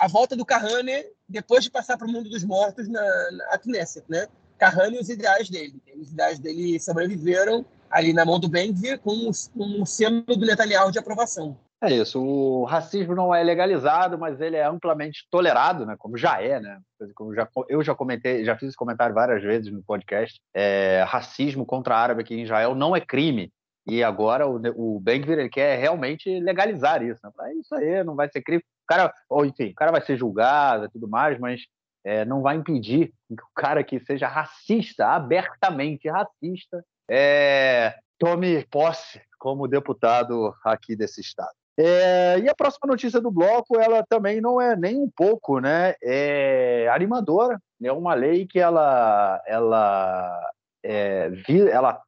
a 0.00 0.06
volta 0.06 0.36
do 0.36 0.46
Kahane 0.46 1.04
depois 1.28 1.64
de 1.64 1.70
passar 1.70 1.98
para 1.98 2.06
o 2.06 2.10
mundo 2.10 2.30
dos 2.30 2.44
mortos 2.44 2.88
na, 2.88 3.02
na 3.32 3.58
Knesset, 3.58 4.04
né? 4.08 4.28
Kahane 4.56 4.96
e 4.96 5.00
os 5.00 5.08
ideais 5.08 5.50
dele. 5.50 5.80
Os 6.00 6.10
ideais 6.12 6.38
dele 6.38 6.78
sobreviveram 6.80 7.64
ali 7.90 8.12
na 8.12 8.24
mão 8.24 8.38
do 8.38 8.48
Ben-Gvir 8.48 8.98
com, 9.00 9.30
o 9.30 9.86
selo 9.86 10.22
do 10.22 10.46
Netanyahu 10.46 10.92
de 10.92 10.98
aprovação. 10.98 11.58
É 11.80 11.92
isso. 11.92 12.20
O 12.20 12.64
racismo 12.64 13.14
não 13.14 13.32
é 13.32 13.42
legalizado, 13.42 14.18
mas 14.18 14.40
ele 14.40 14.56
é 14.56 14.66
amplamente 14.66 15.26
tolerado, 15.30 15.86
né? 15.86 15.94
Como 15.96 16.16
já 16.16 16.42
é, 16.42 16.58
né? 16.58 16.80
Como 17.14 17.32
já, 17.34 17.48
eu 17.68 17.82
já 17.84 17.94
comentei, 17.94 18.44
já 18.44 18.56
fiz 18.56 18.70
esse 18.70 18.76
comentário 18.76 19.14
várias 19.14 19.42
vezes 19.42 19.72
no 19.72 19.82
podcast. 19.82 20.40
É, 20.52 21.04
racismo 21.06 21.64
contra 21.64 21.96
árabe 21.96 22.22
aqui 22.22 22.34
em 22.34 22.42
Israel 22.42 22.74
não 22.74 22.96
é 22.96 23.00
crime. 23.00 23.52
E 23.88 24.04
agora 24.04 24.46
o, 24.46 24.60
o 24.76 25.00
Bankville 25.00 25.40
ele 25.40 25.48
quer 25.48 25.78
realmente 25.78 26.28
legalizar 26.40 27.02
isso. 27.02 27.20
Né? 27.24 27.30
É 27.40 27.54
isso 27.54 27.74
aí, 27.74 28.04
não 28.04 28.14
vai 28.14 28.28
ser 28.28 28.42
crime. 28.42 28.60
O 28.60 28.86
cara, 28.86 29.12
ou 29.28 29.46
enfim, 29.46 29.70
o 29.70 29.74
cara 29.74 29.90
vai 29.90 30.02
ser 30.02 30.16
julgado 30.16 30.84
e 30.84 30.90
tudo 30.90 31.08
mais, 31.08 31.38
mas 31.38 31.62
é, 32.04 32.24
não 32.24 32.42
vai 32.42 32.56
impedir 32.56 33.12
que 33.28 33.34
o 33.34 33.54
cara 33.54 33.82
que 33.82 33.98
seja 34.00 34.28
racista, 34.28 35.06
abertamente 35.08 36.08
racista, 36.08 36.84
é, 37.10 37.94
tome 38.18 38.64
posse 38.70 39.20
como 39.38 39.68
deputado 39.68 40.54
aqui 40.64 40.94
desse 40.94 41.20
estado. 41.20 41.52
É, 41.78 42.38
e 42.40 42.48
a 42.48 42.54
próxima 42.54 42.88
notícia 42.88 43.20
do 43.20 43.30
bloco, 43.30 43.78
ela 43.80 44.04
também 44.08 44.40
não 44.40 44.60
é 44.60 44.74
nem 44.74 44.96
um 44.96 45.08
pouco 45.08 45.60
né, 45.60 45.94
é 46.02 46.88
animadora. 46.92 47.58
É 47.82 47.92
uma 47.92 48.14
lei 48.14 48.46
que 48.46 48.58
ela, 48.58 49.40
ela 49.46 50.52
é, 50.84 51.30
ela 51.70 52.02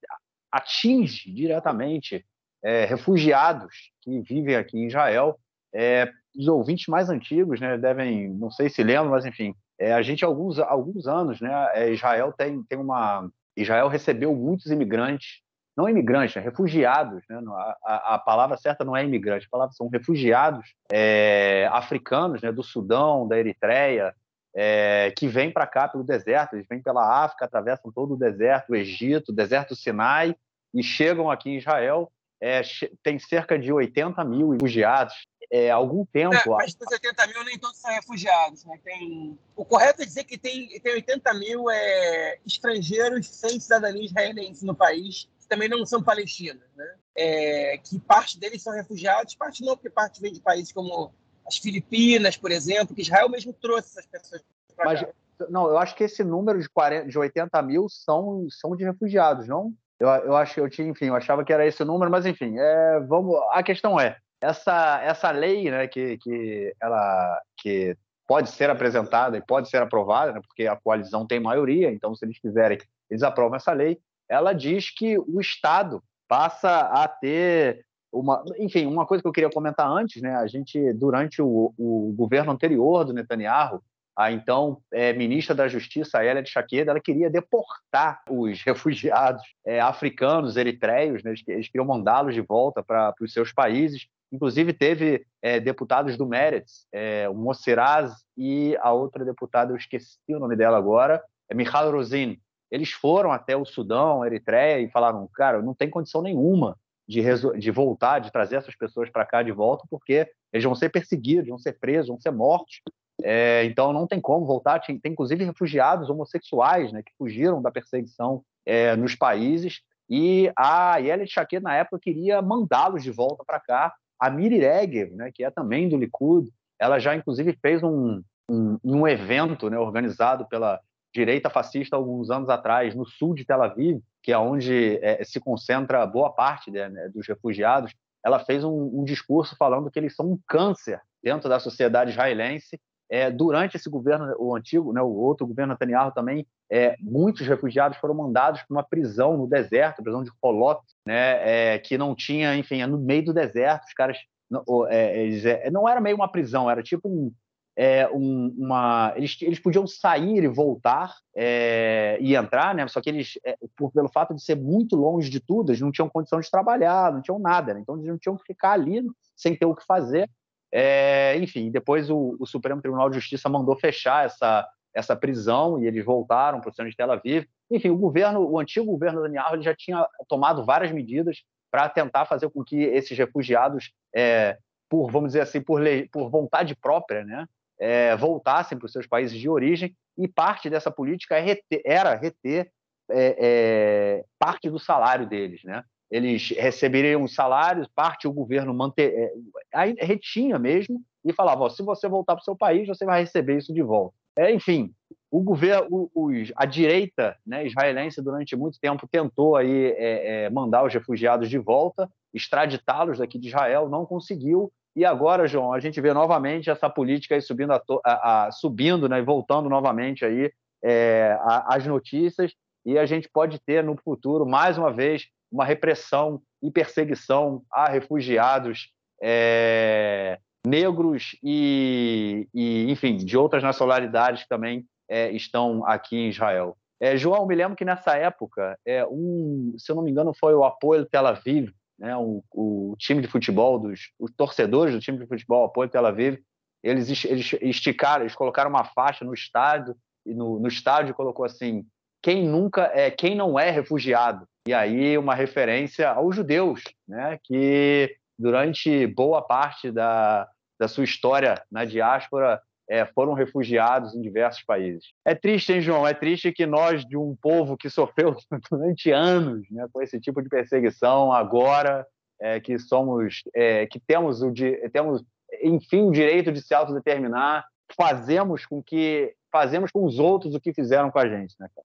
atinge 0.50 1.32
diretamente 1.32 2.24
é, 2.62 2.84
refugiados 2.84 3.90
que 4.02 4.20
vivem 4.20 4.56
aqui 4.56 4.78
em 4.78 4.86
Israel. 4.86 5.38
É, 5.74 6.10
os 6.36 6.48
ouvintes 6.48 6.86
mais 6.86 7.08
antigos 7.08 7.60
né, 7.60 7.76
devem, 7.76 8.28
não 8.28 8.50
sei 8.50 8.68
se 8.68 8.82
lembram, 8.82 9.10
mas 9.10 9.24
enfim, 9.24 9.54
é, 9.78 9.92
a 9.92 10.02
gente 10.02 10.24
alguns, 10.24 10.58
alguns 10.58 11.06
anos, 11.06 11.40
né, 11.40 11.50
é, 11.74 11.90
Israel 11.90 12.32
tem, 12.36 12.62
tem 12.64 12.78
uma. 12.78 13.28
Israel 13.56 13.88
recebeu 13.88 14.34
muitos 14.34 14.66
imigrantes, 14.66 15.40
não 15.76 15.88
imigrantes, 15.88 16.36
né, 16.36 16.42
refugiados. 16.42 17.22
Né, 17.28 17.40
a, 17.84 18.14
a, 18.14 18.18
palavra 18.18 18.56
certa 18.56 18.84
não 18.84 18.96
é 18.96 19.04
imigrante, 19.04 19.46
a 19.46 19.50
palavra 19.50 19.72
são 19.72 19.88
refugiados 19.88 20.74
é, 20.92 21.68
africanos 21.72 22.42
né, 22.42 22.52
do 22.52 22.62
Sudão, 22.62 23.26
da 23.26 23.38
Eritreia, 23.38 24.14
é, 24.54 25.12
que 25.16 25.28
vêm 25.28 25.52
para 25.52 25.66
cá 25.66 25.88
pelo 25.88 26.04
deserto, 26.04 26.54
eles 26.54 26.66
vêm 26.68 26.82
pela 26.82 27.24
África, 27.24 27.44
atravessam 27.44 27.92
todo 27.92 28.14
o 28.14 28.16
deserto, 28.16 28.70
o 28.70 28.76
Egito, 28.76 29.30
o 29.30 29.34
deserto 29.34 29.76
Sinai, 29.76 30.34
e 30.74 30.82
chegam 30.82 31.30
aqui 31.30 31.50
em 31.50 31.58
Israel. 31.58 32.10
É, 32.42 32.62
tem 33.02 33.18
cerca 33.18 33.58
de 33.58 33.72
80 33.72 34.24
mil 34.24 34.50
refugiados. 34.50 35.14
É, 35.52 35.68
algum 35.68 36.06
tempo. 36.06 36.34
É, 36.34 36.44
mas 36.46 36.74
dos 36.74 36.90
80 36.92 37.26
mil 37.26 37.44
nem 37.44 37.58
todos 37.58 37.78
são 37.78 37.90
refugiados. 37.90 38.64
Né? 38.64 38.78
Tem... 38.84 39.38
O 39.56 39.64
correto 39.64 40.00
é 40.00 40.06
dizer 40.06 40.24
que 40.24 40.38
tem, 40.38 40.68
tem 40.80 40.94
80 40.94 41.34
mil 41.34 41.68
é, 41.68 42.38
estrangeiros 42.46 43.26
sem 43.26 43.58
cidadania 43.58 44.04
israelense 44.04 44.64
no 44.64 44.76
país, 44.76 45.28
que 45.40 45.48
também 45.48 45.68
não 45.68 45.84
são 45.84 46.00
palestinos. 46.02 46.62
Né? 46.76 46.94
É, 47.16 47.78
que 47.78 47.98
parte 47.98 48.38
deles 48.38 48.62
são 48.62 48.72
refugiados, 48.72 49.34
parte 49.34 49.64
não, 49.64 49.76
porque 49.76 49.90
parte 49.90 50.20
vem 50.20 50.32
de 50.32 50.40
países 50.40 50.72
como 50.72 51.12
as 51.50 51.58
Filipinas, 51.58 52.36
por 52.36 52.50
exemplo, 52.50 52.94
que 52.94 53.02
Israel 53.02 53.28
mesmo 53.28 53.52
trouxe 53.52 53.98
essas 53.98 54.06
pessoas 54.06 54.42
para 54.76 54.84
Mas, 54.84 55.04
Não, 55.50 55.68
eu 55.68 55.78
acho 55.78 55.94
que 55.96 56.04
esse 56.04 56.22
número 56.22 56.60
de, 56.60 56.68
40, 56.68 57.08
de 57.08 57.18
80 57.18 57.62
mil 57.62 57.88
são, 57.88 58.46
são 58.48 58.76
de 58.76 58.84
refugiados, 58.84 59.48
não? 59.48 59.74
Eu, 59.98 60.08
eu 60.08 60.36
acho 60.36 60.54
que 60.54 60.60
eu 60.60 60.70
tinha, 60.70 60.88
enfim, 60.88 61.06
eu 61.06 61.14
achava 61.14 61.44
que 61.44 61.52
era 61.52 61.66
esse 61.66 61.84
número, 61.84 62.10
mas 62.10 62.24
enfim, 62.24 62.54
é, 62.56 63.00
vamos. 63.00 63.36
A 63.50 63.62
questão 63.62 64.00
é 64.00 64.16
essa 64.40 65.00
essa 65.02 65.30
lei, 65.30 65.70
né, 65.70 65.86
que, 65.86 66.16
que 66.18 66.74
ela 66.80 67.38
que 67.58 67.94
pode 68.26 68.50
ser 68.50 68.70
apresentada 68.70 69.36
e 69.36 69.44
pode 69.44 69.68
ser 69.68 69.82
aprovada, 69.82 70.32
né, 70.32 70.40
porque 70.40 70.66
a 70.66 70.76
coalizão 70.76 71.26
tem 71.26 71.40
maioria, 71.40 71.92
então 71.92 72.14
se 72.14 72.24
eles 72.24 72.38
quiserem, 72.38 72.78
eles 73.10 73.22
aprovam 73.22 73.56
essa 73.56 73.72
lei. 73.72 73.98
Ela 74.28 74.52
diz 74.52 74.88
que 74.88 75.18
o 75.18 75.40
Estado 75.40 76.02
passa 76.28 76.78
a 76.78 77.08
ter 77.08 77.84
uma, 78.12 78.44
enfim, 78.58 78.86
uma 78.86 79.06
coisa 79.06 79.22
que 79.22 79.28
eu 79.28 79.32
queria 79.32 79.50
comentar 79.50 79.88
antes, 79.88 80.20
né? 80.20 80.34
A 80.36 80.46
gente 80.46 80.92
durante 80.94 81.40
o, 81.40 81.72
o 81.78 82.12
governo 82.16 82.52
anterior 82.52 83.04
do 83.04 83.12
Netanyahu, 83.12 83.82
a 84.16 84.32
então 84.32 84.82
é, 84.92 85.12
ministra 85.12 85.54
da 85.54 85.68
Justiça, 85.68 86.24
Elia 86.24 86.42
de 86.42 86.50
Shaqueda, 86.50 86.90
ela 86.90 87.00
queria 87.00 87.30
deportar 87.30 88.20
os 88.28 88.62
refugiados 88.62 89.42
é, 89.64 89.80
africanos, 89.80 90.56
eritreios, 90.56 91.22
né? 91.22 91.30
eles, 91.30 91.42
eles 91.46 91.68
queriam 91.68 91.86
mandá-los 91.86 92.34
de 92.34 92.40
volta 92.40 92.82
para 92.82 93.14
os 93.20 93.32
seus 93.32 93.52
países. 93.52 94.06
Inclusive, 94.32 94.72
teve 94.72 95.24
é, 95.42 95.58
deputados 95.58 96.16
do 96.16 96.26
Meretz, 96.26 96.86
é, 96.92 97.28
o 97.28 97.34
Moceraz 97.34 98.12
e 98.36 98.76
a 98.80 98.92
outra 98.92 99.24
deputada, 99.24 99.72
eu 99.72 99.76
esqueci 99.76 100.18
o 100.28 100.38
nome 100.38 100.54
dela 100.54 100.76
agora, 100.76 101.22
é 101.48 101.54
Michal 101.54 101.90
Rosin. 101.90 102.38
Eles 102.70 102.92
foram 102.92 103.32
até 103.32 103.56
o 103.56 103.64
Sudão, 103.64 104.24
Eritreia, 104.24 104.80
e 104.80 104.90
falaram: 104.90 105.28
cara, 105.34 105.60
não 105.60 105.74
tem 105.74 105.90
condição 105.90 106.22
nenhuma 106.22 106.76
de, 107.10 107.58
de 107.58 107.70
voltar, 107.72 108.20
de 108.20 108.30
trazer 108.30 108.56
essas 108.56 108.76
pessoas 108.76 109.10
para 109.10 109.26
cá 109.26 109.42
de 109.42 109.50
volta, 109.50 109.84
porque 109.90 110.30
eles 110.52 110.64
vão 110.64 110.76
ser 110.76 110.90
perseguidos, 110.90 111.48
vão 111.48 111.58
ser 111.58 111.72
presos, 111.72 112.06
vão 112.06 112.20
ser 112.20 112.30
mortos. 112.30 112.80
É, 113.22 113.64
então 113.64 113.92
não 113.92 114.06
tem 114.06 114.20
como 114.20 114.46
voltar. 114.46 114.78
Tem, 114.78 114.96
tem, 114.96 115.10
inclusive 115.10 115.44
refugiados 115.44 116.08
homossexuais 116.08 116.92
né, 116.92 117.02
que 117.02 117.12
fugiram 117.18 117.60
da 117.60 117.70
perseguição 117.72 118.44
é, 118.64 118.94
nos 118.94 119.16
países. 119.16 119.80
E 120.08 120.52
a 120.56 120.98
Yelit 120.98 121.32
Shakir, 121.32 121.60
na 121.60 121.74
época, 121.74 121.98
queria 122.00 122.40
mandá-los 122.40 123.02
de 123.02 123.10
volta 123.10 123.44
para 123.44 123.58
cá. 123.58 123.92
A 124.18 124.30
Miri 124.30 124.58
Regev, 124.58 125.12
né, 125.16 125.32
que 125.34 125.42
é 125.42 125.50
também 125.50 125.88
do 125.88 125.96
Likud, 125.96 126.48
ela 126.78 127.00
já 127.00 127.16
inclusive 127.16 127.58
fez 127.60 127.82
um, 127.82 128.22
um, 128.48 128.78
um 128.84 129.08
evento 129.08 129.68
né, 129.68 129.78
organizado 129.78 130.46
pela 130.46 130.80
direita 131.12 131.50
fascista 131.50 131.96
alguns 131.96 132.30
anos 132.30 132.48
atrás 132.48 132.94
no 132.94 133.04
sul 133.04 133.34
de 133.34 133.44
Tel 133.44 133.62
Aviv, 133.62 134.00
que 134.22 134.32
é 134.32 134.38
onde 134.38 134.98
é, 135.02 135.22
se 135.24 135.40
concentra 135.40 136.06
boa 136.06 136.30
parte 136.30 136.70
né, 136.70 136.88
né, 136.88 137.08
dos 137.08 137.26
refugiados, 137.26 137.94
ela 138.24 138.38
fez 138.38 138.64
um, 138.64 139.00
um, 139.00 139.04
discurso 139.04 139.56
falando 139.56 139.90
que 139.90 139.98
eles 139.98 140.14
são 140.14 140.30
um 140.30 140.38
câncer 140.46 141.00
dentro 141.22 141.48
da 141.48 141.58
sociedade 141.58 142.10
israelense. 142.10 142.78
É, 143.08 143.28
durante 143.28 143.76
esse 143.76 143.90
governo, 143.90 144.32
o 144.38 144.54
antigo, 144.54 144.92
né, 144.92 145.02
o 145.02 145.08
outro 145.08 145.46
governo 145.46 145.72
Netanyahu 145.72 146.12
também, 146.12 146.46
é, 146.70 146.94
muitos 147.00 147.44
refugiados 147.46 147.98
foram 147.98 148.14
mandados 148.14 148.62
para 148.62 148.72
uma 148.74 148.84
prisão 148.84 149.36
no 149.36 149.48
deserto, 149.48 150.02
prisão 150.02 150.22
de 150.22 150.30
Holot, 150.40 150.80
né, 151.04 151.74
é, 151.74 151.78
que 151.78 151.98
não 151.98 152.14
tinha, 152.14 152.54
enfim, 152.56 152.82
é 152.82 152.86
no 152.86 152.98
meio 152.98 153.24
do 153.24 153.34
deserto, 153.34 153.84
os 153.86 153.94
caras 153.94 154.16
não, 154.48 154.62
é, 154.88 155.22
eles, 155.22 155.42
não 155.72 155.88
era 155.88 156.00
meio 156.00 156.14
uma 156.14 156.30
prisão, 156.30 156.70
era 156.70 156.82
tipo 156.82 157.08
um, 157.08 157.32
é, 157.76 158.08
um, 158.08 158.54
uma. 158.58 159.12
Eles, 159.16 159.36
eles 159.40 159.58
podiam 159.58 159.86
sair 159.86 160.44
e 160.44 160.48
voltar 160.48 161.14
é, 161.34 162.18
e 162.20 162.34
entrar, 162.34 162.74
né? 162.74 162.86
Só 162.88 163.00
que 163.00 163.08
eles, 163.08 163.38
é, 163.44 163.56
por, 163.76 163.90
pelo 163.92 164.08
fato 164.08 164.34
de 164.34 164.42
ser 164.42 164.56
muito 164.56 164.96
longe 164.96 165.30
de 165.30 165.40
tudo, 165.40 165.70
eles 165.70 165.80
não 165.80 165.92
tinham 165.92 166.08
condição 166.08 166.40
de 166.40 166.50
trabalhar, 166.50 167.12
não 167.12 167.22
tinham 167.22 167.38
nada, 167.38 167.74
né? 167.74 167.80
Então 167.80 167.96
eles 167.96 168.08
não 168.08 168.18
tinham 168.18 168.36
que 168.36 168.44
ficar 168.44 168.72
ali 168.72 169.02
sem 169.36 169.54
ter 169.56 169.66
o 169.66 169.74
que 169.74 169.84
fazer. 169.84 170.28
É, 170.72 171.36
enfim, 171.38 171.70
depois 171.70 172.10
o, 172.10 172.36
o, 172.38 172.46
Supremo 172.46 172.80
Tribunal 172.80 173.10
de 173.10 173.16
Justiça 173.16 173.48
mandou 173.48 173.76
fechar 173.76 174.24
essa, 174.24 174.68
essa 174.94 175.16
prisão 175.16 175.82
e 175.82 175.86
eles 175.86 176.04
voltaram 176.04 176.60
para 176.60 176.70
o 176.70 176.72
centro 176.72 176.90
de 176.90 176.96
Tel 176.96 177.10
Aviv. 177.10 177.46
Enfim, 177.70 177.90
o 177.90 177.96
governo, 177.96 178.48
o 178.48 178.58
antigo 178.58 178.86
governo 178.86 179.22
Netanyahu, 179.22 179.54
ele 179.54 179.62
já 179.62 179.74
tinha 179.74 180.06
tomado 180.28 180.64
várias 180.64 180.92
medidas 180.92 181.42
para 181.70 181.88
tentar 181.88 182.24
fazer 182.24 182.50
com 182.50 182.64
que 182.64 182.76
esses 182.82 183.16
refugiados, 183.16 183.92
é, 184.14 184.58
por 184.88 185.10
vamos 185.10 185.28
dizer 185.28 185.40
assim, 185.40 185.60
por, 185.60 185.80
lei, 185.80 186.08
por 186.08 186.28
vontade 186.28 186.74
própria, 186.74 187.24
né, 187.24 187.46
é, 187.80 188.14
voltassem 188.16 188.78
para 188.78 188.86
os 188.86 188.92
seus 188.92 189.06
países 189.06 189.38
de 189.38 189.48
origem, 189.48 189.96
e 190.18 190.28
parte 190.28 190.68
dessa 190.68 190.90
política 190.90 191.38
é 191.38 191.58
era 191.84 192.14
reter 192.14 192.70
é, 193.10 193.36
é, 193.38 194.24
parte 194.38 194.68
do 194.68 194.78
salário 194.78 195.26
deles. 195.26 195.64
Né? 195.64 195.82
Eles 196.10 196.50
receberiam 196.50 197.22
os 197.22 197.34
salários, 197.34 197.88
parte 197.88 198.28
o 198.28 198.32
governo 198.32 198.74
manter, 198.74 199.32
é, 199.72 200.04
retinha 200.04 200.58
mesmo, 200.58 201.00
e 201.24 201.32
falava: 201.32 201.62
ó, 201.62 201.70
se 201.70 201.82
você 201.82 202.08
voltar 202.08 202.34
para 202.34 202.42
o 202.42 202.44
seu 202.44 202.56
país, 202.56 202.86
você 202.86 203.04
vai 203.04 203.20
receber 203.20 203.58
isso 203.58 203.72
de 203.72 203.82
volta. 203.82 204.14
É, 204.36 204.52
enfim, 204.52 204.92
o 205.30 205.42
governo, 205.42 206.10
os, 206.14 206.52
a 206.56 206.64
direita 206.64 207.36
né, 207.46 207.66
israelense 207.66 208.22
durante 208.22 208.56
muito 208.56 208.78
tempo 208.80 209.08
tentou 209.10 209.56
aí 209.56 209.86
é, 209.96 210.44
é, 210.44 210.50
mandar 210.50 210.84
os 210.84 210.92
refugiados 210.92 211.48
de 211.48 211.58
volta, 211.58 212.08
extraditá-los 212.32 213.18
daqui 213.18 213.38
de 213.38 213.48
Israel, 213.48 213.88
não 213.88 214.06
conseguiu. 214.06 214.72
E 214.96 215.04
agora, 215.04 215.46
João, 215.46 215.72
a 215.72 215.80
gente 215.80 216.00
vê 216.00 216.12
novamente 216.12 216.70
essa 216.70 216.90
política 216.90 217.34
aí 217.34 217.40
subindo, 217.40 217.72
a, 217.72 217.82
a, 218.04 218.46
a 218.46 218.52
subindo 218.52 219.08
né, 219.08 219.18
e 219.18 219.22
voltando 219.22 219.68
novamente 219.68 220.24
aí 220.24 220.50
é, 220.82 221.36
a, 221.40 221.76
as 221.76 221.86
notícias, 221.86 222.52
e 222.84 222.98
a 222.98 223.06
gente 223.06 223.28
pode 223.28 223.58
ter 223.58 223.84
no 223.84 223.96
futuro, 223.96 224.46
mais 224.46 224.78
uma 224.78 224.92
vez, 224.92 225.26
uma 225.52 225.64
repressão 225.64 226.40
e 226.62 226.70
perseguição 226.70 227.62
a 227.70 227.88
refugiados 227.88 228.90
é, 229.22 230.38
negros 230.66 231.36
e, 231.42 232.48
e, 232.54 232.90
enfim, 232.90 233.16
de 233.16 233.36
outras 233.36 233.62
nacionalidades 233.62 234.42
que 234.42 234.48
também 234.48 234.86
é, 235.08 235.30
estão 235.32 235.84
aqui 235.86 236.16
em 236.16 236.28
Israel. 236.28 236.76
É, 237.00 237.16
João, 237.16 237.46
me 237.46 237.54
lembro 237.54 237.76
que 237.76 237.84
nessa 237.84 238.16
época, 238.16 238.78
é, 238.86 239.06
um, 239.06 239.74
se 239.78 239.90
eu 239.90 239.96
não 239.96 240.02
me 240.02 240.10
engano, 240.10 240.34
foi 240.38 240.54
o 240.54 240.64
Apoio 240.64 241.06
Tel 241.06 241.26
Aviv, 241.26 241.70
né, 242.00 242.16
o, 242.16 242.42
o, 242.50 242.96
time 242.98 243.20
de 243.20 243.28
futebol, 243.28 243.78
dos, 243.78 244.10
os 244.18 244.32
torcedores 244.32 244.94
do 244.94 245.00
time 245.00 245.18
de 245.18 245.26
futebol 245.26 245.66
Apoio 245.66 245.90
Tel 245.90 246.06
Aviv, 246.06 246.38
eles, 246.82 247.24
eles 247.26 247.52
esticaram, 247.60 248.22
eles 248.24 248.34
colocaram 248.34 248.70
uma 248.70 248.84
faixa 248.84 249.22
no 249.24 249.34
estádio, 249.34 249.94
e 250.24 250.34
no, 250.34 250.58
no 250.58 250.68
estádio 250.68 251.14
colocou 251.14 251.44
assim, 251.44 251.84
quem 252.22 252.46
nunca 252.46 252.90
é, 252.94 253.10
quem 253.10 253.34
não 253.34 253.58
é 253.58 253.70
refugiado. 253.70 254.46
E 254.66 254.72
aí 254.72 255.16
uma 255.16 255.34
referência 255.34 256.10
aos 256.10 256.34
judeus, 256.34 256.82
né, 257.06 257.38
que 257.44 258.14
durante 258.38 259.06
boa 259.06 259.42
parte 259.42 259.90
da, 259.90 260.48
da 260.78 260.88
sua 260.88 261.04
história 261.04 261.62
na 261.70 261.84
diáspora 261.84 262.60
é, 262.90 263.06
foram 263.06 263.34
refugiados 263.34 264.16
em 264.16 264.20
diversos 264.20 264.64
países. 264.64 265.12
É 265.24 265.32
triste, 265.32 265.72
hein, 265.72 265.80
João? 265.80 266.04
É 266.04 266.12
triste 266.12 266.50
que 266.50 266.66
nós, 266.66 267.06
de 267.06 267.16
um 267.16 267.36
povo 267.40 267.76
que 267.76 267.88
sofreu 267.88 268.34
durante 268.68 269.12
anos 269.12 269.64
né, 269.70 269.86
com 269.92 270.02
esse 270.02 270.20
tipo 270.20 270.42
de 270.42 270.48
perseguição, 270.48 271.32
agora 271.32 272.04
é, 272.40 272.58
que 272.58 272.76
somos, 272.80 273.42
é, 273.54 273.86
que 273.86 274.00
temos 274.00 274.42
o 274.42 274.52
temos, 274.92 275.22
enfim, 275.62 276.02
o 276.02 276.10
direito 276.10 276.50
de 276.50 276.60
se 276.60 276.74
autodeterminar, 276.74 277.64
fazemos 277.96 278.66
com 278.66 278.82
que 278.82 279.32
fazemos 279.52 279.92
com 279.92 280.04
os 280.04 280.18
outros 280.18 280.54
o 280.54 280.60
que 280.60 280.74
fizeram 280.74 281.12
com 281.12 281.18
a 281.20 281.28
gente, 281.28 281.54
né? 281.60 281.68
É, 281.76 281.82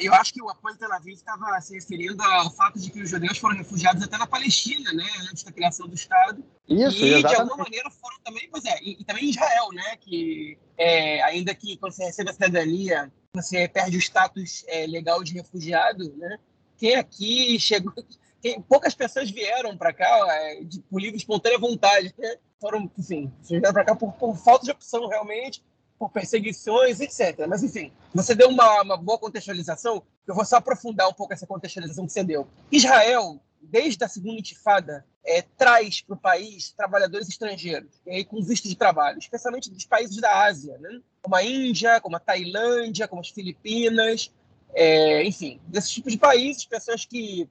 eu 0.00 0.14
acho 0.14 0.32
que 0.32 0.42
o 0.42 0.48
apoio 0.48 0.76
Tel 0.76 0.92
Aviv 0.92 1.14
estava 1.14 1.60
se 1.60 1.74
referindo 1.74 2.22
ao 2.22 2.50
fato 2.50 2.78
de 2.78 2.90
que 2.90 3.02
os 3.02 3.10
judeus 3.10 3.38
foram 3.38 3.56
refugiados 3.56 4.02
até 4.02 4.16
na 4.16 4.26
Palestina, 4.26 4.92
né, 4.92 5.04
antes 5.30 5.42
da 5.42 5.52
criação 5.52 5.86
do 5.88 5.94
Estado. 5.94 6.44
Isso, 6.68 7.04
e 7.04 7.14
exatamente. 7.14 7.28
de 7.28 7.34
alguma 7.40 7.64
maneira 7.64 7.90
foram 7.90 8.18
também, 8.24 8.48
pois 8.50 8.64
é, 8.64 8.78
e, 8.82 9.00
e 9.00 9.04
também 9.04 9.24
em 9.24 9.30
Israel, 9.30 9.68
né, 9.72 9.96
que 9.96 10.58
é, 10.76 11.22
ainda 11.22 11.54
que 11.54 11.76
quando 11.76 11.92
você 11.92 12.04
recebe 12.04 12.30
a 12.30 12.32
cidadania, 12.32 13.12
você 13.34 13.68
perde 13.68 13.96
o 13.96 14.00
status 14.00 14.64
é, 14.68 14.86
legal 14.86 15.22
de 15.22 15.34
refugiado, 15.34 16.12
né? 16.16 16.38
Quem 16.78 16.94
aqui 16.94 17.58
chegou, 17.58 17.92
quem, 18.40 18.60
poucas 18.62 18.94
pessoas 18.94 19.30
vieram 19.30 19.76
para 19.76 19.92
cá 19.92 20.06
é, 20.28 20.64
de, 20.64 20.80
por 20.82 21.00
livre 21.00 21.16
espontânea 21.16 21.58
vontade, 21.58 22.14
né? 22.16 22.36
foram, 22.60 22.90
enfim, 22.98 23.32
vieram 23.42 23.72
para 23.72 23.84
cá 23.84 23.94
por, 23.94 24.12
por 24.12 24.36
falta 24.36 24.64
de 24.64 24.70
opção 24.70 25.06
realmente 25.08 25.62
por 25.98 26.10
perseguições, 26.10 27.00
etc. 27.00 27.46
Mas, 27.48 27.62
enfim, 27.62 27.92
você 28.14 28.34
deu 28.34 28.48
uma, 28.48 28.82
uma 28.82 28.96
boa 28.96 29.18
contextualização, 29.18 30.02
eu 30.26 30.34
vou 30.34 30.44
só 30.44 30.56
aprofundar 30.56 31.08
um 31.08 31.12
pouco 31.12 31.32
essa 31.32 31.46
contextualização 31.46 32.06
que 32.06 32.12
você 32.12 32.22
deu. 32.22 32.46
Israel, 32.70 33.40
desde 33.60 34.02
a 34.04 34.08
segunda 34.08 34.38
intifada, 34.38 35.04
é, 35.24 35.42
traz 35.42 36.00
para 36.00 36.14
o 36.14 36.18
país 36.18 36.72
trabalhadores 36.72 37.28
estrangeiros, 37.28 37.90
aí, 38.06 38.24
com 38.24 38.42
visto 38.42 38.68
de 38.68 38.76
trabalho, 38.76 39.18
especialmente 39.18 39.70
dos 39.70 39.84
países 39.84 40.16
da 40.18 40.44
Ásia, 40.44 40.78
né? 40.78 41.00
como 41.20 41.34
a 41.34 41.42
Índia, 41.42 42.00
como 42.00 42.16
a 42.16 42.20
Tailândia, 42.20 43.08
como 43.08 43.20
as 43.20 43.28
Filipinas, 43.28 44.32
é, 44.74 45.24
enfim, 45.24 45.60
desses 45.66 45.90
tipos 45.90 46.12
de 46.12 46.18
países, 46.18 46.64
pessoas 46.64 47.04
que, 47.04 47.48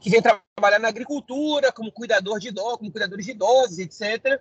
que 0.00 0.10
vêm 0.10 0.22
trabalhar 0.22 0.78
na 0.78 0.88
agricultura, 0.88 1.72
como 1.72 1.90
cuidador 1.90 2.38
de 2.38 2.48
idosos, 2.48 2.78
como 2.78 2.92
cuidadores 2.92 3.24
de 3.24 3.32
idosos, 3.32 3.78
etc. 3.78 4.40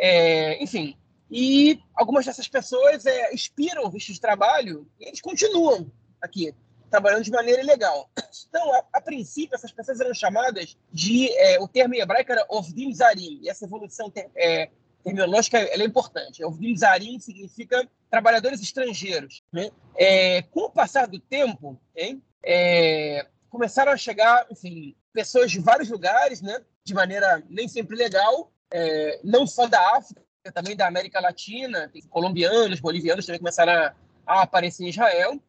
É, 0.00 0.62
enfim, 0.62 0.96
e 1.30 1.80
algumas 1.94 2.24
dessas 2.24 2.48
pessoas 2.48 3.04
é, 3.06 3.32
expiram 3.34 3.90
visto 3.90 4.12
de 4.12 4.20
trabalho 4.20 4.86
e 4.98 5.06
eles 5.06 5.20
continuam 5.20 5.90
aqui, 6.20 6.54
trabalhando 6.90 7.24
de 7.24 7.30
maneira 7.30 7.62
ilegal. 7.62 8.10
Então, 8.48 8.72
a, 8.74 8.84
a 8.94 9.00
princípio, 9.00 9.54
essas 9.54 9.72
pessoas 9.72 10.00
eram 10.00 10.14
chamadas 10.14 10.76
de. 10.92 11.30
É, 11.32 11.60
o 11.60 11.68
termo 11.68 11.94
em 11.94 12.00
hebraico 12.00 12.32
era 12.32 12.46
Ovdim 12.48 12.92
Zarim, 12.94 13.40
e 13.42 13.48
essa 13.48 13.66
evolução 13.66 14.10
ter, 14.10 14.30
é, 14.34 14.70
terminológica 15.04 15.58
é 15.58 15.84
importante. 15.84 16.44
Ovdim 16.44 16.74
Zarim 16.76 17.18
significa 17.18 17.86
trabalhadores 18.10 18.60
estrangeiros. 18.62 19.42
Né? 19.52 19.70
É, 19.96 20.42
com 20.42 20.60
o 20.60 20.70
passar 20.70 21.06
do 21.06 21.20
tempo, 21.20 21.78
hein, 21.94 22.22
é, 22.42 23.26
começaram 23.50 23.92
a 23.92 23.96
chegar 23.96 24.46
enfim, 24.50 24.94
pessoas 25.12 25.50
de 25.50 25.60
vários 25.60 25.88
lugares, 25.88 26.40
né, 26.40 26.60
de 26.84 26.94
maneira 26.94 27.42
nem 27.48 27.68
sempre 27.68 27.96
legal, 27.96 28.52
é, 28.70 29.20
não 29.24 29.46
só 29.46 29.66
da 29.66 29.96
África, 29.96 30.22
também 30.52 30.76
da 30.76 30.86
América 30.86 31.20
Latina, 31.20 31.90
colombianos, 32.10 32.80
bolivianos 32.80 33.26
também 33.26 33.38
começaram 33.38 33.72
a, 33.72 33.94
a 34.26 34.42
aparecer 34.42 34.84
em 34.84 34.88
Israel. 34.88 35.40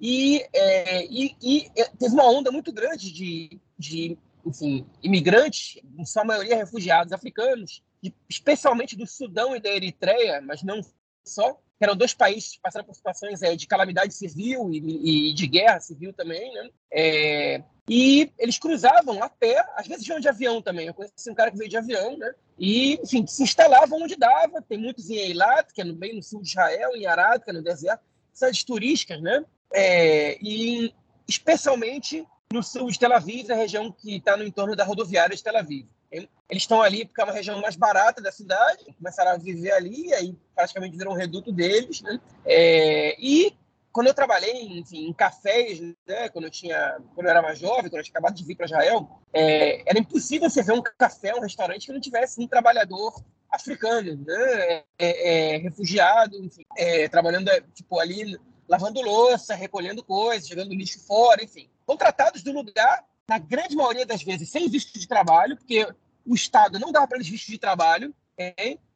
E, 0.00 0.46
é, 0.52 1.04
e, 1.04 1.36
e, 1.42 1.70
é, 1.76 1.84
teve 1.98 2.14
uma 2.14 2.26
onda 2.30 2.50
muito 2.50 2.72
grande 2.72 3.12
de, 3.12 3.60
de 3.78 4.18
enfim, 4.44 4.86
imigrantes, 5.02 5.80
em 5.98 6.04
sua 6.04 6.24
maioria 6.24 6.56
refugiados 6.56 7.12
africanos, 7.12 7.82
especialmente 8.28 8.96
do 8.96 9.06
Sudão 9.06 9.54
e 9.54 9.60
da 9.60 9.68
Eritreia, 9.68 10.40
mas 10.40 10.62
não 10.62 10.80
só, 11.24 11.52
que 11.52 11.84
eram 11.84 11.96
dois 11.96 12.14
países 12.14 12.52
que 12.52 12.60
passaram 12.60 12.86
por 12.86 12.94
situações 12.94 13.42
é, 13.42 13.54
de 13.54 13.66
calamidade 13.66 14.14
civil 14.14 14.70
e, 14.72 15.30
e, 15.30 15.34
de 15.34 15.46
guerra 15.46 15.80
civil 15.80 16.12
também, 16.12 16.52
né? 16.52 16.70
É, 16.92 17.62
e 17.88 18.32
eles 18.38 18.58
cruzavam 18.58 19.22
a 19.22 19.28
pé, 19.28 19.64
às 19.76 19.86
vezes 19.86 20.06
iam 20.06 20.20
de 20.20 20.28
avião 20.28 20.62
também. 20.62 20.86
Eu 20.86 20.94
conheci 20.94 21.30
um 21.30 21.34
cara 21.34 21.50
que 21.50 21.58
veio 21.58 21.68
de 21.68 21.76
avião, 21.76 22.16
né? 22.16 22.32
E, 22.60 23.00
enfim, 23.02 23.26
se 23.26 23.42
instalavam 23.42 24.02
onde 24.02 24.16
dava. 24.16 24.60
Tem 24.60 24.76
muitos 24.76 25.08
em 25.08 25.16
Eilat, 25.16 25.72
que 25.72 25.80
é 25.80 25.84
no 25.84 25.96
meio 25.96 26.14
no 26.14 26.22
sul 26.22 26.42
de 26.42 26.50
Israel, 26.50 26.94
em 26.94 27.06
Arad, 27.06 27.42
que 27.42 27.48
é 27.48 27.54
no 27.54 27.62
deserto, 27.62 28.04
cidades 28.34 28.62
turísticas, 28.62 29.22
né? 29.22 29.42
É, 29.72 30.36
e 30.42 30.92
especialmente 31.26 32.26
no 32.52 32.62
sul 32.62 32.90
de 32.90 32.98
Tel 32.98 33.14
Aviv, 33.14 33.48
na 33.48 33.54
região 33.54 33.90
que 33.90 34.16
está 34.16 34.36
no 34.36 34.44
entorno 34.44 34.76
da 34.76 34.84
rodoviária 34.84 35.34
de 35.34 35.42
Tel 35.42 35.56
Aviv. 35.56 35.86
Eles 36.10 36.28
estão 36.64 36.82
ali 36.82 37.06
porque 37.06 37.20
é 37.20 37.24
uma 37.24 37.32
região 37.32 37.60
mais 37.60 37.76
barata 37.76 38.20
da 38.20 38.32
cidade, 38.32 38.84
começaram 38.98 39.30
a 39.30 39.36
viver 39.36 39.70
ali, 39.70 40.12
aí 40.12 40.36
praticamente 40.54 40.98
virou 40.98 41.14
um 41.14 41.16
reduto 41.16 41.52
deles. 41.52 42.02
Né? 42.02 42.20
É, 42.44 43.16
e 43.18 43.54
quando 43.92 44.06
eu 44.06 44.14
trabalhei 44.14 44.78
enfim, 44.78 45.08
em 45.08 45.12
cafés, 45.12 45.80
né, 46.06 46.28
quando 46.28 46.44
eu 46.44 46.50
tinha, 46.50 46.98
quando 47.14 47.26
eu 47.26 47.30
era 47.30 47.42
mais 47.42 47.58
jovem, 47.58 47.90
quando 47.90 47.98
eu 47.98 48.02
tinha 48.04 48.12
acabado 48.12 48.34
de 48.34 48.44
vir 48.44 48.56
para 48.56 48.66
Israel, 48.66 49.20
é, 49.32 49.88
era 49.88 49.98
impossível 49.98 50.48
você 50.48 50.62
ver 50.62 50.72
um 50.72 50.82
café, 50.82 51.34
um 51.34 51.40
restaurante 51.40 51.86
que 51.86 51.92
não 51.92 52.00
tivesse 52.00 52.40
um 52.40 52.46
trabalhador 52.46 53.22
africano, 53.50 54.16
né, 54.24 54.84
é, 54.98 55.54
é, 55.54 55.56
refugiado, 55.58 56.36
enfim, 56.36 56.62
é, 56.76 57.08
trabalhando 57.08 57.48
é, 57.48 57.60
tipo 57.74 57.98
ali 57.98 58.38
lavando 58.68 59.00
louça, 59.00 59.54
recolhendo 59.54 60.04
coisas, 60.04 60.48
jogando 60.48 60.72
lixo 60.72 61.00
fora, 61.04 61.42
enfim, 61.42 61.68
contratados 61.84 62.42
do 62.42 62.52
lugar 62.52 63.04
na 63.28 63.38
grande 63.38 63.74
maioria 63.74 64.06
das 64.06 64.22
vezes 64.22 64.48
sem 64.48 64.68
visto 64.68 64.96
de 64.96 65.08
trabalho, 65.08 65.56
porque 65.56 65.88
o 66.24 66.34
Estado 66.34 66.78
não 66.78 66.92
dava 66.92 67.08
para 67.08 67.16
eles 67.16 67.28
visto 67.28 67.48
de 67.48 67.58
trabalho, 67.58 68.14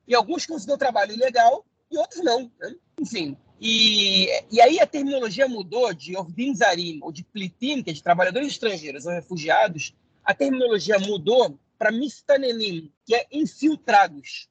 e 0.06 0.14
alguns 0.14 0.46
conseguiram 0.46 0.78
trabalho 0.78 1.12
ilegal 1.12 1.64
e 1.90 1.98
outros 1.98 2.22
não. 2.22 2.50
Né? 2.60 2.74
Enfim, 3.00 3.36
e, 3.66 4.28
e 4.50 4.60
aí 4.60 4.78
a 4.78 4.86
terminologia 4.86 5.48
mudou 5.48 5.94
de 5.94 6.14
Ovdim 6.14 6.52
ou 7.00 7.10
de 7.10 7.24
Plitim, 7.24 7.82
que 7.82 7.88
é 7.88 7.92
de 7.94 8.02
trabalhadores 8.02 8.48
estrangeiros 8.48 9.06
ou 9.06 9.12
refugiados, 9.12 9.94
a 10.22 10.34
terminologia 10.34 10.98
mudou 10.98 11.58
para 11.78 11.90
Mistanenim, 11.90 12.92
que 13.06 13.14
é 13.14 13.26
infiltrados. 13.32 14.50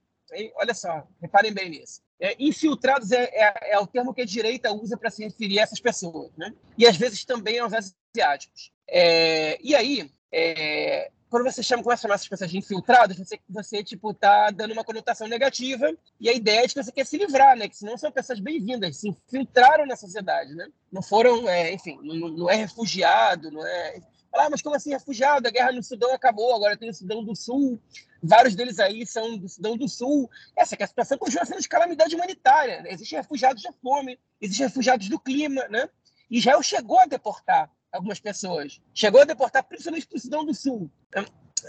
Olha 0.56 0.74
só, 0.74 1.08
reparem 1.22 1.54
bem 1.54 1.70
nisso. 1.70 2.02
É, 2.20 2.36
infiltrados 2.40 3.12
é, 3.12 3.26
é, 3.26 3.74
é, 3.74 3.80
o 3.80 3.86
termo 3.86 4.16
que 4.16 4.22
a 4.24 4.26
direita 4.26 4.74
usa 4.74 4.98
para 4.98 5.12
se 5.12 5.24
referir 5.24 5.60
a 5.60 5.62
essas 5.62 5.80
pessoas, 5.80 6.32
né? 6.36 6.52
E 6.76 6.88
às 6.88 6.98
vezes 6.98 7.24
também 7.24 7.60
aos 7.60 7.72
asiáticos. 7.72 8.72
É, 8.88 9.60
e 9.62 9.76
aí, 9.76 10.10
é, 10.32 11.12
quando 11.34 11.46
você 11.46 11.64
chama, 11.64 11.82
começa 11.82 12.02
a 12.02 12.04
chamar 12.04 12.14
essas 12.14 12.28
pessoas 12.28 12.52
de 12.52 12.60
infiltrados, 12.60 13.18
você, 13.18 13.40
você, 13.50 13.84
tipo, 13.84 14.14
tá 14.14 14.52
dando 14.52 14.72
uma 14.72 14.84
conotação 14.84 15.28
negativa 15.28 15.92
e 16.20 16.30
a 16.30 16.32
ideia 16.32 16.60
é 16.60 16.68
de 16.68 16.76
que 16.76 16.84
você 16.84 16.92
quer 16.92 17.08
se 17.08 17.18
livrar, 17.18 17.58
né? 17.58 17.68
Que 17.68 17.76
senão 17.76 17.98
são 17.98 18.12
pessoas 18.12 18.40
bem-vindas, 18.40 18.98
se 18.98 19.10
infiltraram 19.10 19.88
na 19.88 19.96
sociedade, 19.96 20.54
né? 20.54 20.68
Não 20.92 21.02
foram, 21.02 21.50
é, 21.50 21.74
enfim, 21.74 21.98
não, 22.04 22.30
não, 22.30 22.50
é 22.52 22.54
refugiado, 22.54 23.50
não 23.50 23.66
é... 23.66 24.00
Ah, 24.32 24.48
mas 24.48 24.62
como 24.62 24.76
assim 24.76 24.92
refugiado? 24.92 25.48
A 25.48 25.52
guerra 25.52 25.72
no 25.72 25.82
Sudão 25.82 26.14
acabou, 26.14 26.56
agora 26.56 26.78
tem 26.78 26.92
o 26.92 26.94
Sudão 26.94 27.24
do 27.24 27.36
Sul, 27.36 27.82
vários 28.22 28.54
deles 28.54 28.78
aí 28.78 29.04
são 29.04 29.36
do 29.36 29.50
Sudão 29.50 29.76
do 29.76 29.90
Sul. 29.90 30.30
Essa 30.56 30.78
que 30.78 30.84
a 30.84 30.88
situação 30.88 31.18
continua 31.18 31.46
sendo 31.46 31.62
de 31.62 31.68
calamidade 31.68 32.14
humanitária. 32.14 32.84
Né? 32.84 32.92
Existem 32.92 33.18
refugiados 33.18 33.64
da 33.64 33.74
fome, 33.82 34.20
existem 34.40 34.68
refugiados 34.68 35.10
do 35.10 35.20
clima, 35.20 35.68
né? 35.68 35.90
Israel 36.30 36.62
chegou 36.62 37.00
a 37.00 37.08
deportar 37.08 37.72
algumas 37.94 38.20
pessoas. 38.20 38.82
Chegou 38.94 39.22
a 39.22 39.26
deportar 39.26 39.64
principalmente 39.64 40.08
para 40.08 40.18
o 40.18 40.20
Sudão 40.20 40.46
do 40.46 40.54
Sul. 40.54 40.90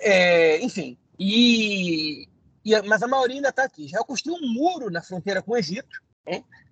É, 0.01 0.59
enfim, 0.65 0.99
e, 1.19 2.27
e, 2.65 2.83
mas 2.83 3.03
a 3.03 3.07
maioria 3.07 3.37
ainda 3.37 3.51
está 3.51 3.65
aqui. 3.65 3.87
Já 3.87 4.03
construiu 4.03 4.39
um 4.43 4.53
muro 4.53 4.91
na 4.91 5.03
fronteira 5.03 5.43
com 5.43 5.53
o 5.53 5.57
Egito, 5.57 6.03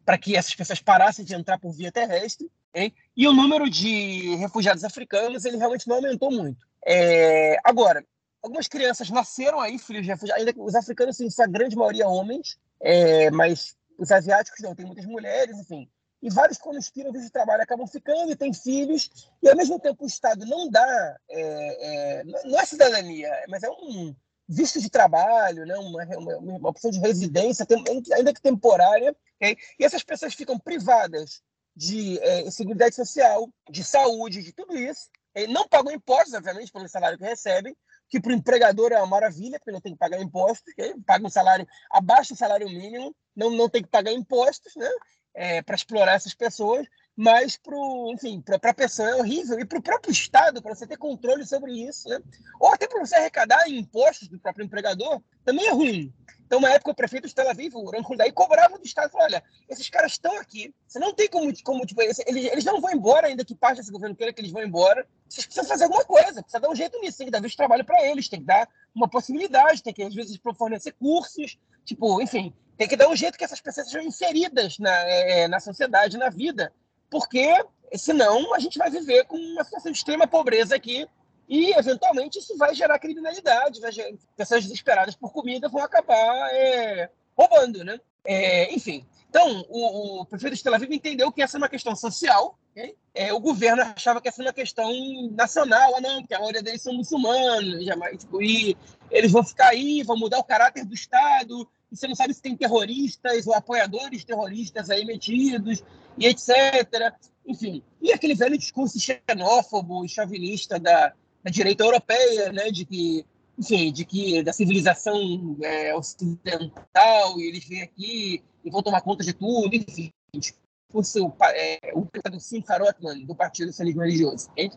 para 0.05 0.19
que 0.19 0.35
essas 0.35 0.55
pessoas 0.55 0.81
parassem 0.81 1.25
de 1.25 1.35
entrar 1.35 1.59
por 1.59 1.73
via 1.73 1.93
terrestre. 1.93 2.51
Hein? 2.75 2.93
E 3.15 3.29
o 3.29 3.33
número 3.35 3.69
de 3.69 4.35
refugiados 4.37 4.83
africanos 4.83 5.45
ele 5.45 5.59
realmente 5.59 5.87
não 5.87 5.97
aumentou 5.97 6.33
muito. 6.33 6.67
É, 6.85 7.59
agora, 7.63 8.05
algumas 8.43 8.67
crianças 8.67 9.11
nasceram 9.11 9.61
aí, 9.61 9.79
filhos 9.79 10.03
de 10.03 10.09
refugiados, 10.09 10.41
ainda 10.41 10.53
que 10.55 10.61
os 10.61 10.75
africanos, 10.75 11.19
são 11.19 11.45
a 11.45 11.49
grande 11.49 11.77
maioria 11.77 12.09
homens, 12.09 12.59
é, 12.81 13.31
mas 13.31 13.77
os 13.99 14.11
asiáticos 14.11 14.61
não, 14.61 14.75
tem 14.75 14.87
muitas 14.87 15.05
mulheres, 15.05 15.57
enfim 15.59 15.89
e 16.23 16.31
vários, 16.31 16.59
o 16.65 16.73
visto 16.73 17.25
de 17.25 17.31
trabalho, 17.31 17.63
acabam 17.63 17.87
ficando 17.87 18.31
e 18.31 18.37
têm 18.37 18.55
filhos, 18.55 19.11
e 19.43 19.49
ao 19.49 19.57
mesmo 19.57 19.79
tempo 19.81 20.05
o 20.05 20.07
Estado 20.07 20.47
não 20.47 20.71
dá, 20.71 21.17
é, 21.29 22.21
é, 22.21 22.25
não 22.45 22.61
é 22.61 22.65
cidadania, 22.65 23.29
mas 23.49 23.65
é 23.65 23.71
um 23.71 24.15
visto 24.49 24.81
de 24.81 24.89
trabalho, 24.89 25.67
né, 25.67 25.77
uma, 25.77 26.05
uma, 26.05 26.37
uma 26.39 26.69
opção 26.69 26.91
de 26.91 27.01
residência, 27.01 27.67
ainda 28.15 28.33
que 28.33 28.41
temporária, 28.41 29.17
okay? 29.37 29.57
e 29.79 29.85
essas 29.85 30.05
pessoas 30.05 30.35
ficam 30.35 30.59
privadas 30.59 31.43
de 31.75 32.19
é, 32.21 32.51
seguridade 32.51 32.95
social, 32.95 33.49
de 33.69 33.83
saúde, 33.83 34.43
de 34.43 34.53
tudo 34.53 34.77
isso, 34.77 35.11
não 35.49 35.67
pagam 35.67 35.93
impostos, 35.93 36.35
obviamente, 36.35 36.71
pelo 36.71 36.87
salário 36.89 37.19
que 37.19 37.25
recebem, 37.25 37.75
que 38.09 38.21
para 38.21 38.33
o 38.33 38.35
empregador 38.35 38.93
é 38.93 38.99
uma 38.99 39.07
maravilha, 39.07 39.59
porque 39.59 39.73
não 39.73 39.81
tem 39.81 39.93
que 39.93 39.99
pagar 39.99 40.21
impostos, 40.21 40.71
okay? 40.73 40.95
paga 41.07 41.27
um 41.27 41.31
salário 41.31 41.67
abaixo 41.91 42.35
do 42.35 42.39
salário 42.39 42.69
mínimo, 42.69 43.17
não, 43.35 43.51
não 43.51 43.69
tem 43.69 43.83
que 43.83 43.89
pagar 43.89 44.13
impostos, 44.13 44.77
né? 44.77 44.89
É, 45.35 45.63
para 45.63 45.75
explorar 45.75 46.15
essas 46.15 46.35
pessoas, 46.35 46.87
mas 47.17 47.59
para 47.59 48.71
a 48.71 48.75
pessoa 48.75 49.11
é 49.11 49.15
horrível 49.17 49.59
e 49.59 49.65
para 49.65 49.79
o 49.79 49.83
próprio 49.83 50.13
Estado, 50.13 50.63
para 50.63 50.75
você 50.75 50.87
ter 50.87 50.97
controle 50.97 51.45
sobre 51.47 51.73
isso, 51.73 52.09
né? 52.09 52.21
ou 52.59 52.73
até 52.73 52.87
para 52.87 53.01
você 53.01 53.17
arrecadar 53.17 53.69
impostos 53.69 54.29
do 54.29 54.39
próprio 54.39 54.65
empregador, 54.65 55.21
também 55.45 55.67
é 55.67 55.73
ruim. 55.73 56.13
Então, 56.53 56.59
uma 56.59 56.71
época, 56.71 56.91
o 56.91 56.95
prefeito 56.95 57.27
de 57.27 57.35
Tel 57.35 57.49
Aviv, 57.49 57.75
o 57.75 57.91
Ron 57.91 58.03
Huldaí, 58.03 58.31
cobrava 58.31 58.77
do 58.77 58.85
Estado, 58.85 59.11
olha, 59.15 59.43
esses 59.71 59.89
caras 59.89 60.13
estão 60.13 60.39
aqui, 60.39 60.75
você 60.87 60.99
não 60.99 61.15
tem 61.15 61.27
como, 61.27 61.51
como 61.63 61.87
tipo, 61.87 62.03
eles, 62.03 62.19
eles 62.19 62.63
não 62.63 62.79
vão 62.79 62.93
embora, 62.93 63.29
ainda 63.29 63.43
que 63.43 63.55
parte 63.55 63.79
desse 63.79 63.91
governo 63.91 64.15
queira 64.15 64.35
que 64.35 64.41
eles 64.43 64.53
vão 64.53 64.63
embora, 64.63 65.07
vocês 65.27 65.47
precisam 65.47 65.67
fazer 65.67 65.85
alguma 65.85 66.05
coisa, 66.05 66.43
precisa 66.43 66.61
dar 66.61 66.69
um 66.69 66.77
jeito 66.77 67.01
nisso, 67.01 67.17
tem 67.17 67.27
que 67.27 67.31
dar 67.31 67.41
de 67.41 67.57
trabalho 67.57 67.87
para 67.87 68.07
eles, 68.07 68.29
tem 68.29 68.41
que 68.41 68.45
dar 68.45 68.69
uma 68.95 69.09
possibilidade, 69.09 69.83
tem 69.83 69.95
que, 69.95 70.03
às 70.03 70.15
vezes, 70.15 70.39
fornecer 70.55 70.93
cursos, 70.93 71.59
tipo, 71.87 72.21
enfim, 72.21 72.53
tem 72.83 72.89
que 72.89 72.97
dar 72.97 73.09
um 73.09 73.17
jeito 73.17 73.39
que 73.39 73.45
essas 73.45 73.61
pessoas 73.61 73.89
sejam 73.89 74.03
inseridas 74.03 74.79
na, 74.79 74.93
é, 75.09 75.49
na 75.49 75.61
sociedade, 75.61 76.19
na 76.19 76.29
vida, 76.29 76.73
porque 77.11 77.65
Senão, 77.97 78.55
a 78.55 78.59
gente 78.59 78.79
vai 78.79 78.91
viver 78.91 79.25
com 79.25 79.37
uma 79.37 79.65
situação 79.65 79.93
de 79.93 79.99
extrema 79.99 80.27
pobreza 80.27 80.75
aqui 80.75 81.07
e, 81.49 81.73
eventualmente, 81.73 82.39
isso 82.39 82.57
vai 82.57 82.75
gerar 82.75 82.99
criminalidade, 82.99 83.81
vai 83.81 83.93
gerar... 83.93 84.13
pessoas 84.37 84.63
desesperadas 84.63 85.15
por 85.15 85.33
comida 85.33 85.69
vão 85.69 85.83
acabar 85.83 86.49
é, 86.53 87.11
roubando, 87.37 87.85
né? 87.85 88.01
É, 88.25 88.73
enfim, 88.73 89.05
então, 89.29 89.65
o, 89.69 90.21
o, 90.21 90.25
prefeito 90.27 90.57
de 90.57 90.63
Tel 90.63 90.75
Aviv 90.75 90.93
entendeu 90.93 91.31
que 91.33 91.43
essa 91.43 91.57
é 91.57 91.59
uma 91.59 91.69
questão 91.69 91.95
social. 91.97 92.59
Okay? 92.71 92.95
É, 93.15 93.33
o 93.33 93.41
governo 93.41 93.83
achava 93.83 94.21
que 94.21 94.29
essa 94.29 94.43
é 94.43 94.47
uma 94.47 94.53
questão 94.53 94.91
nacional. 95.33 95.97
Ah, 95.97 96.01
não, 96.01 96.21
porque 96.21 96.35
a 96.35 96.39
maioria 96.39 96.63
deles 96.63 96.83
são 96.83 96.95
muçulmanos. 96.95 97.85
Jamais, 97.85 98.19
tipo, 98.19 98.43
e 98.43 98.77
eles 99.11 99.33
vão 99.33 99.43
ficar 99.43 99.69
aí, 99.69 100.03
vão 100.03 100.17
mudar 100.17 100.39
o 100.39 100.45
caráter 100.45 100.85
do 100.85 100.95
Estado. 100.95 101.69
E 101.93 101.97
você 101.97 102.09
não 102.09 102.15
sabe 102.15 102.33
se 102.33 102.41
tem 102.41 102.57
terroristas 102.57 103.47
ou 103.47 103.53
apoiadores 103.53 104.25
terroristas 104.25 104.89
aí 104.89 105.05
metidos, 105.05 105.85
e 106.17 106.27
etc. 106.27 107.15
Enfim, 107.47 107.83
e 108.01 108.13
aquele 108.13 108.35
velho 108.35 108.57
discurso 108.57 108.99
xenófobo 108.99 110.05
e 110.05 110.09
chauvinista 110.09 110.81
da, 110.81 111.13
da 111.43 111.51
direita 111.51 111.85
europeia, 111.85 112.51
né, 112.51 112.71
de 112.71 112.87
que 112.87 113.27
enfim, 113.59 113.93
de 113.93 114.05
que 114.07 114.43
da 114.43 114.53
civilização 114.53 115.57
é, 115.63 115.95
ocidental 115.95 117.39
e 117.39 117.47
eles 117.47 117.65
vêm 117.69 117.83
aqui 117.83 118.43
e 118.65 118.71
vão 118.71 118.83
tomar 118.83 119.03
conta 119.03 119.23
de 119.23 119.35
tudo, 119.35 119.75
enfim. 119.75 120.11
Discurso, 120.35 121.33
é, 121.55 121.93
o 121.95 122.09
do 122.31 122.41
Simcha 122.41 122.79
Rotman, 122.79 123.25
do 123.27 123.35
Partido 123.35 123.73
Sionismo 123.73 124.01
Religioso. 124.01 124.51
É, 124.57 124.71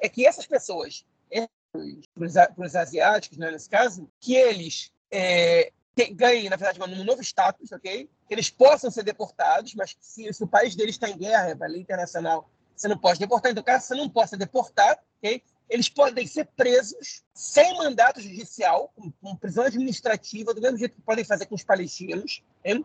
é 0.00 0.08
que 0.08 0.26
essas 0.26 0.46
pessoas, 0.46 1.04
é, 1.30 1.46
para 1.72 2.66
os 2.66 2.74
asiáticos, 2.74 3.38
né, 3.38 3.50
nesse 3.50 3.68
caso, 3.68 4.08
que 4.20 4.34
eles 4.34 4.90
é, 5.10 5.72
ganhem, 6.12 6.48
na 6.48 6.56
verdade, 6.56 6.80
um 6.82 7.04
novo 7.04 7.22
status, 7.22 7.70
ok? 7.72 8.08
Que 8.26 8.34
eles 8.34 8.48
possam 8.48 8.90
ser 8.90 9.02
deportados, 9.02 9.74
mas 9.74 9.96
se, 10.00 10.32
se 10.32 10.42
o 10.42 10.46
país 10.46 10.74
deles 10.74 10.94
está 10.94 11.08
em 11.08 11.18
guerra, 11.18 11.56
a 11.60 11.66
lei 11.66 11.80
internacional, 11.80 12.50
você 12.74 12.88
não 12.88 12.96
pode 12.96 13.18
deportar. 13.18 13.52
Então, 13.52 13.62
caso 13.62 13.86
você 13.86 13.94
não 13.94 14.08
possa 14.08 14.36
deportar, 14.36 14.98
ok? 15.18 15.42
eles 15.72 15.88
podem 15.88 16.26
ser 16.26 16.44
presos 16.54 17.22
sem 17.32 17.78
mandato 17.78 18.20
judicial, 18.20 18.92
com, 18.94 19.10
com 19.10 19.34
prisão 19.34 19.64
administrativa, 19.64 20.52
do 20.52 20.60
mesmo 20.60 20.76
jeito 20.76 20.96
que 20.96 21.00
podem 21.00 21.24
fazer 21.24 21.46
com 21.46 21.54
os 21.54 21.64
palestinos, 21.64 22.42
né? 22.62 22.84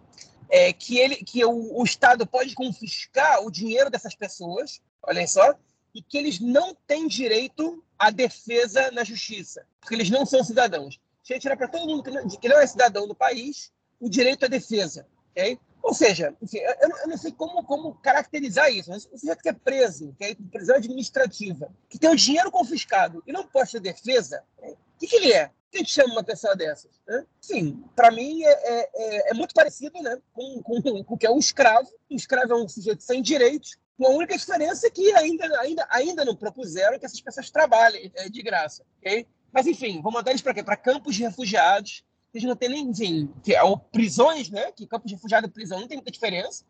é, 0.50 0.72
que, 0.72 0.98
ele, 0.98 1.18
que 1.18 1.44
o, 1.44 1.78
o, 1.78 1.84
Estado 1.84 2.26
pode 2.26 2.56
confiscar 2.56 3.44
o 3.44 3.52
dinheiro 3.52 3.90
dessas 3.90 4.16
pessoas, 4.16 4.82
olhem 5.04 5.28
só, 5.28 5.54
e 5.94 6.02
que 6.02 6.18
eles 6.18 6.40
não 6.40 6.74
têm 6.88 7.10
direito 7.10 7.84
à 8.00 8.10
defesa 8.10 8.90
na 8.92 9.04
justiça, 9.04 9.66
porque 9.82 9.94
eles 9.94 10.10
não 10.10 10.26
são 10.26 10.42
cidadãos. 10.42 10.98
Eu 11.30 11.40
tirar 11.40 11.58
para 11.58 11.68
todo 11.68 11.88
mundo 11.88 12.04
que 12.04 12.12
não, 12.12 12.28
que 12.28 12.50
não 12.50 12.60
é 12.60 12.68
cidadão 12.68 13.08
do 13.08 13.16
país 13.16 13.72
o 14.00 14.10
direito 14.10 14.46
à 14.46 14.48
defesa. 14.48 15.08
Okay? 15.32 15.60
Ou 15.82 15.94
seja, 15.94 16.36
enfim, 16.42 16.58
eu, 16.58 16.76
eu, 16.82 17.08
não 17.08 17.18
sei 17.18 17.32
como, 17.32 17.64
como 17.64 17.96
caracterizar 17.96 18.70
isso, 18.72 18.90
mas 18.90 19.08
o 19.12 19.18
sujeito 19.18 19.42
que 19.42 19.50
é 19.50 19.54
preso, 19.54 20.14
que 20.18 20.26
é 20.26 20.36
prisão 20.52 20.76
administrativa, 20.76 21.72
que 21.88 22.00
tem 22.00 22.10
o 22.10 22.16
dinheiro 22.16 22.52
confiscado 22.52 23.24
e 23.26 23.32
não 23.32 23.48
pode 23.48 23.72
ter 23.72 23.80
defesa, 23.80 24.44
o 24.58 24.76
que, 25.00 25.08
que 25.08 25.16
ele 25.16 25.32
é? 25.32 25.52
Que 25.72 25.86
chama 25.86 26.14
uma 26.14 26.24
pessoa 26.24 26.56
dessas? 26.56 26.92
Né? 27.08 27.26
Sim, 27.40 27.84
para 27.96 28.12
mim 28.12 28.44
é, 28.44 28.50
é, 28.50 28.90
é, 28.96 29.32
é, 29.32 29.34
muito 29.34 29.54
parecido 29.54 30.02
né, 30.02 30.18
com, 30.34 30.62
com, 30.64 31.04
com 31.04 31.14
o 31.14 31.18
que 31.18 31.26
é 31.26 31.32
um 31.32 31.40
escravo. 31.40 31.90
Um 32.10 32.16
escravo 32.16 32.54
é 32.54 32.56
um 32.56 32.68
sujeito 32.68 33.04
sem 33.04 33.22
direitos, 33.22 33.78
com 33.98 34.08
a 34.08 34.10
única 34.12 34.38
diferença 34.38 34.88
é 34.88 34.90
que 34.90 35.12
ainda, 35.14 35.46
ainda, 35.60 35.88
ainda 35.90 36.26
não 36.26 36.36
propuseram 36.36 37.00
que 37.00 37.06
essas 37.06 37.20
pessoas 37.20 37.50
trabalhem 37.50 38.12
é, 38.16 38.30
de 38.30 38.42
graça. 38.44 38.84
Okay? 39.00 39.26
Mas, 39.52 39.68
enfim, 39.68 40.02
vou 40.02 40.12
mandar 40.12 40.32
eles 40.32 40.42
para 40.42 40.54
quê? 40.54 40.64
Para 40.64 40.76
campos 40.76 41.16
de 41.16 41.24
refugiados, 41.24 42.04
eles 42.34 42.48
não 42.48 42.56
têm 42.56 42.70
nem, 42.70 42.90
enfim, 42.90 43.34
que, 43.44 43.58
ou 43.62 43.78
prisões, 43.78 44.50
né? 44.50 44.72
Que 44.72 44.86
campo 44.86 45.08
de 45.08 45.16
refugiado 45.16 45.48
e 45.48 45.50
prisão 45.50 45.80
não 45.80 45.88
tem 45.88 45.98
muita 45.98 46.12
diferença. 46.12 46.66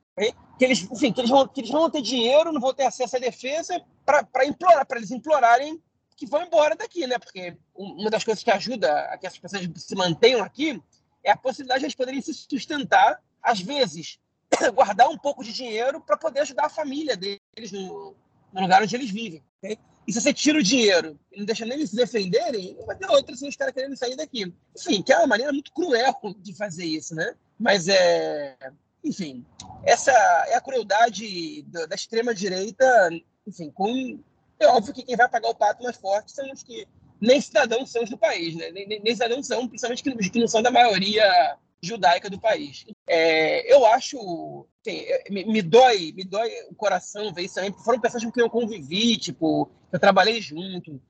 Que 0.57 0.65
eles, 0.65 0.87
enfim, 0.91 1.11
que 1.11 1.21
eles, 1.21 1.29
vão, 1.29 1.47
que 1.47 1.61
eles 1.61 1.69
vão 1.69 1.89
ter 1.89 2.01
dinheiro, 2.01 2.51
não 2.51 2.61
vão 2.61 2.73
ter 2.73 2.85
acesso 2.85 3.17
à 3.17 3.19
defesa 3.19 3.83
para 4.05 4.45
implorar, 4.45 4.85
para 4.85 4.97
eles 4.97 5.11
implorarem 5.11 5.81
que 6.15 6.25
vão 6.25 6.41
embora 6.41 6.75
daqui, 6.75 7.05
né? 7.05 7.19
Porque 7.19 7.55
uma 7.75 8.09
das 8.09 8.23
coisas 8.23 8.43
que 8.43 8.49
ajuda 8.49 8.91
a 9.11 9.17
que 9.17 9.27
as 9.27 9.37
pessoas 9.37 9.69
se 9.75 9.95
mantenham 9.95 10.43
aqui 10.43 10.81
é 11.23 11.31
a 11.31 11.37
possibilidade 11.37 11.81
de 11.81 11.85
eles 11.85 11.95
poderem 11.95 12.21
se 12.21 12.33
sustentar, 12.33 13.21
às 13.41 13.61
vezes, 13.61 14.19
guardar 14.73 15.09
um 15.09 15.17
pouco 15.17 15.43
de 15.43 15.53
dinheiro 15.53 16.01
para 16.01 16.17
poder 16.17 16.39
ajudar 16.39 16.65
a 16.65 16.69
família 16.69 17.15
deles 17.15 17.71
no, 17.71 18.15
no 18.57 18.63
lugar 18.63 18.81
onde 18.81 18.95
eles 18.95 19.09
vivem. 19.09 19.43
Okay? 19.59 19.77
E 20.07 20.11
se 20.11 20.19
você 20.19 20.33
tira 20.33 20.57
o 20.57 20.63
dinheiro 20.63 21.19
e 21.31 21.37
não 21.37 21.45
deixa 21.45 21.65
nem 21.65 21.77
eles 21.77 21.91
se 21.91 21.95
defenderem, 21.95 22.75
não 22.77 22.85
vai 22.85 22.95
ter 22.95 23.09
outra 23.09 23.35
sem 23.35 23.47
os 23.47 23.55
caras 23.55 23.73
querendo 23.73 23.95
sair 23.95 24.15
daqui. 24.15 24.51
Enfim, 24.75 25.01
que 25.01 25.13
é 25.13 25.17
uma 25.17 25.27
maneira 25.27 25.53
muito 25.53 25.71
cruel 25.71 26.15
de 26.39 26.55
fazer 26.55 26.85
isso, 26.85 27.13
né? 27.13 27.35
Mas 27.59 27.87
é. 27.87 28.57
Enfim, 29.03 29.45
essa 29.83 30.11
é 30.47 30.55
a 30.55 30.61
crueldade 30.61 31.61
da, 31.63 31.95
extrema-direita, 31.95 33.09
enfim, 33.45 33.69
com. 33.69 34.19
É 34.59 34.67
óbvio 34.67 34.93
que 34.93 35.03
quem 35.03 35.15
vai 35.15 35.29
pagar 35.29 35.49
o 35.49 35.55
pato 35.55 35.83
mais 35.83 35.97
forte 35.97 36.31
são 36.31 36.51
os 36.51 36.63
que 36.63 36.87
nem 37.21 37.39
cidadãos 37.39 37.91
são 37.91 38.03
do 38.05 38.17
país, 38.17 38.55
né? 38.55 38.71
Nem, 38.71 38.87
nem, 38.87 39.01
nem 39.01 39.13
cidadãos 39.13 39.45
são, 39.45 39.67
principalmente 39.67 40.03
que, 40.03 40.29
que 40.29 40.39
não 40.39 40.47
são 40.47 40.61
da 40.61 40.71
maioria 40.71 41.57
judaica 41.81 42.29
do 42.29 42.39
país. 42.39 42.85
É, 43.05 43.71
eu 43.71 43.85
acho, 43.85 44.65
assim, 44.89 45.05
me, 45.29 45.45
me, 45.45 45.61
dói, 45.61 46.13
me 46.15 46.23
dói 46.23 46.49
o 46.69 46.75
coração 46.75 47.33
ver 47.33 47.43
isso 47.43 47.55
também. 47.55 47.73
Foram 47.73 47.99
pessoas 47.99 48.23
com 48.23 48.31
quem 48.31 48.43
eu 48.43 48.49
convivi, 48.49 49.17
tipo, 49.17 49.69
eu 49.91 49.99
trabalhei 49.99 50.41
junto. 50.41 51.01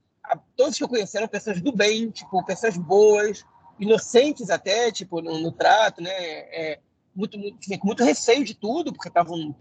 Todos 0.56 0.76
que 0.76 0.84
eu 0.84 0.88
conheci 0.88 1.16
eram 1.16 1.28
pessoas 1.28 1.60
do 1.60 1.72
bem, 1.72 2.10
tipo, 2.10 2.44
pessoas 2.44 2.76
boas, 2.76 3.44
inocentes 3.78 4.50
até, 4.50 4.90
tipo, 4.92 5.22
no, 5.22 5.38
no 5.38 5.52
trato, 5.52 6.02
né? 6.02 6.10
É, 6.10 6.80
muito, 7.14 7.38
muito, 7.38 7.78
com 7.78 7.86
muito 7.86 8.04
receio 8.04 8.44
de 8.44 8.54
tudo, 8.54 8.92
porque 8.92 9.08
estavam 9.08 9.54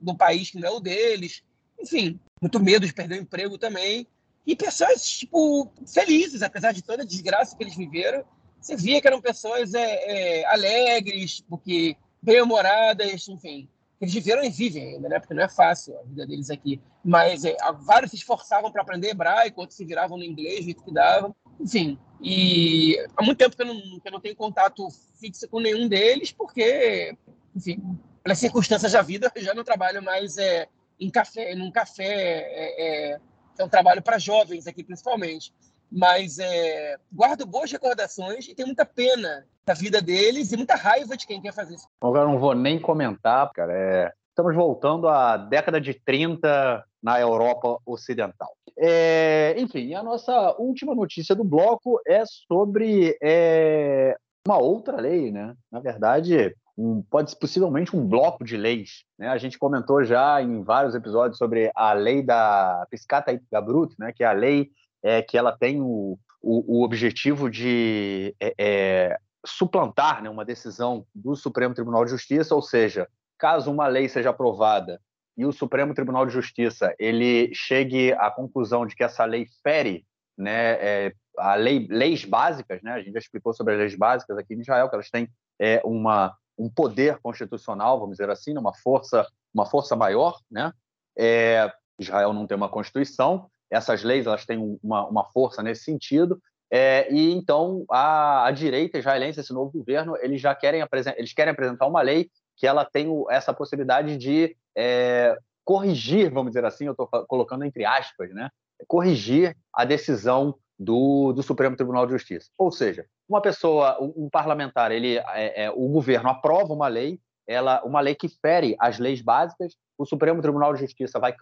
num 0.00 0.14
país 0.14 0.50
que 0.50 0.58
não 0.58 0.68
é 0.68 0.70
o 0.70 0.80
deles. 0.80 1.42
Enfim, 1.80 2.20
muito 2.40 2.60
medo 2.60 2.86
de 2.86 2.92
perder 2.92 3.18
o 3.18 3.22
emprego 3.22 3.56
também. 3.56 4.06
E 4.46 4.54
pessoas, 4.54 5.08
tipo, 5.08 5.72
felizes, 5.86 6.42
apesar 6.42 6.72
de 6.72 6.82
toda 6.82 7.02
a 7.02 7.06
desgraça 7.06 7.56
que 7.56 7.62
eles 7.62 7.76
viveram 7.76 8.24
você 8.60 8.76
via 8.76 9.00
que 9.00 9.06
eram 9.06 9.20
pessoas 9.20 9.72
é, 9.72 10.40
é, 10.40 10.46
alegres, 10.46 11.42
porque 11.48 11.96
bem-humoradas, 12.22 13.28
enfim. 13.28 13.68
Eles 14.00 14.14
viveram 14.14 14.42
e 14.42 14.48
vivem 14.48 14.94
ainda, 14.94 15.08
né? 15.08 15.18
Porque 15.18 15.34
não 15.34 15.42
é 15.42 15.48
fácil 15.48 15.98
a 15.98 16.02
vida 16.04 16.26
deles 16.26 16.50
aqui. 16.50 16.80
Mas 17.04 17.44
é, 17.44 17.54
vários 17.80 18.10
se 18.10 18.16
esforçavam 18.16 18.72
para 18.72 18.82
aprender 18.82 19.10
hebraico, 19.10 19.60
outros 19.60 19.76
se 19.76 19.84
viravam 19.84 20.16
no 20.16 20.24
inglês, 20.24 20.64
jeito 20.64 20.82
que 20.82 20.92
davam. 20.92 21.34
Enfim, 21.60 21.98
e 22.22 22.96
há 23.16 23.22
muito 23.22 23.38
tempo 23.38 23.54
que 23.54 23.62
eu, 23.62 23.66
não, 23.66 24.00
que 24.00 24.08
eu 24.08 24.12
não 24.12 24.20
tenho 24.20 24.36
contato 24.36 24.88
fixo 25.18 25.46
com 25.48 25.60
nenhum 25.60 25.86
deles, 25.86 26.32
porque, 26.32 27.14
enfim, 27.54 27.98
pelas 28.22 28.38
circunstâncias 28.38 28.92
da 28.92 29.02
vida, 29.02 29.30
eu 29.34 29.42
já 29.42 29.52
não 29.52 29.64
trabalho 29.64 30.02
mais 30.02 30.38
é, 30.38 30.66
em 30.98 31.10
café, 31.10 31.54
num 31.54 31.70
café, 31.70 32.04
é, 32.04 33.12
é, 33.12 33.20
é 33.58 33.64
um 33.64 33.68
trabalho 33.68 34.00
para 34.00 34.18
jovens 34.18 34.66
aqui, 34.66 34.82
principalmente 34.82 35.52
mas 35.90 36.38
é, 36.38 36.96
guardo 37.12 37.46
boas 37.46 37.70
recordações 37.70 38.46
e 38.48 38.54
tenho 38.54 38.68
muita 38.68 38.84
pena 38.84 39.44
da 39.66 39.74
vida 39.74 40.00
deles 40.00 40.52
e 40.52 40.56
muita 40.56 40.74
raiva 40.74 41.16
de 41.16 41.26
quem 41.26 41.40
quer 41.40 41.52
fazer 41.52 41.74
isso. 41.74 41.88
Agora 42.00 42.26
não 42.26 42.38
vou 42.38 42.54
nem 42.54 42.78
comentar, 42.78 43.50
cara. 43.52 43.72
É... 43.72 44.12
Estamos 44.28 44.54
voltando 44.54 45.08
à 45.08 45.36
década 45.36 45.80
de 45.80 45.94
30 45.94 46.84
na 47.02 47.20
Europa 47.20 47.78
Ocidental. 47.84 48.50
É... 48.78 49.54
Enfim, 49.58 49.94
a 49.94 50.02
nossa 50.02 50.54
última 50.58 50.94
notícia 50.94 51.34
do 51.34 51.44
bloco 51.44 52.00
é 52.06 52.24
sobre 52.26 53.16
é... 53.22 54.16
uma 54.46 54.58
outra 54.58 55.00
lei, 55.00 55.30
né? 55.30 55.54
Na 55.70 55.80
verdade, 55.80 56.54
um, 56.80 57.02
pode 57.02 57.36
possivelmente 57.36 57.94
um 57.94 58.06
bloco 58.06 58.42
de 58.42 58.56
leis. 58.56 59.04
Né? 59.18 59.28
A 59.28 59.36
gente 59.36 59.58
comentou 59.58 60.02
já 60.02 60.40
em 60.40 60.62
vários 60.62 60.94
episódios 60.94 61.36
sobre 61.36 61.70
a 61.74 61.92
lei 61.92 62.22
da 62.22 62.86
Piscata 62.90 63.38
Gabrut, 63.52 63.94
né? 63.98 64.12
que 64.12 64.24
é 64.24 64.26
a 64.26 64.32
lei 64.32 64.70
é 65.02 65.22
que 65.22 65.36
ela 65.36 65.56
tem 65.56 65.80
o, 65.80 66.18
o, 66.42 66.78
o 66.78 66.84
objetivo 66.84 67.50
de 67.50 68.34
é, 68.40 68.54
é, 68.58 69.18
suplantar 69.44 70.22
né, 70.22 70.30
uma 70.30 70.44
decisão 70.44 71.06
do 71.14 71.34
Supremo 71.34 71.74
Tribunal 71.74 72.04
de 72.04 72.10
Justiça, 72.10 72.54
ou 72.54 72.62
seja, 72.62 73.08
caso 73.38 73.70
uma 73.70 73.86
lei 73.86 74.08
seja 74.08 74.30
aprovada 74.30 75.00
e 75.36 75.46
o 75.46 75.52
Supremo 75.52 75.94
Tribunal 75.94 76.26
de 76.26 76.32
Justiça 76.32 76.94
ele 76.98 77.50
chegue 77.54 78.12
à 78.12 78.30
conclusão 78.30 78.86
de 78.86 78.94
que 78.94 79.04
essa 79.04 79.24
lei 79.24 79.46
fere 79.62 80.04
né, 80.36 80.72
é, 80.72 81.12
a 81.38 81.54
lei, 81.54 81.86
leis 81.90 82.24
básicas, 82.24 82.82
né, 82.82 82.92
a 82.92 82.98
gente 82.98 83.12
já 83.12 83.18
explicou 83.18 83.52
sobre 83.54 83.74
as 83.74 83.80
leis 83.80 83.94
básicas 83.94 84.36
aqui 84.36 84.54
em 84.54 84.60
Israel, 84.60 84.88
que 84.88 84.94
elas 84.94 85.10
têm 85.10 85.28
é, 85.58 85.80
uma, 85.84 86.34
um 86.58 86.68
poder 86.68 87.18
constitucional, 87.22 87.98
vamos 88.00 88.16
dizer 88.16 88.30
assim, 88.30 88.56
uma 88.56 88.74
força, 88.74 89.26
uma 89.52 89.66
força 89.66 89.94
maior, 89.94 90.38
né? 90.50 90.72
É, 91.18 91.70
Israel 91.98 92.32
não 92.32 92.46
tem 92.46 92.56
uma 92.56 92.68
constituição, 92.68 93.50
essas 93.70 94.02
leis 94.02 94.26
elas 94.26 94.44
têm 94.44 94.78
uma, 94.82 95.06
uma 95.06 95.24
força 95.32 95.62
nesse 95.62 95.84
sentido. 95.84 96.40
É, 96.72 97.12
e 97.12 97.32
então 97.32 97.84
a, 97.90 98.46
a, 98.46 98.50
direita 98.50 98.98
israelense, 98.98 99.40
esse 99.40 99.52
novo 99.52 99.72
governo, 99.72 100.16
eles 100.20 100.40
já 100.40 100.54
querem 100.54 100.82
apresentar, 100.82 101.18
eles 101.18 101.32
querem 101.32 101.52
apresentar 101.52 101.86
uma 101.86 102.00
lei 102.00 102.30
que 102.56 102.66
ela 102.66 102.84
tem 102.84 103.08
essa 103.28 103.52
possibilidade 103.52 104.16
de 104.16 104.56
é, 104.76 105.36
corrigir, 105.64 106.30
vamos 106.30 106.52
dizer 106.52 106.64
assim, 106.64 106.86
eu 106.86 106.92
estou 106.92 107.08
colocando 107.26 107.64
entre 107.64 107.84
aspas, 107.84 108.30
né, 108.32 108.50
corrigir 108.86 109.56
a 109.72 109.84
decisão 109.84 110.54
do, 110.78 111.32
do, 111.32 111.42
Supremo 111.42 111.76
Tribunal 111.76 112.06
de 112.06 112.12
Justiça. 112.12 112.50
Ou 112.56 112.70
seja, 112.70 113.04
uma 113.28 113.40
pessoa, 113.40 114.00
um, 114.00 114.24
um 114.24 114.30
parlamentar, 114.30 114.92
ele, 114.92 115.18
é, 115.18 115.64
é, 115.64 115.70
o 115.70 115.88
governo 115.88 116.28
aprova 116.30 116.72
uma 116.72 116.88
lei, 116.88 117.20
ela, 117.46 117.82
uma 117.84 118.00
lei 118.00 118.14
que 118.14 118.28
fere 118.28 118.76
as 118.78 118.98
leis 118.98 119.20
básicas, 119.20 119.74
o 119.98 120.06
Supremo 120.06 120.40
Tribunal 120.40 120.72
de 120.72 120.80
Justiça 120.80 121.18
vai 121.18 121.34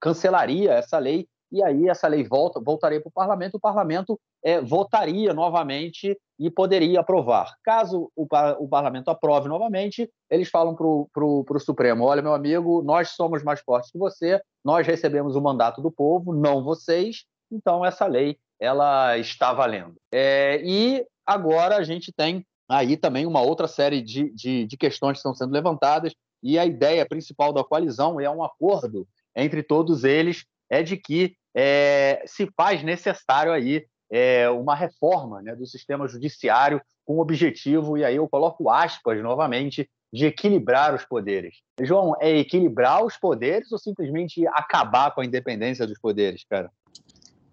cancelaria 0.00 0.72
essa 0.72 0.98
lei 0.98 1.28
e 1.52 1.62
aí 1.62 1.88
essa 1.88 2.08
lei 2.08 2.24
volta, 2.24 2.58
voltaria 2.58 3.00
para 3.00 3.10
o 3.10 3.12
parlamento, 3.12 3.56
o 3.56 3.60
parlamento 3.60 4.18
é, 4.42 4.60
votaria 4.60 5.34
novamente 5.34 6.18
e 6.38 6.50
poderia 6.50 7.00
aprovar. 7.00 7.54
Caso 7.62 8.10
o, 8.16 8.26
o 8.58 8.68
parlamento 8.68 9.10
aprove 9.10 9.48
novamente, 9.48 10.10
eles 10.30 10.48
falam 10.48 10.74
para 10.74 10.86
o 11.24 11.60
Supremo: 11.60 12.04
olha, 12.04 12.22
meu 12.22 12.32
amigo, 12.32 12.82
nós 12.82 13.10
somos 13.10 13.44
mais 13.44 13.60
fortes 13.60 13.90
que 13.90 13.98
você, 13.98 14.40
nós 14.64 14.86
recebemos 14.86 15.36
o 15.36 15.42
mandato 15.42 15.82
do 15.82 15.92
povo, 15.92 16.32
não 16.32 16.64
vocês, 16.64 17.24
então 17.50 17.84
essa 17.84 18.06
lei 18.06 18.38
ela 18.58 19.18
está 19.18 19.52
valendo. 19.52 19.96
É, 20.10 20.60
e 20.64 21.04
agora 21.26 21.76
a 21.76 21.82
gente 21.82 22.10
tem 22.12 22.46
aí 22.68 22.96
também 22.96 23.26
uma 23.26 23.42
outra 23.42 23.68
série 23.68 24.00
de, 24.00 24.30
de, 24.30 24.66
de 24.66 24.76
questões 24.78 25.14
que 25.14 25.18
estão 25.18 25.34
sendo 25.34 25.52
levantadas, 25.52 26.14
e 26.42 26.58
a 26.58 26.64
ideia 26.64 27.06
principal 27.06 27.52
da 27.52 27.62
coalizão 27.62 28.18
é 28.18 28.30
um 28.30 28.42
acordo 28.42 29.06
entre 29.36 29.62
todos 29.62 30.02
eles, 30.02 30.44
é 30.70 30.82
de 30.82 30.96
que 30.96 31.36
é, 31.54 32.22
se 32.26 32.48
faz 32.56 32.82
necessário 32.82 33.52
aí 33.52 33.86
é, 34.10 34.48
uma 34.50 34.74
reforma 34.74 35.40
né, 35.40 35.56
do 35.56 35.66
sistema 35.66 36.06
judiciário 36.06 36.80
com 37.04 37.16
o 37.16 37.20
objetivo, 37.20 37.96
e 37.96 38.04
aí 38.04 38.16
eu 38.16 38.28
coloco 38.28 38.68
aspas 38.68 39.22
novamente, 39.22 39.90
de 40.12 40.26
equilibrar 40.26 40.94
os 40.94 41.04
poderes. 41.04 41.62
João, 41.80 42.14
é 42.20 42.30
equilibrar 42.36 43.02
os 43.02 43.16
poderes 43.16 43.72
ou 43.72 43.78
simplesmente 43.78 44.46
acabar 44.48 45.14
com 45.14 45.22
a 45.22 45.24
independência 45.24 45.86
dos 45.86 45.98
poderes, 45.98 46.44
cara? 46.44 46.70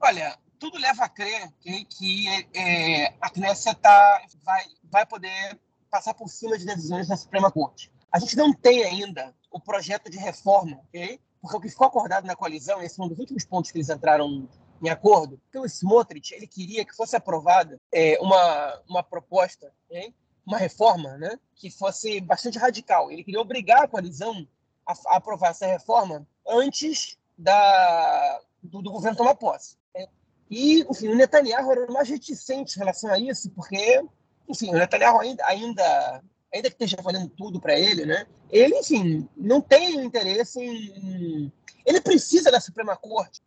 Olha, 0.02 0.38
tudo 0.60 0.78
leva 0.78 1.06
a 1.06 1.10
crer 1.10 1.50
que, 1.62 1.86
que 1.86 2.28
é, 2.54 3.14
a 3.22 3.30
Knesset 3.30 3.80
tá, 3.80 4.22
vai, 4.44 4.64
vai 4.84 5.06
poder 5.06 5.58
passar 5.90 6.14
por 6.14 6.28
cima 6.28 6.58
de 6.58 6.66
decisões 6.66 7.08
da 7.08 7.16
Suprema 7.16 7.50
Corte. 7.50 7.90
A 8.12 8.20
gente 8.20 8.36
não 8.36 8.54
tem 8.54 8.84
ainda 8.84 9.34
o 9.50 9.60
projeto 9.60 10.12
de 10.12 10.18
reforma, 10.18 10.82
ok? 10.88 11.20
Porque 11.42 11.58
o 11.58 11.60
que 11.62 11.70
ficou 11.70 11.88
acordado 11.88 12.26
na 12.26 12.36
coalizão, 12.36 12.82
esse 12.82 13.00
é 13.00 13.04
um 13.04 13.08
dos 13.08 13.20
últimos 13.20 13.46
pontos 13.46 13.72
que 13.72 13.78
eles 13.78 13.90
entraram 13.90 14.48
em 14.82 14.90
acordo, 14.90 15.40
que 15.52 15.58
o 15.58 15.66
Smotrich 15.66 16.34
ele 16.34 16.48
queria 16.48 16.86
que 16.86 16.96
fosse 16.96 17.16
aprovada 17.16 17.80
é, 17.94 18.18
uma, 18.22 18.82
uma 18.88 19.04
proposta, 19.04 19.72
okay? 19.86 20.14
uma 20.46 20.58
reforma, 20.58 21.18
né, 21.18 21.38
que 21.56 21.70
fosse 21.70 22.20
bastante 22.22 22.58
radical. 22.58 23.12
Ele 23.12 23.24
queria 23.24 23.42
obrigar 23.42 23.84
a 23.84 23.88
coalizão 23.88 24.48
a, 24.86 24.94
a 25.08 25.18
aprovar 25.18 25.52
essa 25.52 25.68
reforma 25.68 26.26
antes 26.48 27.18
da, 27.38 28.42
do, 28.64 28.82
do 28.82 28.92
governo 28.92 29.18
tomar 29.18 29.36
posse. 29.36 29.78
Né? 29.94 30.08
E, 30.50 30.82
enfim, 30.90 31.10
o 31.10 31.16
Netanyahu 31.16 31.72
era 31.72 31.92
mais 31.92 32.10
reticente 32.10 32.76
em 32.76 32.80
relação 32.80 33.12
a 33.12 33.20
isso, 33.20 33.50
porque, 33.52 34.04
enfim, 34.48 34.70
o 34.72 34.78
Netanyahu 34.78 35.20
ainda, 35.20 35.46
ainda 35.46 36.24
ainda 36.54 36.70
que 36.70 36.76
esteja 36.76 37.02
valendo 37.02 37.30
tudo 37.30 37.60
para 37.60 37.78
ele, 37.78 38.06
né? 38.06 38.26
Ele, 38.50 38.76
enfim, 38.78 39.28
não 39.36 39.62
tem 39.62 40.04
interesse 40.04 40.60
em. 40.60 41.52
Ele 41.86 42.02
precisa 42.02 42.52
da 42.52 42.60
Suprema 42.60 42.96
Corte, 42.96 43.42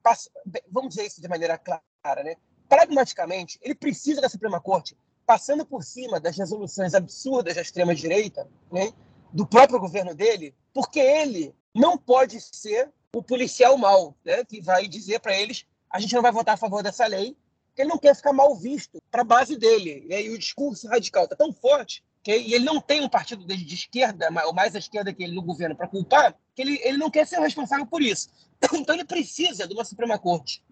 vamos 0.70 0.90
dizer 0.94 1.06
isso 1.06 1.20
de 1.20 1.28
maneira 1.28 1.58
clara, 1.58 2.22
né? 2.24 2.36
Pragmaticamente, 2.68 3.58
ele 3.62 3.74
precisa 3.74 4.20
da 4.20 4.28
Suprema 4.28 4.60
Corte 4.60 4.96
passando 5.26 5.64
por 5.64 5.82
cima 5.82 6.18
das 6.18 6.36
resoluções 6.36 6.94
absurdas 6.94 7.54
da 7.54 7.62
extrema-direita, 7.62 8.48
né? 8.70 8.92
do 9.32 9.46
próprio 9.46 9.80
governo 9.80 10.14
dele, 10.14 10.54
porque 10.74 11.00
ele 11.00 11.54
não 11.74 11.96
pode 11.96 12.40
ser 12.40 12.92
o 13.14 13.22
policial 13.22 13.76
mau, 13.76 14.16
né? 14.24 14.44
que 14.44 14.60
vai 14.60 14.86
dizer 14.88 15.20
para 15.20 15.36
eles: 15.36 15.64
a 15.88 16.00
gente 16.00 16.14
não 16.14 16.22
vai 16.22 16.32
votar 16.32 16.54
a 16.54 16.58
favor 16.58 16.82
dessa 16.82 17.06
lei, 17.06 17.36
porque 17.68 17.82
ele 17.82 17.90
não 17.90 17.98
quer 17.98 18.14
ficar 18.14 18.32
mal 18.32 18.54
visto 18.56 19.00
para 19.10 19.22
a 19.22 19.24
base 19.24 19.56
dele. 19.56 20.04
E 20.08 20.14
aí 20.14 20.30
o 20.30 20.38
discurso 20.38 20.88
radical 20.88 21.24
está 21.24 21.36
tão 21.36 21.52
forte 21.52 22.04
E 22.26 22.54
ele 22.54 22.64
não 22.64 22.80
tem 22.80 23.00
um 23.00 23.08
partido 23.08 23.44
de 23.44 23.74
esquerda, 23.74 24.28
ou 24.46 24.52
mais 24.52 24.74
à 24.76 24.78
esquerda 24.78 25.12
que 25.12 25.22
ele 25.22 25.34
no 25.34 25.42
governo, 25.42 25.76
para 25.76 25.88
culpar, 25.88 26.36
que 26.54 26.62
ele, 26.62 26.80
ele 26.84 26.98
não 26.98 27.10
quer 27.10 27.26
ser 27.26 27.40
responsável 27.40 27.86
por 27.86 28.02
isso. 28.02 28.30
Então 28.74 28.94
ele 28.94 29.04
precisa 29.04 29.66
de 29.66 29.74
uma 29.74 29.84
Suprema 29.84 30.18
Corte 30.18 30.62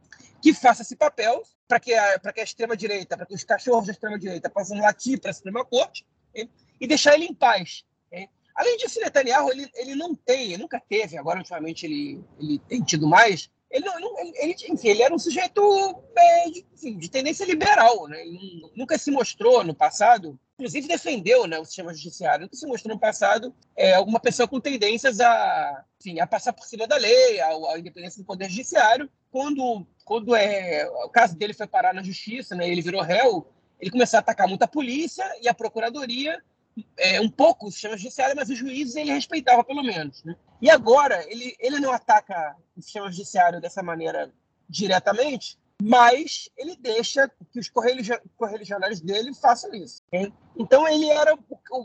que 0.40 0.54
faça 0.54 0.82
esse 0.82 0.96
papel 0.96 1.42
para 1.68 1.78
que 1.78 1.92
a, 1.92 2.18
que 2.18 2.40
a 2.40 2.44
extrema-direita, 2.44 3.16
para 3.16 3.26
que 3.26 3.34
os 3.34 3.44
cachorros 3.44 3.86
da 3.86 3.92
extrema-direita 3.92 4.48
possam 4.48 4.78
latir 4.78 5.20
para 5.20 5.30
a 5.30 5.34
Suprema 5.34 5.64
Corte 5.64 6.06
e 6.80 6.86
deixar 6.86 7.14
ele 7.14 7.26
em 7.26 7.34
paz. 7.34 7.84
Okay? 8.06 8.28
Além 8.54 8.76
disso, 8.78 9.00
Netanyahu 9.00 9.50
ele, 9.50 9.70
ele 9.74 9.94
não 9.94 10.14
tem, 10.14 10.56
nunca 10.56 10.80
teve, 10.80 11.16
agora 11.18 11.38
ultimamente 11.38 11.86
ele, 11.86 12.24
ele 12.38 12.58
tem 12.60 12.82
tido 12.82 13.06
mais, 13.06 13.50
ele, 13.70 13.84
não, 13.84 14.18
ele, 14.18 14.56
enfim, 14.68 14.88
ele 14.88 15.02
era 15.02 15.14
um 15.14 15.18
sujeito 15.18 16.02
é, 16.16 16.50
de, 16.50 16.66
enfim, 16.74 16.98
de, 16.98 17.10
tendência 17.10 17.44
liberal, 17.44 18.08
né? 18.08 18.20
Ele 18.20 18.62
nunca 18.74 18.98
se 18.98 19.10
mostrou 19.10 19.62
no 19.62 19.74
passado 19.74 20.38
inclusive 20.60 20.86
defendeu 20.86 21.46
né, 21.46 21.58
o 21.58 21.64
sistema 21.64 21.94
judiciário, 21.94 22.46
que 22.46 22.56
se 22.56 22.66
mostrou 22.66 22.94
no 22.94 23.00
passado 23.00 23.54
é, 23.74 23.94
alguma 23.94 24.20
pessoa 24.20 24.46
com 24.46 24.60
tendências 24.60 25.18
a, 25.18 25.84
enfim, 25.98 26.20
a 26.20 26.26
passar 26.26 26.52
por 26.52 26.66
cima 26.66 26.86
da 26.86 26.96
lei, 26.96 27.40
a, 27.40 27.48
a 27.48 27.78
independência 27.78 28.22
do 28.22 28.26
poder 28.26 28.50
judiciário. 28.50 29.08
Quando, 29.32 29.86
quando 30.04 30.36
é, 30.36 30.86
o 31.04 31.08
caso 31.08 31.34
dele 31.34 31.54
foi 31.54 31.66
parar 31.66 31.94
na 31.94 32.02
justiça, 32.02 32.54
né, 32.54 32.68
ele 32.68 32.82
virou 32.82 33.00
réu, 33.00 33.46
ele 33.80 33.90
começou 33.90 34.18
a 34.18 34.20
atacar 34.20 34.46
muito 34.46 34.62
a 34.62 34.68
polícia 34.68 35.24
e 35.40 35.48
a 35.48 35.54
procuradoria, 35.54 36.42
é, 36.96 37.20
um 37.20 37.28
pouco 37.28 37.66
o 37.66 37.70
sistema 37.70 37.96
judiciário, 37.96 38.36
mas 38.36 38.50
os 38.50 38.58
juízes 38.58 38.96
ele 38.96 39.12
respeitava 39.12 39.64
pelo 39.64 39.82
menos. 39.82 40.22
Né? 40.24 40.36
E 40.60 40.70
agora 40.70 41.24
ele, 41.30 41.56
ele 41.58 41.80
não 41.80 41.92
ataca 41.92 42.56
o 42.76 42.82
sistema 42.82 43.10
judiciário 43.10 43.60
dessa 43.60 43.82
maneira 43.82 44.32
diretamente, 44.68 45.58
mas 45.82 46.50
ele 46.56 46.76
deixa 46.76 47.30
que 47.50 47.58
os 47.58 47.70
correligionários 48.36 49.00
dele 49.00 49.34
façam 49.34 49.74
isso. 49.74 50.02
Okay? 50.08 50.32
Então 50.56 50.86
ele 50.86 51.08
era 51.08 51.36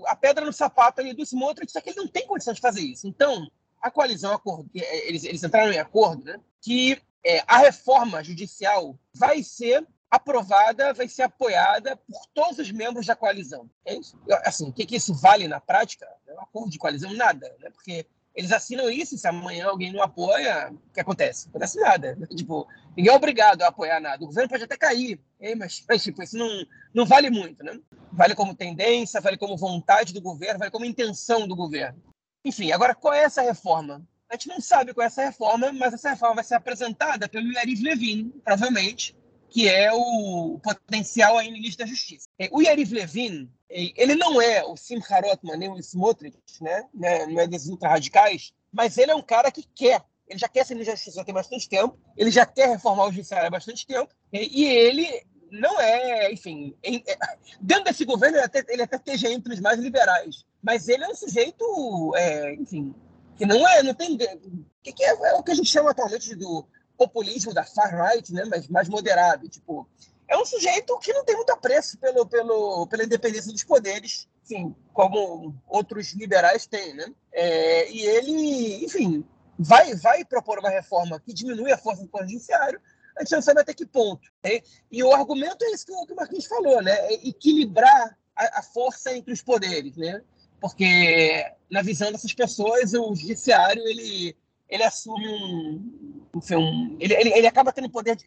a 0.07 0.15
pedra 0.15 0.45
no 0.45 0.53
sapato 0.53 1.01
ali 1.01 1.13
do 1.13 1.23
Smotrich, 1.23 1.71
só 1.71 1.79
que 1.79 1.89
ele 1.89 1.99
não 1.99 2.07
tem 2.07 2.27
condição 2.27 2.53
de 2.53 2.61
fazer 2.61 2.81
isso. 2.81 3.07
Então 3.07 3.47
a 3.81 3.91
coalizão, 3.91 4.39
é, 4.75 5.07
eles, 5.07 5.23
eles 5.23 5.43
entraram 5.43 5.71
em 5.71 5.77
acordo 5.77 6.23
né, 6.25 6.39
que 6.61 6.99
é, 7.23 7.43
a 7.47 7.57
reforma 7.57 8.23
judicial 8.23 8.97
vai 9.13 9.41
ser 9.41 9.85
aprovada, 10.09 10.93
vai 10.93 11.07
ser 11.07 11.23
apoiada 11.23 11.95
por 11.97 12.25
todos 12.33 12.59
os 12.59 12.71
membros 12.71 13.05
da 13.05 13.15
coalizão. 13.15 13.69
É 13.83 13.95
isso? 13.95 14.17
Assim, 14.43 14.69
o 14.69 14.73
que, 14.73 14.85
que 14.85 14.95
isso 14.95 15.13
vale 15.13 15.47
na 15.47 15.59
prática? 15.59 16.07
Um 16.29 16.41
acordo 16.41 16.69
de 16.69 16.77
coalizão, 16.77 17.13
nada, 17.13 17.53
né? 17.59 17.69
porque 17.69 18.05
eles 18.35 18.51
assinam 18.51 18.89
isso, 18.89 19.17
se 19.17 19.27
amanhã 19.27 19.67
alguém 19.67 19.93
não 19.93 20.03
apoia, 20.03 20.69
o 20.71 20.93
que 20.93 20.99
acontece? 20.99 21.45
Não 21.45 21.51
acontece 21.51 21.79
nada. 21.79 22.17
Tipo, 22.35 22.67
ninguém 22.95 23.11
é 23.11 23.15
obrigado 23.15 23.61
a 23.61 23.67
apoiar 23.67 24.01
nada. 24.01 24.23
O 24.23 24.27
governo 24.27 24.49
pode 24.49 24.63
até 24.63 24.75
cair, 24.75 25.19
mas, 25.57 25.83
mas 25.87 26.03
tipo, 26.03 26.21
isso 26.21 26.37
não, 26.37 26.65
não 26.93 27.05
vale 27.05 27.29
muito, 27.29 27.63
né? 27.63 27.79
Vale 28.11 28.35
como 28.35 28.53
tendência, 28.53 29.21
vale 29.21 29.37
como 29.37 29.55
vontade 29.55 30.13
do 30.13 30.21
governo, 30.21 30.59
vale 30.59 30.71
como 30.71 30.83
intenção 30.83 31.47
do 31.47 31.55
governo. 31.55 32.01
Enfim, 32.43 32.71
agora 32.73 32.93
qual 32.93 33.13
é 33.13 33.23
essa 33.23 33.41
reforma? 33.41 34.05
A 34.29 34.33
gente 34.35 34.49
não 34.49 34.59
sabe 34.59 34.93
qual 34.93 35.03
é 35.03 35.07
essa 35.07 35.23
reforma, 35.23 35.71
mas 35.71 35.93
essa 35.93 36.09
reforma 36.09 36.35
vai 36.35 36.43
ser 36.43 36.55
apresentada 36.55 37.29
pelo 37.29 37.51
Yariv 37.53 37.81
Levin, 37.81 38.29
provavelmente, 38.43 39.15
que 39.49 39.69
é 39.69 39.91
o 39.93 40.59
potencial 40.61 41.37
aí 41.37 41.51
ministro 41.51 41.85
da 41.85 41.89
Justiça. 41.89 42.27
É, 42.37 42.49
o 42.51 42.61
Yariv 42.61 42.93
Levin, 42.93 43.49
ele 43.69 44.15
não 44.15 44.41
é 44.41 44.63
o 44.63 44.75
Simcha 44.75 45.19
Rotman, 45.19 45.57
nem 45.57 45.69
o 45.69 45.77
Smotrich, 45.77 46.37
né? 46.61 46.85
né? 46.93 47.25
não 47.25 47.39
é 47.39 47.47
desses 47.47 47.69
ultra-radicais, 47.69 48.53
mas 48.71 48.97
ele 48.97 49.11
é 49.11 49.15
um 49.15 49.21
cara 49.21 49.51
que 49.51 49.63
quer. 49.75 50.03
Ele 50.27 50.39
já 50.39 50.47
quer 50.47 50.65
ser 50.65 50.73
ministro 50.73 50.93
da 50.93 50.97
Justiça 50.97 51.21
há 51.21 51.33
bastante 51.33 51.69
tempo, 51.69 51.97
ele 52.17 52.31
já 52.31 52.45
quer 52.45 52.69
reformar 52.69 53.05
o 53.05 53.11
judiciário 53.11 53.47
há 53.47 53.51
bastante 53.51 53.85
tempo, 53.85 54.13
e 54.33 54.65
ele 54.65 55.07
não 55.51 55.79
é, 55.79 56.31
enfim, 56.31 56.75
em, 56.83 57.03
é, 57.07 57.17
dentro 57.61 57.85
desse 57.85 58.05
governo 58.05 58.37
ele 58.37 58.45
até, 58.45 58.65
ele 58.67 58.81
até 58.81 58.97
esteja 58.97 59.31
entre 59.31 59.53
os 59.53 59.59
mais 59.59 59.79
liberais, 59.79 60.45
mas 60.61 60.87
ele 60.87 61.03
é 61.03 61.07
um 61.07 61.15
sujeito, 61.15 62.13
é, 62.15 62.53
enfim, 62.55 62.93
que 63.37 63.45
não 63.45 63.67
é, 63.67 63.83
não 63.83 63.93
tem, 63.93 64.17
que, 64.17 64.91
que 64.91 65.03
é, 65.03 65.09
é, 65.09 65.33
o 65.35 65.43
que 65.43 65.51
a 65.51 65.55
gente 65.55 65.69
chama 65.69 65.91
atualmente 65.91 66.35
do 66.35 66.65
populismo 66.97 67.53
da 67.53 67.63
far-right, 67.63 68.33
né, 68.33 68.45
mas 68.45 68.67
mais 68.67 68.89
moderado. 68.89 69.47
Tipo, 69.47 69.87
é 70.27 70.37
um 70.37 70.45
sujeito 70.45 70.97
que 70.99 71.13
não 71.13 71.23
tem 71.23 71.35
muito 71.35 71.51
apreço 71.51 71.97
pelo, 71.97 72.25
pelo, 72.25 72.87
pela 72.87 73.03
independência 73.03 73.51
dos 73.51 73.63
poderes, 73.63 74.27
enfim, 74.43 74.75
como 74.93 75.55
outros 75.67 76.13
liberais 76.13 76.65
têm, 76.65 76.93
né? 76.93 77.11
É, 77.31 77.91
e 77.91 78.05
ele, 78.05 78.85
enfim, 78.85 79.25
vai, 79.57 79.95
vai 79.95 80.25
propor 80.25 80.59
uma 80.59 80.69
reforma 80.69 81.19
que 81.19 81.33
diminui 81.33 81.71
a 81.71 81.77
força 81.77 82.03
do 82.03 82.09
Poder 82.09 82.27
Judiciário, 82.27 82.79
a 83.17 83.23
gente 83.23 83.31
não 83.31 83.41
sabe 83.41 83.61
até 83.61 83.73
que 83.73 83.85
ponto. 83.85 84.27
Né? 84.43 84.61
E 84.91 85.03
o 85.03 85.13
argumento 85.13 85.63
é 85.63 85.71
isso 85.71 85.85
que 85.85 85.93
o, 85.93 86.05
que 86.05 86.13
o 86.13 86.15
Marquinhos 86.15 86.45
falou, 86.45 86.81
né? 86.81 86.91
É 86.91 87.27
equilibrar 87.27 88.17
a, 88.35 88.59
a 88.59 88.61
força 88.61 89.15
entre 89.15 89.33
os 89.33 89.41
poderes, 89.41 89.95
né? 89.95 90.21
Porque, 90.59 91.45
na 91.69 91.81
visão 91.81 92.11
dessas 92.11 92.33
pessoas, 92.33 92.93
o 92.93 93.15
judiciário, 93.15 93.87
ele 93.87 94.35
ele 94.75 94.83
assume 94.83 95.27
um. 95.27 96.29
Enfim, 96.35 96.55
um 96.55 96.97
ele, 96.99 97.13
ele, 97.13 97.29
ele, 97.33 97.47
acaba 97.47 97.71
tendo 97.71 97.89
poder, 97.89 98.17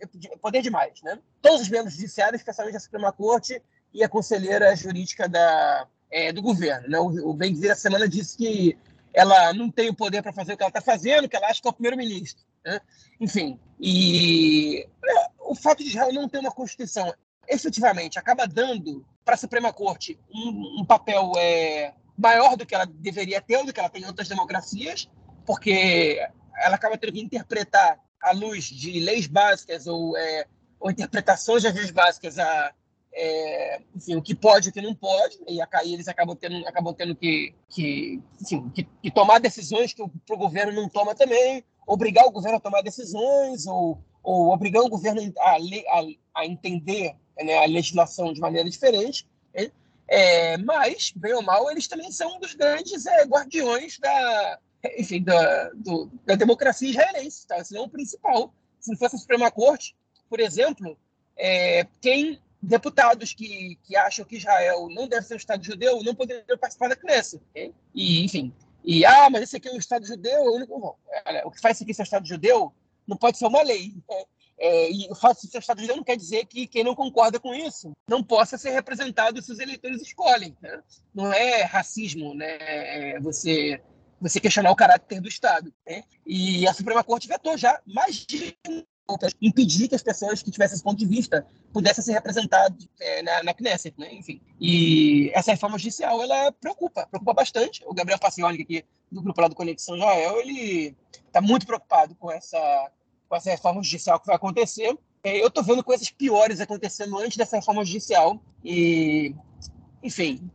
poder 0.40 0.62
demais. 0.62 1.00
Né? 1.02 1.18
Todos 1.40 1.62
os 1.62 1.68
membros 1.68 1.94
judiciários, 1.94 2.40
especialmente 2.40 2.76
a 2.76 2.80
Suprema 2.80 3.12
Corte 3.12 3.62
e 3.92 4.02
a 4.02 4.08
conselheira 4.08 4.74
jurídica 4.74 5.28
da, 5.28 5.86
é, 6.10 6.32
do 6.32 6.42
governo. 6.42 6.88
Né? 6.88 6.98
O, 6.98 7.30
o 7.30 7.34
Ben 7.34 7.54
Gvir, 7.54 7.70
essa 7.70 7.82
semana, 7.82 8.08
disse 8.08 8.36
que 8.36 8.76
ela 9.12 9.52
não 9.52 9.70
tem 9.70 9.88
o 9.90 9.94
poder 9.94 10.22
para 10.22 10.32
fazer 10.32 10.54
o 10.54 10.56
que 10.56 10.62
ela 10.62 10.70
está 10.70 10.80
fazendo, 10.80 11.28
que 11.28 11.36
ela 11.36 11.48
acha 11.48 11.60
que 11.60 11.68
é 11.68 11.70
o 11.70 11.74
primeiro-ministro. 11.74 12.44
Né? 12.64 12.80
Enfim, 13.20 13.58
e 13.80 14.86
é, 15.04 15.30
o 15.40 15.54
fato 15.54 15.82
de 15.82 15.90
Israel 15.90 16.12
não 16.12 16.28
ter 16.28 16.38
uma 16.38 16.50
Constituição 16.50 17.12
efetivamente 17.46 18.18
acaba 18.18 18.46
dando 18.46 19.04
para 19.24 19.34
a 19.34 19.38
Suprema 19.38 19.72
Corte 19.72 20.18
um, 20.32 20.80
um 20.80 20.84
papel 20.84 21.32
é, 21.38 21.94
maior 22.16 22.56
do 22.56 22.66
que 22.66 22.74
ela 22.74 22.86
deveria 22.86 23.40
ter, 23.40 23.64
do 23.64 23.72
que 23.72 23.80
ela 23.80 23.88
tem 23.88 24.02
em 24.02 24.06
outras 24.06 24.28
democracias, 24.28 25.08
porque 25.48 26.20
ela 26.62 26.74
acaba 26.74 26.98
tendo 26.98 27.14
que 27.14 27.22
interpretar 27.22 27.98
à 28.20 28.32
luz 28.32 28.64
de 28.66 29.00
leis 29.00 29.26
básicas 29.26 29.86
ou, 29.86 30.14
é, 30.14 30.44
ou 30.78 30.90
interpretações 30.90 31.62
das 31.62 31.74
leis 31.74 31.90
básicas 31.90 32.38
a, 32.38 32.74
é, 33.14 33.80
enfim, 33.96 34.16
o 34.16 34.20
que 34.20 34.34
pode 34.34 34.68
e 34.68 34.70
o 34.70 34.72
que 34.74 34.82
não 34.82 34.94
pode, 34.94 35.38
e 35.48 35.58
aí 35.72 35.94
eles 35.94 36.06
acabam 36.06 36.36
tendo, 36.36 36.68
acabam 36.68 36.92
tendo 36.92 37.16
que, 37.16 37.54
que, 37.70 38.20
enfim, 38.38 38.68
que, 38.74 38.86
que 39.02 39.10
tomar 39.10 39.40
decisões 39.40 39.94
que 39.94 40.02
o 40.02 40.36
governo 40.36 40.72
não 40.72 40.86
toma 40.86 41.14
também, 41.14 41.64
obrigar 41.86 42.26
o 42.26 42.30
governo 42.30 42.58
a 42.58 42.60
tomar 42.60 42.82
decisões, 42.82 43.66
ou, 43.66 43.98
ou 44.22 44.52
obrigar 44.52 44.82
o 44.82 44.90
governo 44.90 45.32
a, 45.38 45.56
a, 45.56 46.40
a 46.42 46.46
entender 46.46 47.16
né, 47.42 47.56
a 47.56 47.64
legislação 47.66 48.34
de 48.34 48.40
maneira 48.40 48.68
diferente. 48.68 49.26
É, 50.10 50.56
mas, 50.56 51.12
bem 51.14 51.34
ou 51.34 51.42
mal, 51.42 51.70
eles 51.70 51.86
também 51.86 52.10
são 52.10 52.36
um 52.36 52.40
dos 52.40 52.54
grandes 52.54 53.04
é, 53.04 53.24
guardiões 53.26 53.98
da, 53.98 54.58
enfim, 54.98 55.22
da, 55.22 55.70
do, 55.70 56.10
da 56.24 56.34
democracia 56.34 56.90
israelense, 56.90 57.46
tá? 57.46 57.62
Se 57.64 57.74
não 57.74 57.84
o 57.84 57.90
principal. 57.90 58.54
Se 58.80 58.90
não 58.90 58.98
fosse 58.98 59.16
a 59.16 59.18
Suprema 59.18 59.50
Corte, 59.50 59.96
por 60.28 60.40
exemplo, 60.40 60.96
é, 61.36 61.86
quem 62.00 62.40
deputados 62.62 63.32
que, 63.32 63.78
que 63.84 63.96
acham 63.96 64.24
que 64.24 64.36
Israel 64.36 64.88
não 64.90 65.08
deve 65.08 65.26
ser 65.26 65.34
um 65.34 65.38
Estado 65.38 65.64
judeu 65.64 66.02
não 66.02 66.14
poderiam 66.14 66.58
participar 66.58 66.88
da 66.88 66.96
Knesset. 66.96 67.42
Okay? 67.50 67.72
E, 67.94 68.24
enfim, 68.24 68.52
e, 68.84 69.04
ah, 69.04 69.28
mas 69.30 69.42
esse 69.42 69.56
aqui 69.56 69.68
é 69.68 69.72
um 69.72 69.78
Estado 69.78 70.06
judeu, 70.06 70.32
é 70.32 70.40
o 70.40 70.56
único... 70.56 70.98
Olha, 71.26 71.46
o 71.46 71.50
que 71.50 71.60
faz 71.60 71.76
isso 71.76 71.84
aqui 71.84 71.94
ser 71.94 72.02
um 72.02 72.04
Estado 72.04 72.26
judeu 72.26 72.72
não 73.06 73.16
pode 73.16 73.38
ser 73.38 73.46
uma 73.46 73.62
lei. 73.62 73.94
Né? 74.08 74.24
É, 74.60 74.90
e 74.90 75.08
o 75.08 75.14
fato 75.14 75.40
de 75.40 75.50
ser 75.50 75.58
Estado 75.58 75.80
judeu 75.80 75.96
não 75.96 76.04
quer 76.04 76.16
dizer 76.16 76.44
que 76.46 76.66
quem 76.66 76.82
não 76.82 76.94
concorda 76.94 77.38
com 77.38 77.54
isso 77.54 77.92
não 78.08 78.22
possa 78.24 78.58
ser 78.58 78.70
representado 78.70 79.40
se 79.40 79.52
os 79.52 79.60
eleitores 79.60 80.02
escolhem. 80.02 80.56
Né? 80.60 80.82
Não 81.14 81.32
é 81.32 81.62
racismo 81.62 82.34
né? 82.34 82.56
É 82.60 83.20
você, 83.20 83.80
você 84.20 84.40
questionar 84.40 84.70
o 84.70 84.76
caráter 84.76 85.20
do 85.20 85.28
Estado. 85.28 85.72
Né? 85.86 86.02
E 86.26 86.66
a 86.66 86.72
Suprema 86.72 87.04
Corte 87.04 87.28
vetou 87.28 87.56
já 87.56 87.80
mais 87.86 88.16
de 88.26 88.56
impedir 89.40 89.88
que 89.88 89.94
as 89.94 90.02
pessoas 90.02 90.42
que 90.42 90.50
tivessem 90.50 90.74
esse 90.74 90.84
ponto 90.84 90.98
de 90.98 91.06
vista 91.06 91.46
pudessem 91.72 92.04
ser 92.04 92.12
representadas 92.12 92.86
é, 93.00 93.22
na, 93.22 93.42
na 93.42 93.54
Knesset, 93.54 93.94
né? 93.98 94.12
Enfim. 94.12 94.40
E 94.60 95.30
essa 95.32 95.52
reforma 95.52 95.78
judicial, 95.78 96.22
ela 96.22 96.52
preocupa, 96.52 97.06
preocupa 97.06 97.32
bastante. 97.32 97.82
O 97.86 97.94
Gabriel 97.94 98.18
Facioli, 98.20 98.62
aqui 98.62 98.84
do 99.10 99.22
grupo 99.22 99.40
lá 99.40 99.48
do 99.48 99.54
Conexão 99.54 99.96
Israel, 99.96 100.40
ele 100.40 100.94
está 101.26 101.40
muito 101.40 101.66
preocupado 101.66 102.14
com 102.16 102.30
essa, 102.30 102.90
com 103.28 103.36
essa 103.36 103.50
reforma 103.50 103.82
judicial 103.82 104.20
que 104.20 104.26
vai 104.26 104.36
acontecer. 104.36 104.94
É, 105.24 105.40
eu 105.40 105.48
estou 105.48 105.64
vendo 105.64 105.82
coisas 105.82 106.10
piores 106.10 106.60
acontecendo 106.60 107.18
antes 107.18 107.36
dessa 107.36 107.56
reforma 107.56 107.84
judicial 107.84 108.40
e, 108.62 109.34
enfim, 110.02 110.50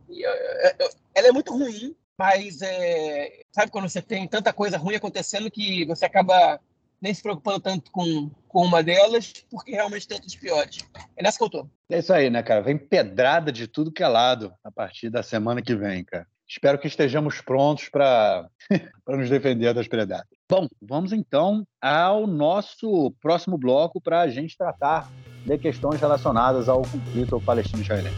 ela 1.14 1.28
é 1.28 1.32
muito 1.32 1.52
ruim, 1.52 1.94
mas 2.18 2.62
é, 2.62 3.42
sabe 3.52 3.70
quando 3.70 3.88
você 3.88 4.00
tem 4.00 4.26
tanta 4.26 4.52
coisa 4.52 4.78
ruim 4.78 4.94
acontecendo 4.94 5.50
que 5.50 5.84
você 5.84 6.04
acaba 6.04 6.60
nem 7.00 7.12
se 7.12 7.22
preocupando 7.22 7.60
tanto 7.60 7.90
com, 7.90 8.30
com 8.48 8.62
uma 8.64 8.82
delas, 8.82 9.32
porque 9.50 9.72
realmente 9.72 10.08
tem 10.08 10.16
outras 10.16 10.34
piores. 10.34 10.78
É 11.16 11.22
nessa 11.22 11.36
que 11.36 11.44
eu 11.44 11.50
tô. 11.50 11.68
É 11.90 11.98
isso 11.98 12.12
aí, 12.12 12.30
né, 12.30 12.42
cara? 12.42 12.62
Vem 12.62 12.78
pedrada 12.78 13.52
de 13.52 13.66
tudo 13.66 13.92
que 13.92 14.02
é 14.02 14.08
lado 14.08 14.54
a 14.64 14.70
partir 14.70 15.10
da 15.10 15.22
semana 15.22 15.60
que 15.60 15.74
vem, 15.74 16.02
cara. 16.04 16.26
Espero 16.48 16.78
que 16.78 16.86
estejamos 16.86 17.40
prontos 17.40 17.88
para 17.88 18.48
nos 19.08 19.28
defender 19.28 19.74
das 19.74 19.88
pedradas. 19.88 20.26
Bom, 20.48 20.68
vamos 20.80 21.12
então 21.12 21.66
ao 21.80 22.26
nosso 22.26 23.14
próximo 23.20 23.58
bloco 23.58 24.00
para 24.00 24.20
a 24.20 24.28
gente 24.28 24.56
tratar 24.56 25.10
de 25.44 25.58
questões 25.58 26.00
relacionadas 26.00 26.68
ao 26.68 26.82
conflito 26.82 27.40
palestino-israelense. 27.40 28.16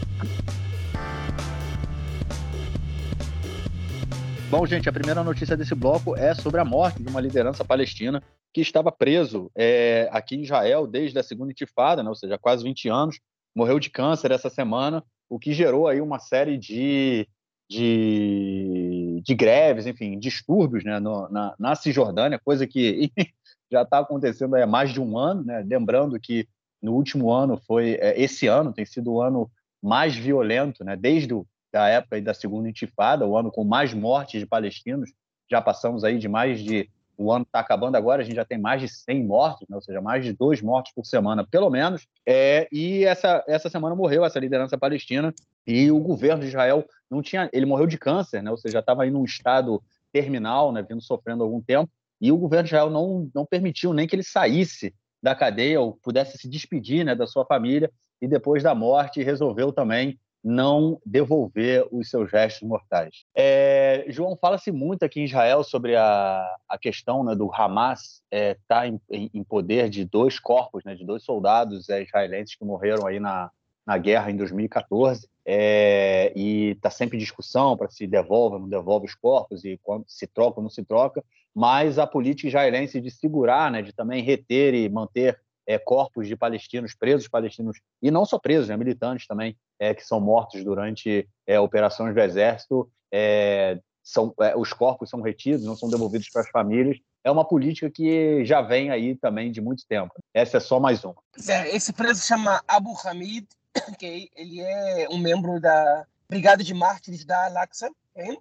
Bom, 4.49 4.65
gente, 4.65 4.87
a 4.87 4.93
primeira 4.93 5.25
notícia 5.25 5.57
desse 5.57 5.75
bloco 5.75 6.15
é 6.15 6.33
sobre 6.33 6.61
a 6.61 6.65
morte 6.65 7.03
de 7.03 7.09
uma 7.09 7.19
liderança 7.19 7.65
palestina 7.65 8.23
que 8.53 8.61
estava 8.61 8.89
preso 8.89 9.51
é, 9.53 10.07
aqui 10.09 10.37
em 10.37 10.43
Israel 10.43 10.87
desde 10.87 11.19
a 11.19 11.23
segunda 11.23 11.51
intifada, 11.51 12.01
né, 12.01 12.07
ou 12.07 12.15
seja, 12.15 12.37
quase 12.37 12.63
20 12.63 12.87
anos, 12.87 13.19
morreu 13.53 13.77
de 13.77 13.89
câncer 13.89 14.31
essa 14.31 14.49
semana, 14.49 15.03
o 15.29 15.37
que 15.37 15.51
gerou 15.51 15.85
aí 15.85 15.99
uma 15.99 16.17
série 16.17 16.57
de, 16.57 17.27
de, 17.69 19.21
de 19.21 19.35
greves, 19.35 19.85
enfim, 19.85 20.17
distúrbios 20.17 20.85
né, 20.85 20.97
no, 20.97 21.27
na, 21.27 21.53
na 21.59 21.75
Cisjordânia, 21.75 22.39
coisa 22.39 22.65
que 22.65 23.11
já 23.69 23.81
está 23.81 23.99
acontecendo 23.99 24.55
há 24.55 24.65
mais 24.65 24.93
de 24.93 25.01
um 25.01 25.17
ano, 25.17 25.43
né, 25.43 25.61
lembrando 25.67 26.17
que 26.17 26.47
no 26.81 26.93
último 26.93 27.33
ano 27.33 27.61
foi, 27.67 27.95
é, 27.99 28.17
esse 28.17 28.47
ano 28.47 28.71
tem 28.71 28.85
sido 28.85 29.11
o 29.11 29.21
ano 29.21 29.51
mais 29.83 30.15
violento, 30.15 30.85
né, 30.85 30.95
desde 30.95 31.33
o, 31.33 31.45
a 31.73 31.87
época 31.89 32.21
da 32.21 32.33
segunda 32.33 32.69
intifada, 32.69 33.25
o 33.25 33.37
ano 33.37 33.51
com 33.51 33.63
mais 33.63 33.93
mortes 33.93 34.39
de 34.39 34.45
palestinos, 34.45 35.11
já 35.49 35.61
passamos 35.61 36.03
aí 36.03 36.17
de 36.17 36.27
mais 36.27 36.59
de 36.59 36.89
o 37.17 37.31
ano 37.31 37.43
está 37.43 37.59
acabando 37.59 37.95
agora, 37.95 38.21
a 38.21 38.25
gente 38.25 38.35
já 38.35 38.45
tem 38.45 38.59
mais 38.59 38.79
de 38.79 38.87
100 38.87 39.25
mortos, 39.25 39.67
né? 39.67 39.75
ou 39.75 39.81
seja, 39.81 39.99
mais 39.99 40.23
de 40.23 40.31
dois 40.31 40.61
mortos 40.61 40.91
por 40.93 41.03
semana, 41.03 41.45
pelo 41.45 41.69
menos. 41.69 42.05
É, 42.25 42.67
e 42.71 43.03
essa, 43.05 43.43
essa 43.47 43.69
semana 43.69 43.95
morreu 43.95 44.23
essa 44.23 44.39
liderança 44.39 44.77
palestina 44.77 45.33
e 45.65 45.89
o 45.89 45.99
governo 45.99 46.43
de 46.43 46.49
Israel 46.49 46.85
não 47.09 47.21
tinha. 47.23 47.49
Ele 47.51 47.65
morreu 47.65 47.87
de 47.87 47.97
câncer, 47.97 48.43
né? 48.43 48.51
ou 48.51 48.57
seja, 48.57 48.79
estava 48.79 49.07
em 49.07 49.15
um 49.15 49.25
estado 49.25 49.81
terminal, 50.13 50.71
né? 50.71 50.85
vindo 50.87 51.01
sofrendo 51.01 51.43
algum 51.43 51.59
tempo. 51.59 51.89
E 52.21 52.31
o 52.31 52.37
governo 52.37 52.65
de 52.65 52.69
Israel 52.69 52.89
não, 52.91 53.29
não 53.33 53.45
permitiu 53.45 53.93
nem 53.93 54.07
que 54.07 54.15
ele 54.15 54.23
saísse 54.23 54.93
da 55.21 55.33
cadeia 55.33 55.81
ou 55.81 55.93
pudesse 55.93 56.37
se 56.37 56.47
despedir 56.47 57.03
né, 57.03 57.15
da 57.15 57.25
sua 57.25 57.45
família. 57.45 57.91
E 58.21 58.27
depois 58.27 58.63
da 58.63 58.73
morte, 58.73 59.23
resolveu 59.23 59.71
também 59.71 60.19
não 60.43 60.99
devolver 61.05 61.85
os 61.91 62.09
seus 62.09 62.31
restos 62.31 62.67
mortais. 62.67 63.25
É, 63.35 64.05
João, 64.07 64.37
fala-se 64.39 64.71
muito 64.71 65.03
aqui 65.03 65.19
em 65.19 65.25
Israel 65.25 65.63
sobre 65.63 65.95
a, 65.95 66.47
a 66.69 66.77
questão 66.77 67.23
né, 67.23 67.35
do 67.35 67.51
Hamas 67.53 68.21
estar 68.31 68.31
é, 68.31 68.57
tá 68.67 68.87
em, 68.87 68.99
em, 69.11 69.43
poder 69.43 69.89
de 69.89 70.05
dois 70.05 70.39
corpos, 70.39 70.83
né, 70.83 70.95
de 70.95 71.05
dois 71.05 71.23
soldados 71.23 71.89
é, 71.89 72.01
israelenses 72.01 72.55
que 72.55 72.63
morreram 72.63 73.05
aí 73.05 73.19
na, 73.19 73.51
na 73.85 73.97
guerra 73.97 74.31
em 74.31 74.37
2014. 74.37 75.27
É, 75.49 76.33
e 76.35 76.71
está 76.71 76.89
sempre 76.89 77.15
em 77.15 77.21
discussão 77.21 77.77
para 77.77 77.89
se 77.89 78.05
devolve 78.05 78.55
ou 78.55 78.61
não 78.61 78.67
devolve 78.69 79.05
os 79.05 79.15
corpos 79.15 79.63
e 79.63 79.79
quando 79.81 80.03
se 80.07 80.27
troca 80.27 80.59
ou 80.59 80.63
não 80.63 80.69
se 80.69 80.83
troca, 80.83 81.23
mas 81.55 81.97
a 81.97 82.05
política 82.05 82.49
israelense 82.49 82.99
de 82.99 83.09
segurar, 83.09 83.71
né, 83.71 83.81
de 83.81 83.93
também 83.93 84.21
reter 84.21 84.73
e 84.73 84.89
manter 84.89 85.39
é, 85.67 85.77
corpos 85.77 86.27
de 86.27 86.35
palestinos, 86.35 86.95
presos 86.95 87.27
palestinos, 87.27 87.79
e 88.01 88.09
não 88.09 88.25
só 88.25 88.39
presos, 88.39 88.69
né, 88.69 88.77
militantes 88.77 89.27
também, 89.27 89.55
é, 89.77 89.93
que 89.93 90.03
são 90.03 90.21
mortos 90.21 90.63
durante 90.63 91.27
é, 91.45 91.59
operações 91.59 92.15
do 92.15 92.21
Exército, 92.21 92.89
é, 93.11 93.79
são, 94.01 94.33
é, 94.39 94.55
os 94.55 94.71
corpos 94.71 95.09
são 95.09 95.21
retidos, 95.21 95.65
não 95.65 95.75
são 95.75 95.89
devolvidos 95.89 96.29
para 96.29 96.41
as 96.41 96.49
famílias. 96.49 96.97
É 97.23 97.29
uma 97.29 97.43
política 97.43 97.89
que 97.89 98.45
já 98.45 98.61
vem 98.61 98.89
aí 98.89 99.15
também 99.15 99.51
de 99.51 99.59
muito 99.59 99.85
tempo. 99.85 100.13
Essa 100.33 100.57
é 100.57 100.59
só 100.61 100.79
mais 100.79 101.03
uma. 101.03 101.15
É, 101.45 101.75
esse 101.75 101.91
preso 101.91 102.25
chama 102.25 102.63
Abu 102.65 102.95
Hamid, 103.03 103.45
que 103.99 104.29
ele 104.33 104.61
é 104.61 105.07
um 105.11 105.17
membro 105.17 105.59
da 105.59 106.05
Brigada 106.29 106.63
de 106.63 106.73
Mártires 106.73 107.25
da 107.25 107.45
Al-Aqsa, 107.47 107.89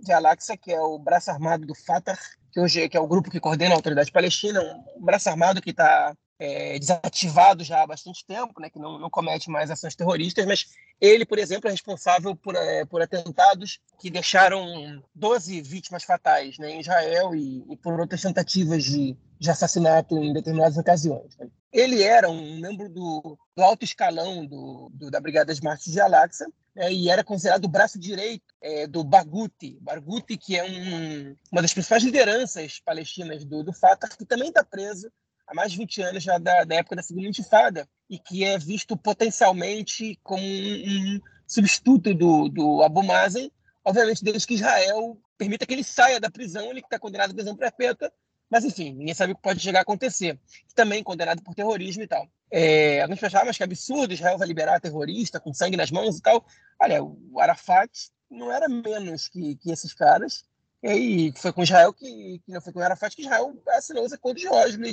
de 0.00 0.12
Al-Aqsa, 0.12 0.56
que 0.56 0.72
é 0.72 0.80
o 0.80 0.98
braço 0.98 1.30
armado 1.30 1.66
do 1.66 1.74
Fatah, 1.74 2.16
que 2.52 2.60
hoje 2.60 2.88
que 2.88 2.96
é 2.96 3.00
o 3.00 3.06
grupo 3.06 3.30
que 3.30 3.40
coordena 3.40 3.74
a 3.74 3.76
Autoridade 3.76 4.12
Palestina, 4.12 4.60
um 4.96 5.04
braço 5.04 5.28
armado 5.28 5.60
que 5.60 5.70
está 5.70 6.14
é, 6.38 6.78
desativado 6.78 7.64
já 7.64 7.82
há 7.82 7.86
bastante 7.86 8.24
tempo, 8.24 8.60
né, 8.60 8.68
que 8.68 8.78
não, 8.78 8.98
não, 8.98 9.10
comete 9.10 9.50
mais 9.50 9.70
ações 9.70 9.94
terroristas, 9.94 10.44
mas 10.46 10.66
ele, 11.00 11.24
por 11.24 11.38
exemplo, 11.38 11.68
é 11.68 11.70
responsável 11.70 12.36
por, 12.36 12.54
é, 12.54 12.84
por 12.84 13.00
atentados 13.00 13.80
que 13.98 14.10
deixaram 14.10 15.02
12 15.14 15.62
vítimas 15.62 16.04
fatais 16.04 16.58
né, 16.58 16.70
em 16.72 16.80
Israel 16.80 17.34
e, 17.34 17.64
e 17.70 17.76
por 17.76 17.98
outras 17.98 18.20
tentativas 18.20 18.84
de, 18.84 19.16
de, 19.38 19.50
assassinato 19.50 20.16
em 20.18 20.32
determinadas 20.32 20.76
ocasiões. 20.76 21.36
Né. 21.38 21.48
Ele 21.72 22.02
era 22.02 22.28
um 22.28 22.60
membro 22.60 22.88
do, 22.88 23.38
do 23.56 23.62
alto 23.62 23.84
escalão 23.84 24.46
do, 24.46 24.90
do, 24.92 25.10
da 25.10 25.20
Brigada 25.20 25.54
de 25.54 25.62
Mártires 25.62 25.94
de 25.94 26.00
Al-Aqsa, 26.00 26.46
né, 26.74 26.92
e 26.92 27.08
era 27.08 27.24
considerado 27.24 27.64
o 27.64 27.68
braço 27.68 27.98
direito 27.98 28.44
é, 28.60 28.86
do 28.86 29.02
Barghouti. 29.02 29.78
Barghouti, 29.80 30.36
que 30.36 30.54
é 30.54 30.64
um, 30.64 31.34
uma 31.50 31.62
das 31.62 31.72
principais 31.72 32.02
lideranças 32.02 32.78
palestinas 32.80 33.42
do, 33.42 33.62
do 33.62 33.72
Fatah, 33.72 34.08
que 34.08 34.26
também 34.26 34.48
está 34.48 34.62
preso 34.62 35.10
há 35.46 35.54
mais 35.54 35.72
de 35.72 35.78
20 35.78 36.02
anos 36.02 36.22
já 36.22 36.38
da, 36.38 36.64
da 36.64 36.74
época 36.76 36.96
da 36.96 37.02
segunda 37.02 37.28
intifada 37.28 37.88
e 38.08 38.18
que 38.18 38.44
é 38.44 38.58
visto 38.58 38.96
potencialmente 38.96 40.18
como 40.22 40.42
um, 40.42 41.16
um 41.16 41.20
substituto 41.46 42.14
do, 42.14 42.48
do 42.48 42.82
Abu 42.82 43.02
Mazen, 43.02 43.50
obviamente 43.84 44.24
desde 44.24 44.46
que 44.46 44.54
Israel 44.54 45.18
permita 45.38 45.66
que 45.66 45.74
ele 45.74 45.84
saia 45.84 46.18
da 46.18 46.30
prisão, 46.30 46.70
ele 46.70 46.80
que 46.80 46.86
está 46.86 46.98
condenado 46.98 47.30
à 47.30 47.34
prisão 47.34 47.56
perpétua, 47.56 48.12
mas 48.50 48.64
enfim, 48.64 48.92
ninguém 48.92 49.14
sabe 49.14 49.32
o 49.32 49.36
que 49.36 49.42
pode 49.42 49.60
chegar 49.60 49.80
a 49.80 49.82
acontecer. 49.82 50.38
Também 50.74 51.02
condenado 51.02 51.42
por 51.42 51.54
terrorismo 51.54 52.02
e 52.02 52.06
tal. 52.06 52.28
É, 52.50 53.02
alguns 53.02 53.18
pensavam, 53.18 53.42
ah, 53.42 53.46
mas 53.46 53.56
que 53.56 53.64
absurdo, 53.64 54.14
Israel 54.14 54.38
vai 54.38 54.46
liberar 54.46 54.80
terrorista 54.80 55.40
com 55.40 55.52
sangue 55.52 55.76
nas 55.76 55.90
mãos 55.90 56.18
e 56.18 56.22
tal. 56.22 56.46
Olha, 56.80 57.02
o 57.02 57.40
Arafat 57.40 57.90
não 58.30 58.52
era 58.52 58.68
menos 58.68 59.28
que, 59.28 59.56
que 59.56 59.70
esses 59.70 59.92
caras. 59.92 60.44
E 60.82 61.32
foi 61.36 61.52
com 61.52 61.62
Israel 61.62 61.92
que, 61.92 62.40
que 62.44 62.52
não 62.52 62.60
foi 62.60 62.72
com 62.72 62.80
Arafat 62.80 63.16
que 63.16 63.22
Israel 63.22 63.60
assinou 63.70 64.04
os 64.04 64.12
acordos 64.12 64.42
de 64.42 64.48
Oslo 64.48 64.86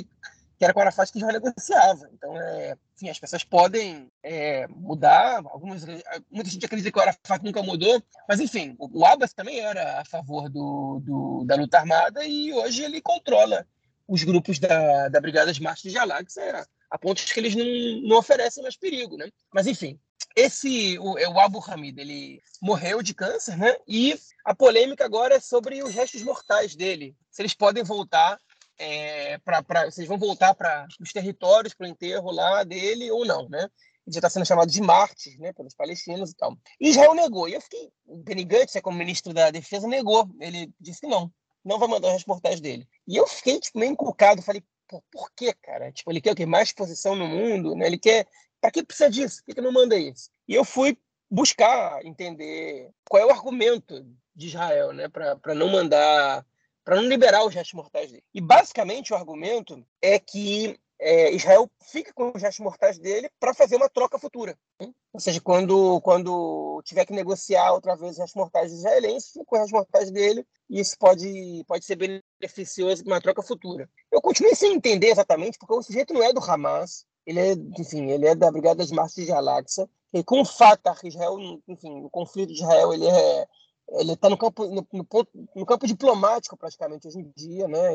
que 0.58 0.64
era 0.64 0.72
com 0.72 0.80
o 0.80 0.82
Arafat 0.82 1.12
que 1.12 1.20
já 1.20 1.28
negociava. 1.28 2.08
Então, 2.12 2.36
é, 2.36 2.76
enfim, 2.96 3.08
as 3.08 3.18
pessoas 3.18 3.44
podem 3.44 4.10
é, 4.22 4.66
mudar. 4.68 5.42
Algumas, 5.46 5.84
muita 6.30 6.50
gente 6.50 6.64
acredita 6.64 6.90
que 6.90 6.98
o 6.98 7.02
Arafat 7.02 7.42
nunca 7.42 7.62
mudou, 7.62 8.02
mas 8.28 8.40
enfim, 8.40 8.74
o, 8.78 9.00
o 9.00 9.04
Abbas 9.04 9.32
também 9.32 9.60
era 9.60 10.00
a 10.00 10.04
favor 10.04 10.48
do, 10.48 11.00
do, 11.00 11.44
da 11.44 11.56
luta 11.56 11.78
armada 11.78 12.24
e 12.24 12.52
hoje 12.52 12.82
ele 12.82 13.00
controla 13.00 13.66
os 14.06 14.22
grupos 14.22 14.58
da, 14.58 15.08
da 15.08 15.20
Brigada 15.20 15.52
de 15.52 15.62
Marcha 15.62 15.88
de 15.88 15.94
Jalax 15.94 16.36
é, 16.36 16.64
a 16.90 16.98
ponto 16.98 17.24
de 17.24 17.32
que 17.32 17.40
eles 17.40 17.54
não, 17.54 18.08
não 18.08 18.18
oferecem 18.18 18.62
mais 18.62 18.76
perigo, 18.76 19.16
né? 19.16 19.28
Mas 19.52 19.66
enfim, 19.66 19.98
esse 20.36 20.98
o, 20.98 21.14
o 21.14 21.40
Abu 21.40 21.58
Hamid 21.66 21.98
ele 21.98 22.42
morreu 22.60 23.02
de 23.02 23.14
câncer, 23.14 23.56
né? 23.56 23.76
E 23.86 24.18
a 24.44 24.54
polêmica 24.54 25.04
agora 25.04 25.34
é 25.34 25.40
sobre 25.40 25.82
os 25.82 25.94
restos 25.94 26.22
mortais 26.22 26.76
dele, 26.76 27.16
se 27.30 27.42
eles 27.42 27.54
podem 27.54 27.82
voltar 27.82 28.38
é, 28.78 29.38
para 29.38 29.90
vocês 29.90 30.06
vão 30.06 30.18
voltar 30.18 30.54
para 30.54 30.86
os 31.00 31.12
territórios 31.12 31.74
para 31.74 31.84
o 31.84 31.88
enterro 31.88 32.30
lá 32.30 32.64
dele 32.64 33.10
ou 33.10 33.24
não, 33.24 33.48
né? 33.48 33.68
Ele 34.06 34.12
já 34.14 34.18
está 34.18 34.28
sendo 34.28 34.46
chamado 34.46 34.70
de 34.70 34.82
mártir, 34.82 35.38
né, 35.38 35.52
pelos 35.52 35.74
palestinos 35.74 36.30
e 36.30 36.36
tal. 36.36 36.56
E 36.78 36.90
Israel 36.90 37.14
negou. 37.14 37.48
E 37.48 37.54
eu 37.54 37.60
fiquei, 37.60 37.90
o 38.04 38.18
Benny 38.18 38.44
Gantz, 38.44 38.78
como 38.82 38.98
ministro 38.98 39.32
da 39.32 39.50
Defesa, 39.50 39.88
negou. 39.88 40.28
Ele 40.40 40.70
disse 40.78 41.00
que 41.00 41.06
não, 41.06 41.32
não 41.64 41.78
vai 41.78 41.88
mandar 41.88 42.08
os 42.08 42.18
reportagens 42.18 42.60
dele. 42.60 42.86
E 43.08 43.16
eu 43.16 43.26
fiquei 43.26 43.58
tipo, 43.58 43.78
meio 43.78 43.92
encucado, 43.92 44.42
falei, 44.42 44.62
por, 44.86 45.02
por 45.10 45.30
quê, 45.34 45.54
cara? 45.54 45.90
Tipo, 45.90 46.12
ele 46.12 46.20
quer 46.20 46.32
o 46.32 46.36
quê? 46.36 46.44
Mais 46.44 46.68
exposição 46.68 47.16
no 47.16 47.26
mundo, 47.26 47.74
né? 47.74 47.86
Ele 47.86 47.98
quer, 47.98 48.26
para 48.60 48.70
que 48.70 48.84
precisa 48.84 49.08
disso? 49.08 49.38
Por 49.38 49.46
que, 49.46 49.54
que 49.54 49.60
não 49.62 49.72
manda 49.72 49.96
isso? 49.96 50.28
E 50.46 50.54
eu 50.54 50.64
fui 50.64 50.98
buscar 51.30 52.04
entender 52.04 52.90
qual 53.08 53.22
é 53.22 53.26
o 53.26 53.30
argumento 53.30 54.06
de 54.36 54.48
Israel, 54.48 54.92
né, 54.92 55.08
para 55.08 55.54
não 55.54 55.68
mandar 55.70 56.44
para 56.84 56.96
não 56.96 57.08
liberar 57.08 57.44
os 57.44 57.54
restos 57.54 57.74
mortais 57.74 58.10
dele. 58.10 58.22
E 58.32 58.40
basicamente 58.40 59.12
o 59.12 59.16
argumento 59.16 59.84
é 60.02 60.18
que 60.18 60.78
é, 61.00 61.32
Israel 61.32 61.70
fica 61.80 62.12
com 62.12 62.32
os 62.34 62.40
restos 62.40 62.64
mortais 62.64 62.98
dele 62.98 63.28
para 63.40 63.54
fazer 63.54 63.76
uma 63.76 63.88
troca 63.88 64.18
futura. 64.18 64.56
Hein? 64.80 64.94
Ou 65.12 65.20
seja, 65.20 65.40
quando, 65.40 66.00
quando 66.02 66.80
tiver 66.84 67.04
que 67.04 67.12
negociar 67.12 67.72
outra 67.72 67.96
vez 67.96 68.12
os 68.12 68.18
restos 68.18 68.36
mortais 68.36 68.72
israelenses, 68.72 69.30
fica 69.30 69.44
com 69.44 69.56
os 69.56 69.60
restos 69.60 69.78
mortais 69.78 70.10
dele 70.10 70.46
e 70.68 70.80
isso 70.80 70.96
pode, 70.98 71.64
pode 71.66 71.84
ser 71.84 71.96
beneficioso 71.96 73.02
para 73.02 73.14
uma 73.14 73.20
troca 73.20 73.42
futura. 73.42 73.88
Eu 74.10 74.20
continuei 74.20 74.54
sem 74.54 74.74
entender 74.74 75.08
exatamente, 75.08 75.58
porque 75.58 75.74
o 75.74 75.82
sujeito 75.82 76.14
não 76.14 76.22
é 76.22 76.32
do 76.32 76.40
Hamas, 76.40 77.04
ele 77.26 77.40
é, 77.40 77.52
enfim, 77.78 78.10
ele 78.10 78.26
é 78.26 78.34
da 78.34 78.50
Brigada 78.50 78.84
de 78.84 78.94
Marços 78.94 79.24
de 79.24 79.32
Al-Aqsa, 79.32 79.88
e 80.12 80.22
com 80.22 80.40
o 80.40 80.44
Fatah, 80.44 80.96
Israel, 81.04 81.36
enfim, 81.66 82.02
o 82.02 82.10
conflito 82.10 82.48
de 82.52 82.60
Israel, 82.60 82.92
ele 82.92 83.06
é 83.06 83.46
ele 83.88 84.12
está 84.12 84.28
no 84.28 84.36
campo 84.36 84.66
no, 84.66 84.86
no, 84.92 85.06
no, 85.54 85.66
campo 85.66 85.86
diplomático 85.86 86.56
praticamente 86.56 87.06
hoje 87.06 87.18
em 87.18 87.32
dia, 87.36 87.68
né? 87.68 87.90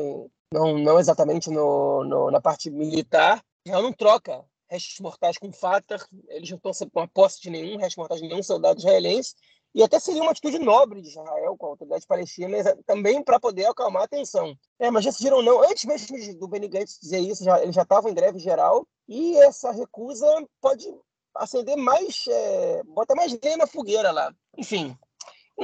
não, 0.52 0.78
não 0.78 0.98
exatamente 0.98 1.50
no, 1.50 2.04
no, 2.04 2.30
na 2.30 2.40
parte 2.40 2.70
militar. 2.70 3.42
Já 3.66 3.80
não 3.80 3.92
troca 3.92 4.44
restos 4.68 5.00
mortais 5.00 5.36
com 5.36 5.52
Fatah, 5.52 5.98
eles 6.28 6.48
não 6.50 6.56
estão 6.56 6.88
com 6.90 7.00
a 7.00 7.08
posse 7.08 7.40
de 7.40 7.50
nenhum 7.50 7.76
restos 7.76 7.96
mortais 7.96 8.20
de 8.20 8.28
nenhum 8.28 8.42
soldado 8.42 8.78
israelense, 8.78 9.34
e 9.74 9.82
até 9.82 10.00
seria 10.00 10.22
uma 10.22 10.32
atitude 10.32 10.58
nobre 10.58 11.00
de 11.00 11.08
Israel 11.08 11.56
com 11.56 11.66
a 11.66 11.68
autoridade 11.70 12.06
palestina, 12.06 12.56
também 12.86 13.22
para 13.22 13.38
poder 13.38 13.66
acalmar 13.66 14.04
a 14.04 14.08
tensão. 14.08 14.56
É, 14.78 14.90
mas 14.90 15.04
viram 15.20 15.42
não, 15.42 15.62
antes 15.62 15.84
mesmo 15.84 16.38
do 16.38 16.48
Benny 16.48 16.68
Gantz 16.68 16.98
dizer 17.00 17.18
isso, 17.18 17.44
já, 17.44 17.62
ele 17.62 17.72
já 17.72 17.82
estava 17.82 18.10
em 18.10 18.14
greve 18.14 18.38
geral, 18.38 18.86
e 19.08 19.36
essa 19.38 19.70
recusa 19.72 20.26
pode 20.60 20.86
acender 21.34 21.76
mais, 21.76 22.24
é, 22.28 22.82
botar 22.84 23.14
mais 23.14 23.36
lenha 23.42 23.56
na 23.56 23.66
fogueira 23.66 24.10
lá. 24.10 24.32
Enfim, 24.56 24.96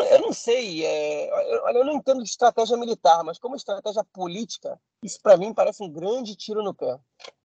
eu 0.05 0.21
não 0.21 0.33
sei, 0.33 0.85
é, 0.85 1.55
eu, 1.55 1.69
eu 1.69 1.85
não 1.85 1.95
entendo 1.95 2.23
de 2.23 2.29
estratégia 2.29 2.77
militar, 2.77 3.25
mas 3.25 3.39
como 3.39 3.57
estratégia 3.57 4.05
política, 4.13 4.79
isso 5.03 5.19
para 5.23 5.37
mim 5.37 5.55
parece 5.55 5.83
um 5.83 5.91
grande 5.91 6.37
tiro 6.37 6.63
no 6.63 6.75
pé. 6.75 6.99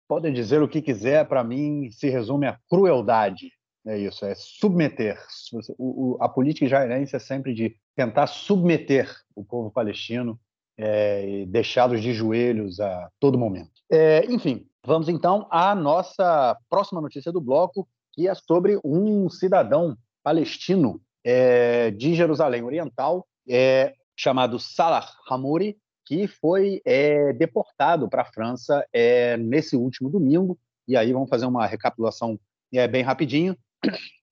Podem 0.07 0.33
dizer 0.33 0.63
o 0.63 0.69
que 0.69 0.81
quiser, 0.81 1.29
para 1.29 1.45
mim 1.45 1.91
se 1.91 2.09
resume 2.09 2.47
a 2.47 2.59
crueldade. 2.69 3.53
É 3.87 3.99
isso, 3.99 4.25
é 4.25 4.35
submeter. 4.35 5.19
O, 5.79 6.17
o, 6.17 6.23
a 6.23 6.29
política 6.29 6.67
israelense 6.67 7.15
é 7.15 7.19
sempre 7.19 7.55
de 7.55 7.77
tentar 7.95 8.27
submeter 8.27 9.15
o 9.35 9.45
povo 9.45 9.71
palestino 9.71 10.39
é, 10.77 11.29
e 11.29 11.47
deixá-los 11.47 12.01
de 12.01 12.13
joelhos 12.13 12.81
a 12.81 13.11
todo 13.19 13.39
momento. 13.39 13.71
É, 13.91 14.25
enfim, 14.27 14.67
vamos 14.85 15.09
então 15.09 15.47
à 15.51 15.75
nossa 15.75 16.57
próxima 16.69 17.01
notícia 17.01 17.33
do 17.33 17.41
bloco, 17.41 17.89
que 18.13 18.29
é 18.29 18.35
sobre 18.35 18.79
um 18.85 19.29
cidadão 19.29 19.97
palestino 20.23 21.01
é, 21.25 21.91
de 21.91 22.14
Jerusalém 22.14 22.62
Oriental, 22.62 23.27
é, 23.49 23.95
chamado 24.16 24.59
Salah 24.59 25.09
Hamouri, 25.29 25.77
que 26.05 26.27
foi 26.27 26.81
é, 26.85 27.33
deportado 27.35 28.09
para 28.09 28.23
a 28.23 28.33
França 28.33 28.85
é, 28.93 29.37
nesse 29.37 29.77
último 29.77 30.09
domingo. 30.09 30.59
E 30.87 30.97
aí 30.97 31.12
vamos 31.12 31.29
fazer 31.29 31.47
uma 31.47 31.66
recapitulação 31.66 32.39
é, 32.73 32.89
bem 32.89 33.03
rapidinho. 33.03 33.57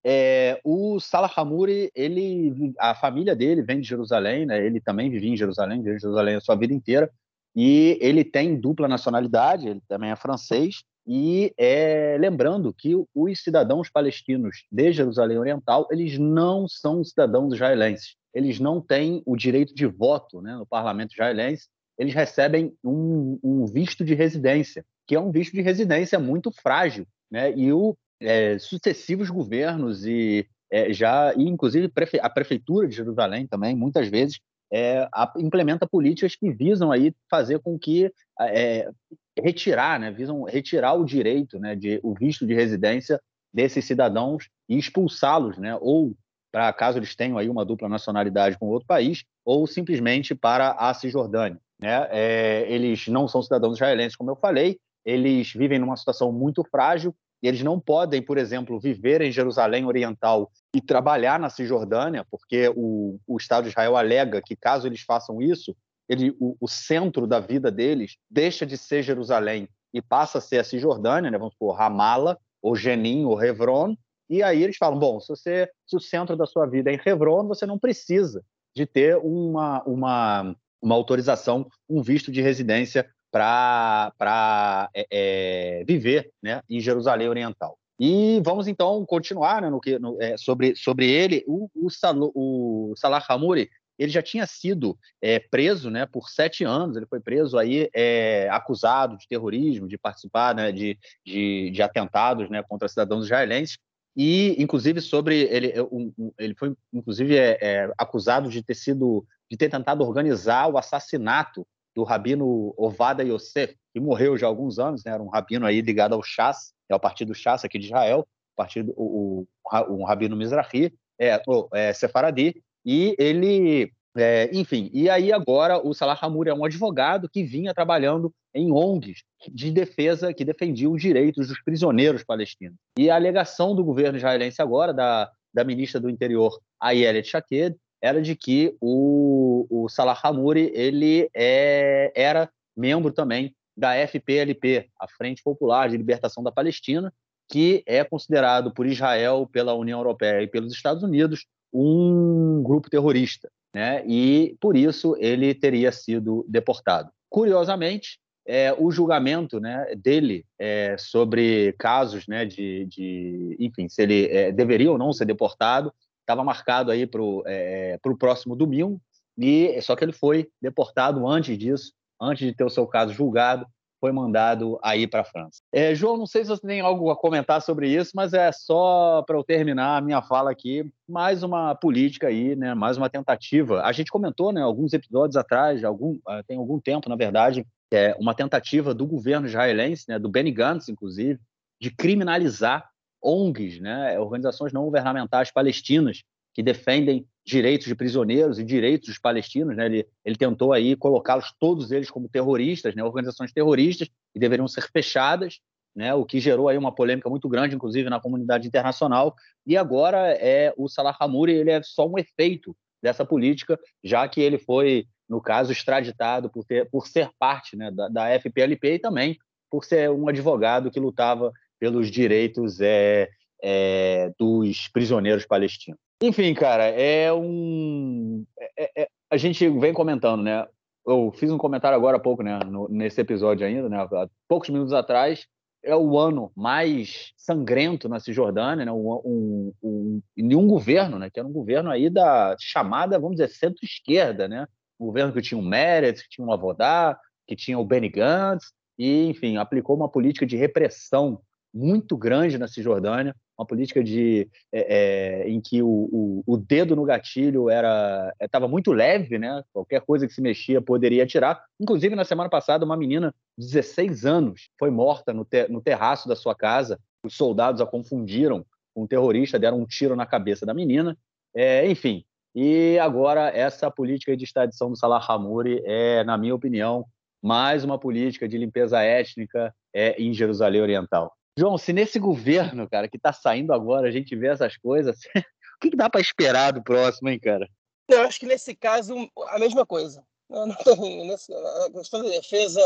É, 0.08 0.60
o 0.64 1.00
Salah 1.00 1.32
Hamouri, 1.34 1.90
ele, 1.92 2.72
a 2.78 2.94
família 2.94 3.34
dele 3.34 3.60
vem 3.60 3.80
de 3.80 3.88
Jerusalém, 3.88 4.46
né? 4.46 4.64
ele 4.64 4.80
também 4.80 5.10
vivia 5.10 5.32
em 5.32 5.36
Jerusalém, 5.36 5.78
viveu 5.78 5.96
em 5.96 6.00
Jerusalém 6.00 6.36
a 6.36 6.40
sua 6.40 6.54
vida 6.54 6.72
inteira, 6.72 7.10
e 7.56 7.98
ele 8.00 8.22
tem 8.22 8.54
dupla 8.54 8.86
nacionalidade, 8.86 9.66
ele 9.66 9.82
também 9.88 10.10
é 10.10 10.16
francês, 10.16 10.84
e 11.06 11.52
é, 11.56 12.16
lembrando 12.18 12.74
que 12.74 12.94
os 13.14 13.42
cidadãos 13.42 13.88
palestinos 13.88 14.64
de 14.70 14.92
Jerusalém 14.92 15.38
Oriental 15.38 15.86
eles 15.90 16.18
não 16.18 16.66
são 16.66 17.04
cidadãos 17.04 17.54
israelenses. 17.54 18.16
Eles 18.34 18.58
não 18.58 18.80
têm 18.80 19.22
o 19.24 19.36
direito 19.36 19.74
de 19.74 19.86
voto 19.86 20.42
né, 20.42 20.56
no 20.56 20.66
parlamento 20.66 21.12
israelense. 21.12 21.68
Eles 21.98 22.12
recebem 22.12 22.74
um, 22.84 23.38
um, 23.42 23.66
visto 23.66 24.04
de 24.04 24.14
residência, 24.14 24.84
que 25.06 25.14
é 25.14 25.20
um 25.20 25.30
visto 25.30 25.52
de 25.52 25.62
residência 25.62 26.18
muito 26.18 26.50
frágil. 26.50 27.06
Né? 27.30 27.56
E 27.56 27.72
o, 27.72 27.96
é, 28.20 28.58
sucessivos 28.58 29.30
governos 29.30 30.04
e 30.04 30.46
é, 30.70 30.92
já, 30.92 31.32
e 31.34 31.44
inclusive 31.44 31.90
a 32.20 32.30
prefeitura 32.30 32.88
de 32.88 32.96
Jerusalém 32.96 33.46
também, 33.46 33.74
muitas 33.76 34.08
vezes, 34.08 34.40
é, 34.72 35.08
a, 35.12 35.32
implementa 35.38 35.86
políticas 35.86 36.34
que 36.34 36.50
visam 36.50 36.90
aí 36.90 37.14
fazer 37.30 37.60
com 37.60 37.78
que 37.78 38.12
é, 38.40 38.90
retirar, 39.38 40.00
né, 40.00 40.10
visam 40.10 40.42
retirar 40.44 40.94
o 40.94 41.04
direito, 41.04 41.58
né, 41.58 41.74
de 41.74 42.00
o 42.02 42.14
visto 42.14 42.46
de 42.46 42.54
residência 42.54 43.20
desses 43.52 43.84
cidadãos 43.84 44.48
e 44.68 44.76
expulsá-los, 44.76 45.58
né, 45.58 45.76
ou 45.80 46.14
para 46.52 46.72
caso 46.72 46.98
eles 46.98 47.14
tenham 47.14 47.36
aí 47.36 47.48
uma 47.48 47.64
dupla 47.64 47.88
nacionalidade 47.88 48.58
com 48.58 48.68
outro 48.68 48.86
país, 48.86 49.24
ou 49.44 49.66
simplesmente 49.66 50.34
para 50.34 50.70
a 50.72 50.94
Cisjordânia. 50.94 51.60
Né? 51.78 52.08
É, 52.10 52.66
eles 52.68 53.08
não 53.08 53.28
são 53.28 53.42
cidadãos 53.42 53.76
israelenses, 53.76 54.16
como 54.16 54.30
eu 54.30 54.36
falei, 54.36 54.78
eles 55.04 55.52
vivem 55.52 55.78
numa 55.78 55.96
situação 55.96 56.32
muito 56.32 56.64
frágil 56.64 57.14
eles 57.42 57.62
não 57.62 57.78
podem, 57.78 58.22
por 58.22 58.38
exemplo, 58.38 58.78
viver 58.80 59.20
em 59.20 59.30
Jerusalém 59.30 59.84
Oriental 59.84 60.50
e 60.74 60.80
trabalhar 60.80 61.38
na 61.38 61.50
Cisjordânia, 61.50 62.26
porque 62.30 62.72
o, 62.74 63.18
o 63.26 63.36
Estado 63.36 63.64
de 63.64 63.70
Israel 63.70 63.96
alega 63.96 64.42
que, 64.42 64.56
caso 64.56 64.86
eles 64.86 65.02
façam 65.02 65.40
isso, 65.40 65.76
ele, 66.08 66.34
o, 66.40 66.56
o, 66.60 66.68
centro 66.68 67.26
da 67.26 67.40
vida 67.40 67.70
deles 67.70 68.16
deixa 68.30 68.64
de 68.64 68.76
ser 68.76 69.02
Jerusalém 69.02 69.68
e 69.92 70.00
passa 70.00 70.38
a 70.38 70.40
ser 70.40 70.58
a 70.58 70.64
Cisjordânia, 70.64 71.30
né? 71.30 71.38
vamos 71.38 71.54
supor, 71.54 71.76
Ramala, 71.76 72.38
ou 72.62 72.74
Jenin, 72.76 73.24
ou 73.24 73.42
Hebron, 73.42 73.96
e 74.28 74.42
aí 74.42 74.62
eles 74.62 74.76
falam, 74.76 74.98
bom, 74.98 75.20
se, 75.20 75.28
você, 75.28 75.70
se 75.86 75.96
o 75.96 76.00
centro 76.00 76.36
da 76.36 76.46
sua 76.46 76.66
vida 76.66 76.90
é 76.90 76.94
em 76.94 77.00
Hebron, 77.04 77.46
você 77.46 77.64
não 77.64 77.78
precisa 77.78 78.42
de 78.74 78.84
ter 78.84 79.16
uma, 79.18 79.82
uma, 79.84 80.56
uma 80.82 80.94
autorização, 80.94 81.68
um 81.88 82.02
visto 82.02 82.30
de 82.30 82.42
residência 82.42 83.08
para 83.36 84.90
é, 84.94 85.06
é, 85.10 85.84
viver 85.84 86.30
né, 86.42 86.62
em 86.68 86.80
Jerusalém 86.80 87.28
Oriental. 87.28 87.78
E 87.98 88.40
vamos 88.44 88.68
então 88.68 89.04
continuar 89.06 89.62
né, 89.62 89.70
no 89.70 89.80
que, 89.80 89.98
no, 89.98 90.20
é, 90.20 90.36
sobre, 90.36 90.76
sobre 90.76 91.10
ele. 91.10 91.44
O, 91.46 91.68
o, 91.74 91.88
o 92.34 92.96
Salah 92.96 93.24
Hamouri 93.28 93.70
ele 93.98 94.12
já 94.12 94.22
tinha 94.22 94.46
sido 94.46 94.98
é, 95.22 95.38
preso 95.38 95.90
né, 95.90 96.06
por 96.06 96.28
sete 96.28 96.64
anos, 96.64 96.96
ele 96.96 97.06
foi 97.06 97.20
preso 97.20 97.58
aí 97.58 97.88
é, 97.94 98.48
acusado 98.50 99.16
de 99.16 99.26
terrorismo, 99.26 99.88
de 99.88 99.96
participar 99.96 100.54
né, 100.54 100.70
de, 100.70 100.98
de, 101.24 101.70
de, 101.70 101.82
atentados 101.82 102.50
né, 102.50 102.62
contra 102.62 102.88
cidadãos 102.88 103.24
israelenses, 103.24 103.78
e 104.14 104.54
inclusive 104.62 105.00
sobre 105.00 105.42
ele, 105.42 105.72
um, 105.90 106.32
ele 106.38 106.54
foi 106.54 106.74
inclusive 106.92 107.36
é, 107.36 107.58
é, 107.60 107.92
acusado 107.98 108.48
de 108.48 108.62
ter 108.62 108.74
sido 108.74 109.26
de 109.50 109.56
ter 109.56 109.68
tentado 109.68 110.02
organizar 110.02 110.66
o 110.68 110.76
assassinato 110.76 111.66
do 111.96 112.04
rabino 112.04 112.74
Ovada 112.76 113.24
Yosef, 113.24 113.74
que 113.92 113.98
morreu 113.98 114.36
já 114.36 114.46
há 114.46 114.50
alguns 114.50 114.78
anos, 114.78 115.02
né, 115.02 115.12
era 115.12 115.22
um 115.22 115.28
rabino 115.28 115.64
aí 115.64 115.80
ligado 115.80 116.14
ao 116.14 116.22
Shas, 116.22 116.74
é 116.90 116.94
o 116.94 117.00
partido 117.00 117.34
Shas 117.34 117.64
aqui 117.64 117.78
de 117.78 117.86
Israel, 117.86 118.28
partido 118.54 118.92
o, 118.94 119.46
o, 119.64 119.94
um 119.94 120.04
rabino 120.04 120.36
Mizrahi, 120.36 120.92
é, 121.18 121.40
é, 121.72 121.92
Sefaradi, 121.94 122.62
e 122.84 123.16
ele, 123.18 123.90
é, 124.14 124.50
enfim, 124.52 124.90
e 124.92 125.08
aí 125.08 125.32
agora 125.32 125.78
o 125.84 125.94
Salah 125.94 126.18
Hamouri 126.20 126.50
é 126.50 126.54
um 126.54 126.66
advogado 126.66 127.30
que 127.30 127.42
vinha 127.42 127.72
trabalhando 127.72 128.30
em 128.54 128.70
ONGs 128.70 129.22
de 129.50 129.70
defesa 129.70 130.34
que 130.34 130.44
defendiam 130.44 130.92
os 130.92 131.00
direitos 131.00 131.48
dos 131.48 131.62
prisioneiros 131.62 132.22
palestinos. 132.22 132.76
E 132.98 133.08
a 133.08 133.14
alegação 133.14 133.74
do 133.74 133.82
governo 133.82 134.18
israelense 134.18 134.60
agora, 134.60 134.92
da, 134.92 135.30
da 135.52 135.64
ministra 135.64 135.98
do 135.98 136.10
Interior, 136.10 136.58
Ayelet 136.78 137.26
Shaked, 137.26 137.76
era 138.00 138.20
de 138.20 138.34
que 138.36 138.76
o, 138.80 139.66
o 139.70 139.88
Salah 139.88 140.18
Hamouri 140.22 140.70
ele 140.74 141.28
é, 141.34 142.12
era 142.14 142.50
membro 142.76 143.12
também 143.12 143.54
da 143.76 143.94
FPLP, 144.06 144.88
a 144.98 145.06
Frente 145.08 145.42
Popular 145.42 145.88
de 145.88 145.96
Libertação 145.96 146.42
da 146.42 146.52
Palestina, 146.52 147.12
que 147.48 147.82
é 147.86 148.02
considerado 148.02 148.72
por 148.72 148.86
Israel, 148.86 149.48
pela 149.50 149.74
União 149.74 149.98
Europeia 149.98 150.42
e 150.42 150.46
pelos 150.46 150.72
Estados 150.72 151.02
Unidos 151.02 151.46
um 151.72 152.62
grupo 152.62 152.88
terrorista, 152.88 153.50
né? 153.74 154.02
E 154.06 154.56
por 154.60 154.76
isso 154.76 155.14
ele 155.18 155.54
teria 155.54 155.92
sido 155.92 156.44
deportado. 156.48 157.10
Curiosamente, 157.28 158.18
é, 158.46 158.72
o 158.72 158.90
julgamento 158.90 159.58
né, 159.58 159.94
dele 159.96 160.44
é, 160.58 160.96
sobre 160.96 161.74
casos 161.78 162.26
né, 162.28 162.44
de, 162.44 162.86
de, 162.86 163.56
enfim, 163.58 163.88
se 163.88 164.02
ele 164.02 164.26
é, 164.26 164.52
deveria 164.52 164.90
ou 164.90 164.96
não 164.96 165.12
ser 165.12 165.24
deportado, 165.24 165.92
estava 166.26 166.44
marcado 166.44 166.90
aí 166.90 167.06
para 167.06 167.22
o 167.22 167.42
é, 167.46 167.98
próximo 168.18 168.56
domingo, 168.56 169.00
e 169.38 169.80
só 169.80 169.94
que 169.94 170.04
ele 170.04 170.12
foi 170.12 170.48
deportado 170.60 171.26
antes 171.28 171.56
disso, 171.56 171.92
antes 172.20 172.46
de 172.46 172.54
ter 172.54 172.64
o 172.64 172.70
seu 172.70 172.86
caso 172.86 173.12
julgado, 173.12 173.66
foi 174.00 174.12
mandado 174.12 174.78
aí 174.82 175.06
para 175.06 175.20
a 175.20 175.24
França. 175.24 175.60
É, 175.72 175.94
João, 175.94 176.16
não 176.16 176.26
sei 176.26 176.44
se 176.44 176.50
você 176.50 176.66
tem 176.66 176.80
algo 176.80 177.10
a 177.10 177.16
comentar 177.16 177.62
sobre 177.62 177.88
isso, 177.88 178.12
mas 178.14 178.32
é 178.34 178.52
só 178.52 179.22
para 179.22 179.36
eu 179.36 179.44
terminar 179.44 179.96
a 179.96 180.00
minha 180.00 180.20
fala 180.22 180.50
aqui, 180.50 180.88
mais 181.08 181.42
uma 181.42 181.74
política 181.74 182.28
aí, 182.28 182.54
né, 182.54 182.74
mais 182.74 182.96
uma 182.96 183.08
tentativa. 183.08 183.82
A 183.82 183.92
gente 183.92 184.10
comentou, 184.10 184.52
né, 184.52 184.62
alguns 184.62 184.92
episódios 184.92 185.36
atrás, 185.36 185.82
algum, 185.82 186.18
ah, 186.26 186.42
tem 186.46 186.58
algum 186.58 186.78
tempo, 186.78 187.08
na 187.08 187.16
verdade, 187.16 187.66
é 187.92 188.14
uma 188.18 188.34
tentativa 188.34 188.92
do 188.92 189.06
governo 189.06 189.46
israelense, 189.46 190.04
né, 190.08 190.18
do 190.18 190.28
Benny 190.28 190.50
Gantz, 190.50 190.88
inclusive, 190.88 191.40
de 191.80 191.90
criminalizar 191.90 192.88
ONGs, 193.22 193.80
né, 193.80 194.18
organizações 194.18 194.72
não 194.72 194.84
governamentais 194.84 195.50
palestinas 195.50 196.22
que 196.56 196.62
defendem 196.62 197.26
direitos 197.44 197.86
de 197.86 197.94
prisioneiros 197.94 198.58
e 198.58 198.64
direitos 198.64 199.10
dos 199.10 199.18
palestinos, 199.18 199.76
né? 199.76 199.84
Ele, 199.84 200.06
ele 200.24 200.36
tentou 200.36 200.72
aí 200.72 200.96
colocá-los 200.96 201.52
todos 201.60 201.92
eles 201.92 202.10
como 202.10 202.30
terroristas, 202.30 202.94
né? 202.94 203.04
Organizações 203.04 203.52
terroristas 203.52 204.08
que 204.32 204.40
deveriam 204.40 204.66
ser 204.66 204.88
fechadas, 204.90 205.60
né? 205.94 206.14
O 206.14 206.24
que 206.24 206.40
gerou 206.40 206.68
aí 206.68 206.78
uma 206.78 206.94
polêmica 206.94 207.28
muito 207.28 207.46
grande, 207.46 207.74
inclusive 207.74 208.08
na 208.08 208.18
comunidade 208.18 208.66
internacional. 208.66 209.34
E 209.66 209.76
agora 209.76 210.32
é 210.32 210.72
o 210.78 210.88
Salah 210.88 211.14
Hamouri, 211.20 211.52
ele 211.52 211.70
é 211.70 211.82
só 211.82 212.08
um 212.08 212.18
efeito 212.18 212.74
dessa 213.02 213.24
política, 213.24 213.78
já 214.02 214.26
que 214.26 214.40
ele 214.40 214.58
foi, 214.58 215.06
no 215.28 215.40
caso, 215.42 215.70
extraditado 215.70 216.48
por, 216.48 216.64
ter, 216.64 216.88
por 216.90 217.06
ser 217.06 217.28
parte 217.38 217.76
né, 217.76 217.90
da, 217.90 218.08
da 218.08 218.40
FPLP 218.40 218.94
e 218.94 218.98
também 218.98 219.38
por 219.70 219.84
ser 219.84 220.10
um 220.10 220.26
advogado 220.26 220.90
que 220.90 220.98
lutava 220.98 221.52
pelos 221.78 222.10
direitos 222.10 222.80
é, 222.80 223.28
é, 223.62 224.32
dos 224.38 224.88
prisioneiros 224.88 225.46
palestinos. 225.46 225.98
Enfim, 226.22 226.54
cara, 226.54 226.84
é 226.84 227.32
um. 227.32 228.44
É, 228.78 229.02
é, 229.02 229.08
a 229.30 229.36
gente 229.36 229.68
vem 229.68 229.92
comentando, 229.92 230.42
né? 230.42 230.66
Eu 231.06 231.30
fiz 231.36 231.50
um 231.50 231.58
comentário 231.58 231.96
agora 231.96 232.16
há 232.16 232.20
pouco, 232.20 232.42
né? 232.42 232.58
No, 232.64 232.88
nesse 232.88 233.20
episódio 233.20 233.66
ainda, 233.66 233.88
né? 233.88 233.98
Há 233.98 234.28
poucos 234.48 234.70
minutos 234.70 234.92
atrás. 234.92 235.46
É 235.84 235.94
o 235.94 236.18
ano 236.18 236.50
mais 236.56 237.32
sangrento 237.36 238.08
na 238.08 238.18
Cisjordânia, 238.18 238.84
né? 238.84 238.90
Um, 238.90 239.12
um, 239.24 239.72
um, 239.82 240.22
nenhum 240.36 240.66
governo, 240.66 241.18
né? 241.18 241.30
Que 241.30 241.38
era 241.38 241.46
um 241.46 241.52
governo 241.52 241.90
aí 241.90 242.10
da 242.10 242.56
chamada, 242.58 243.18
vamos 243.18 243.36
dizer, 243.36 243.48
centro-esquerda, 243.48 244.48
né? 244.48 244.66
Um 244.98 245.06
governo 245.06 245.32
que 245.32 245.42
tinha 245.42 245.58
o 245.58 245.62
Meretz, 245.62 246.22
que 246.22 246.30
tinha 246.30 246.46
o 246.46 246.52
Avodá, 246.52 247.16
que 247.46 247.54
tinha 247.54 247.78
o 247.78 247.84
Benny 247.84 248.08
Gantz, 248.08 248.72
e, 248.98 249.28
enfim, 249.28 249.58
aplicou 249.58 249.94
uma 249.94 250.08
política 250.08 250.46
de 250.46 250.56
repressão 250.56 251.40
muito 251.76 252.16
grande 252.16 252.56
na 252.56 252.66
Cisjordânia, 252.66 253.36
uma 253.58 253.66
política 253.66 254.02
de, 254.02 254.48
é, 254.72 255.42
é, 255.44 255.48
em 255.48 255.60
que 255.60 255.82
o, 255.82 255.88
o, 255.88 256.42
o, 256.46 256.56
dedo 256.56 256.96
no 256.96 257.04
gatilho 257.04 257.68
era 257.68 258.34
estava 258.40 258.66
muito 258.66 258.92
leve, 258.92 259.38
né? 259.38 259.62
Qualquer 259.72 260.00
coisa 260.00 260.26
que 260.26 260.32
se 260.32 260.40
mexia 260.40 260.80
poderia 260.80 261.24
atirar. 261.24 261.62
Inclusive, 261.78 262.14
na 262.14 262.24
semana 262.24 262.48
passada, 262.48 262.84
uma 262.84 262.96
menina 262.96 263.34
de 263.58 263.66
16 263.66 264.24
anos 264.24 264.70
foi 264.78 264.90
morta 264.90 265.34
no, 265.34 265.46
no 265.68 265.80
terraço 265.82 266.28
da 266.28 266.34
sua 266.34 266.54
casa. 266.54 266.98
Os 267.22 267.34
soldados 267.34 267.80
a 267.80 267.86
confundiram 267.86 268.64
com 268.94 269.04
um 269.04 269.06
terrorista, 269.06 269.58
deram 269.58 269.80
um 269.80 269.86
tiro 269.86 270.16
na 270.16 270.24
cabeça 270.24 270.64
da 270.64 270.72
menina. 270.72 271.16
É, 271.54 271.88
enfim, 271.90 272.24
e 272.54 272.98
agora 272.98 273.50
essa 273.50 273.90
política 273.90 274.34
de 274.34 274.44
extradição 274.44 274.90
do 274.90 274.96
Salah 274.96 275.22
Hamouri 275.26 275.82
é, 275.84 276.24
na 276.24 276.38
minha 276.38 276.54
opinião, 276.54 277.04
mais 277.42 277.84
uma 277.84 277.98
política 277.98 278.48
de 278.48 278.56
limpeza 278.56 279.02
étnica 279.02 279.74
é, 279.94 280.20
em 280.20 280.32
Jerusalém 280.32 280.80
Oriental. 280.80 281.36
João, 281.58 281.78
se 281.78 281.92
nesse 281.92 282.18
governo, 282.18 282.88
cara, 282.88 283.08
que 283.08 283.16
está 283.16 283.32
saindo 283.32 283.72
agora, 283.72 284.08
a 284.08 284.10
gente 284.10 284.36
vê 284.36 284.48
essas 284.48 284.76
coisas, 284.76 285.16
o 285.76 285.80
que, 285.80 285.90
que 285.90 285.96
dá 285.96 286.10
para 286.10 286.20
esperar 286.20 286.72
do 286.72 286.82
próximo, 286.82 287.30
hein, 287.30 287.38
cara? 287.38 287.66
Eu 288.08 288.22
acho 288.22 288.38
que 288.38 288.46
nesse 288.46 288.74
caso, 288.74 289.14
a 289.48 289.58
mesma 289.58 289.86
coisa. 289.86 290.22
Não, 290.48 290.68
tem, 290.74 291.26
nesse, 291.26 291.52
a 291.52 291.90
questão 291.92 292.22
da 292.22 292.28
defesa, 292.28 292.80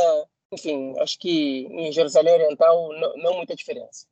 enfim, 0.53 0.95
acho 0.99 1.19
que 1.19 1.67
em 1.71 1.93
Jerusalém 1.93 2.33
Oriental 2.33 2.93
não, 2.95 3.17
não 3.19 3.37
muita 3.37 3.55
diferença. 3.55 4.07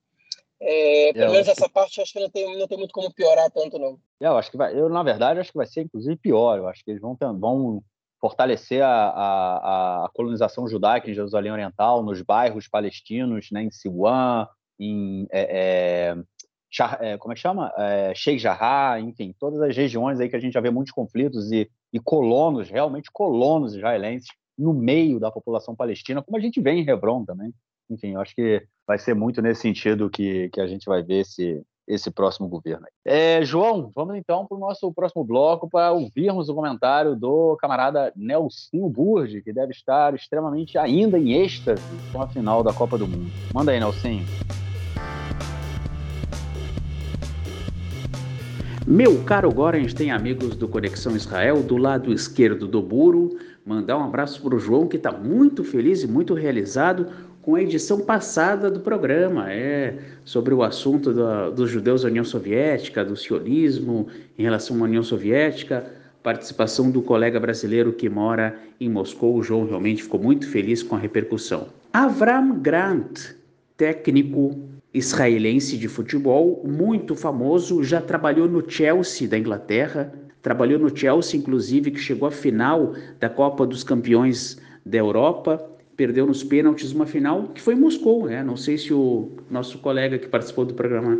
É, 0.60 1.12
pelo 1.12 1.32
menos 1.32 1.46
essa 1.46 1.68
parte 1.68 2.00
acho 2.00 2.12
que 2.12 2.18
não 2.18 2.28
tem, 2.28 2.58
não 2.58 2.66
tem 2.66 2.76
muito 2.76 2.92
como 2.92 3.12
piorar 3.12 3.48
tanto, 3.50 3.78
não. 3.78 3.98
É, 4.20 4.26
eu 4.26 4.36
acho 4.36 4.50
que 4.50 4.56
vai, 4.56 4.78
eu, 4.78 4.88
na 4.88 5.04
verdade, 5.04 5.38
acho 5.38 5.52
que 5.52 5.56
vai 5.56 5.66
ser 5.66 5.82
inclusive 5.82 6.16
pior. 6.16 6.58
Eu 6.58 6.66
acho 6.66 6.84
que 6.84 6.90
eles 6.90 7.00
vão, 7.00 7.16
vão 7.38 7.82
fortalecer 8.20 8.82
a, 8.82 8.88
a, 8.88 10.04
a, 10.04 10.08
colonização 10.12 10.68
judaica 10.68 11.10
em 11.10 11.14
Jerusalém 11.14 11.52
Oriental, 11.52 12.02
nos 12.02 12.20
bairros 12.22 12.66
palestinos, 12.66 13.50
né, 13.50 13.62
em 13.62 13.70
Siwan, 13.70 14.46
em 14.78 15.26
é, 15.30 16.16
é, 17.00 17.12
é 17.12 17.18
como 17.18 17.32
é 17.32 17.34
que 17.34 17.40
chama? 17.40 17.72
É, 17.76 18.12
Sheikh 18.14 18.38
Jarrah, 18.38 19.00
enfim, 19.00 19.34
todas 19.38 19.60
as 19.60 19.76
regiões 19.76 20.20
aí 20.20 20.28
que 20.28 20.36
a 20.36 20.40
gente 20.40 20.54
já 20.54 20.60
vê 20.60 20.70
muitos 20.70 20.92
conflitos 20.92 21.50
e, 21.52 21.70
e 21.92 22.00
colonos, 22.00 22.68
realmente 22.68 23.10
colonos 23.12 23.74
israelenses 23.74 24.28
no 24.56 24.74
meio 24.74 25.20
da 25.20 25.30
população 25.30 25.74
palestina, 25.74 26.22
como 26.22 26.36
a 26.36 26.40
gente 26.40 26.60
vê 26.60 26.72
em 26.72 26.88
Hebron 26.88 27.24
também. 27.24 27.52
Enfim, 27.88 28.14
eu 28.14 28.20
acho 28.20 28.34
que 28.34 28.66
vai 28.86 28.98
ser 28.98 29.14
muito 29.14 29.40
nesse 29.40 29.62
sentido 29.62 30.10
que, 30.10 30.50
que 30.50 30.60
a 30.60 30.66
gente 30.66 30.84
vai 30.84 31.02
ver 31.02 31.20
esse, 31.20 31.62
esse 31.88 32.10
próximo 32.10 32.46
governo. 32.46 32.86
É, 33.04 33.42
João, 33.42 33.90
vamos 33.94 34.16
então 34.16 34.46
para 34.46 34.56
o 34.56 34.60
nosso 34.60 34.92
próximo 34.92 35.24
bloco 35.24 35.68
para 35.68 35.90
ouvirmos 35.90 36.48
o 36.50 36.54
comentário 36.54 37.16
do 37.16 37.56
camarada 37.56 38.12
Nelson 38.14 38.88
Burge, 38.90 39.40
que 39.40 39.52
deve 39.52 39.72
estar 39.72 40.14
extremamente 40.14 40.76
ainda 40.76 41.18
em 41.18 41.32
êxtase 41.32 41.82
com 42.12 42.20
a 42.20 42.28
final 42.28 42.62
da 42.62 42.72
Copa 42.72 42.98
do 42.98 43.08
Mundo. 43.08 43.30
Manda 43.54 43.72
aí, 43.72 43.80
Nelson. 43.80 44.20
Meu 48.86 49.22
caro 49.22 49.52
Gorens 49.52 49.92
tem 49.92 50.10
amigos 50.10 50.56
do 50.56 50.66
Conexão 50.66 51.14
Israel 51.14 51.62
do 51.62 51.76
lado 51.76 52.12
esquerdo 52.12 52.66
do 52.66 52.82
muro. 52.82 53.38
Mandar 53.64 53.98
um 53.98 54.04
abraço 54.04 54.40
para 54.40 54.54
o 54.54 54.58
João, 54.58 54.86
que 54.86 54.96
está 54.96 55.12
muito 55.12 55.62
feliz 55.62 56.02
e 56.02 56.08
muito 56.08 56.32
realizado 56.32 57.06
com 57.48 57.54
a 57.54 57.62
edição 57.62 58.00
passada 58.00 58.70
do 58.70 58.80
programa, 58.80 59.50
é 59.50 59.96
sobre 60.22 60.52
o 60.52 60.62
assunto 60.62 61.14
da, 61.14 61.48
dos 61.48 61.70
judeus 61.70 62.02
da 62.02 62.08
União 62.08 62.22
Soviética, 62.22 63.02
do 63.02 63.16
sionismo 63.16 64.06
em 64.38 64.42
relação 64.42 64.76
à 64.76 64.82
União 64.82 65.02
Soviética, 65.02 65.90
participação 66.22 66.90
do 66.90 67.00
colega 67.00 67.40
brasileiro 67.40 67.90
que 67.90 68.06
mora 68.06 68.58
em 68.78 68.90
Moscou. 68.90 69.34
O 69.34 69.42
João 69.42 69.64
realmente 69.64 70.02
ficou 70.02 70.20
muito 70.20 70.46
feliz 70.46 70.82
com 70.82 70.94
a 70.94 70.98
repercussão. 70.98 71.68
Avram 71.90 72.60
Grant, 72.60 73.30
técnico 73.78 74.68
israelense 74.92 75.78
de 75.78 75.88
futebol, 75.88 76.62
muito 76.66 77.16
famoso, 77.16 77.82
já 77.82 78.02
trabalhou 78.02 78.46
no 78.46 78.62
Chelsea 78.70 79.26
da 79.26 79.38
Inglaterra, 79.38 80.12
trabalhou 80.42 80.78
no 80.78 80.94
Chelsea, 80.94 81.40
inclusive, 81.40 81.92
que 81.92 81.98
chegou 81.98 82.28
à 82.28 82.30
final 82.30 82.92
da 83.18 83.30
Copa 83.30 83.64
dos 83.64 83.82
Campeões 83.82 84.58
da 84.84 84.98
Europa 84.98 85.77
perdeu 85.98 86.24
nos 86.24 86.44
pênaltis 86.44 86.92
uma 86.92 87.06
final 87.06 87.48
que 87.48 87.60
foi 87.60 87.74
em 87.74 87.78
Moscou, 87.78 88.26
né? 88.26 88.40
Não 88.40 88.56
sei 88.56 88.78
se 88.78 88.94
o 88.94 89.32
nosso 89.50 89.78
colega 89.78 90.16
que 90.16 90.28
participou 90.28 90.64
do 90.64 90.72
programa 90.72 91.18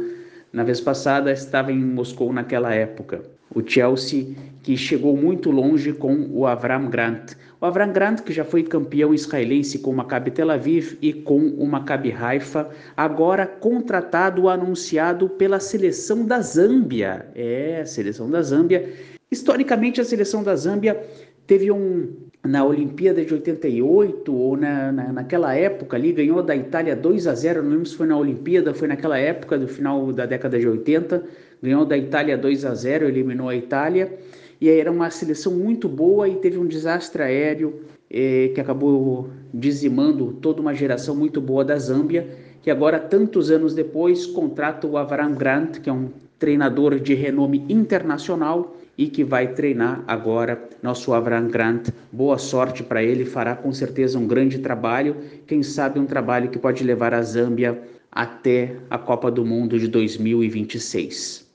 na 0.52 0.62
vez 0.62 0.80
passada 0.80 1.32
estava 1.32 1.72
em 1.72 1.78
Moscou 1.78 2.32
naquela 2.32 2.72
época. 2.72 3.22
O 3.52 3.60
Chelsea 3.66 4.36
que 4.62 4.76
chegou 4.76 5.16
muito 5.16 5.50
longe 5.50 5.92
com 5.92 6.28
o 6.30 6.46
Avram 6.46 6.88
Grant. 6.88 7.32
O 7.60 7.66
Avram 7.66 7.92
Grant 7.92 8.20
que 8.20 8.32
já 8.32 8.44
foi 8.44 8.62
campeão 8.62 9.12
israelense 9.12 9.80
com 9.80 9.90
o 9.90 9.96
Maccabi 9.96 10.30
Tel 10.30 10.48
Aviv 10.48 10.96
e 11.02 11.12
com 11.12 11.40
o 11.40 11.66
Maccabi 11.66 12.12
Haifa, 12.12 12.70
agora 12.96 13.48
contratado, 13.48 14.48
anunciado 14.48 15.28
pela 15.28 15.58
seleção 15.58 16.24
da 16.24 16.40
Zâmbia. 16.40 17.26
É, 17.34 17.80
a 17.80 17.86
seleção 17.86 18.30
da 18.30 18.40
Zâmbia. 18.42 18.92
Historicamente 19.28 20.00
a 20.00 20.04
seleção 20.04 20.44
da 20.44 20.54
Zâmbia 20.54 21.02
teve 21.48 21.72
um 21.72 22.27
na 22.44 22.64
Olimpíada 22.64 23.24
de 23.24 23.34
88 23.34 24.34
ou 24.34 24.56
na, 24.56 24.92
na, 24.92 25.12
naquela 25.12 25.54
época 25.54 25.96
ali, 25.96 26.12
ganhou 26.12 26.42
da 26.42 26.54
Itália 26.54 26.94
2 26.94 27.26
a 27.26 27.34
0, 27.34 27.62
não 27.62 27.70
lembro 27.70 27.86
se 27.86 27.96
foi 27.96 28.06
na 28.06 28.16
Olimpíada, 28.16 28.72
foi 28.72 28.88
naquela 28.88 29.18
época 29.18 29.58
do 29.58 29.66
final 29.66 30.12
da 30.12 30.24
década 30.24 30.58
de 30.58 30.68
80, 30.68 31.22
ganhou 31.62 31.84
da 31.84 31.96
Itália 31.96 32.38
2 32.38 32.64
a 32.64 32.74
0, 32.74 33.08
eliminou 33.08 33.48
a 33.48 33.56
Itália, 33.56 34.18
e 34.60 34.68
aí 34.68 34.80
era 34.80 34.90
uma 34.90 35.10
seleção 35.10 35.52
muito 35.54 35.88
boa 35.88 36.28
e 36.28 36.36
teve 36.36 36.58
um 36.58 36.66
desastre 36.66 37.22
aéreo 37.22 37.80
eh, 38.10 38.50
que 38.54 38.60
acabou 38.60 39.30
dizimando 39.52 40.32
toda 40.40 40.60
uma 40.60 40.74
geração 40.74 41.14
muito 41.14 41.40
boa 41.40 41.64
da 41.64 41.76
Zâmbia, 41.76 42.28
que 42.62 42.70
agora, 42.70 42.98
tantos 42.98 43.50
anos 43.50 43.74
depois, 43.74 44.26
contrata 44.26 44.86
o 44.86 44.96
Avram 44.96 45.34
Grant, 45.34 45.78
que 45.80 45.88
é 45.88 45.92
um 45.92 46.08
treinador 46.38 46.98
de 46.98 47.14
renome 47.14 47.64
internacional, 47.68 48.76
e 48.98 49.06
que 49.06 49.22
vai 49.22 49.54
treinar 49.54 50.02
agora 50.08 50.60
nosso 50.82 51.14
Avram 51.14 51.46
Grant. 51.46 51.90
Boa 52.10 52.36
sorte 52.36 52.82
para 52.82 53.00
ele, 53.00 53.24
fará 53.24 53.54
com 53.54 53.72
certeza 53.72 54.18
um 54.18 54.26
grande 54.26 54.58
trabalho, 54.58 55.16
quem 55.46 55.62
sabe 55.62 56.00
um 56.00 56.04
trabalho 56.04 56.50
que 56.50 56.58
pode 56.58 56.82
levar 56.82 57.14
a 57.14 57.22
Zâmbia 57.22 57.80
até 58.10 58.74
a 58.90 58.98
Copa 58.98 59.30
do 59.30 59.44
Mundo 59.44 59.78
de 59.78 59.86
2026. 59.86 61.46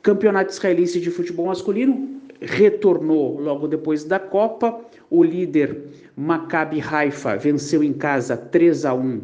Campeonato 0.00 0.52
Israelense 0.52 1.00
de 1.00 1.10
Futebol 1.10 1.46
Masculino 1.46 2.20
retornou 2.40 3.40
logo 3.40 3.66
depois 3.66 4.04
da 4.04 4.18
Copa. 4.18 4.80
O 5.10 5.22
líder 5.22 5.76
Maccabi 6.16 6.80
Haifa 6.80 7.36
venceu 7.36 7.82
em 7.82 7.92
casa 7.92 8.36
3 8.36 8.84
a 8.84 8.94
1 8.94 9.20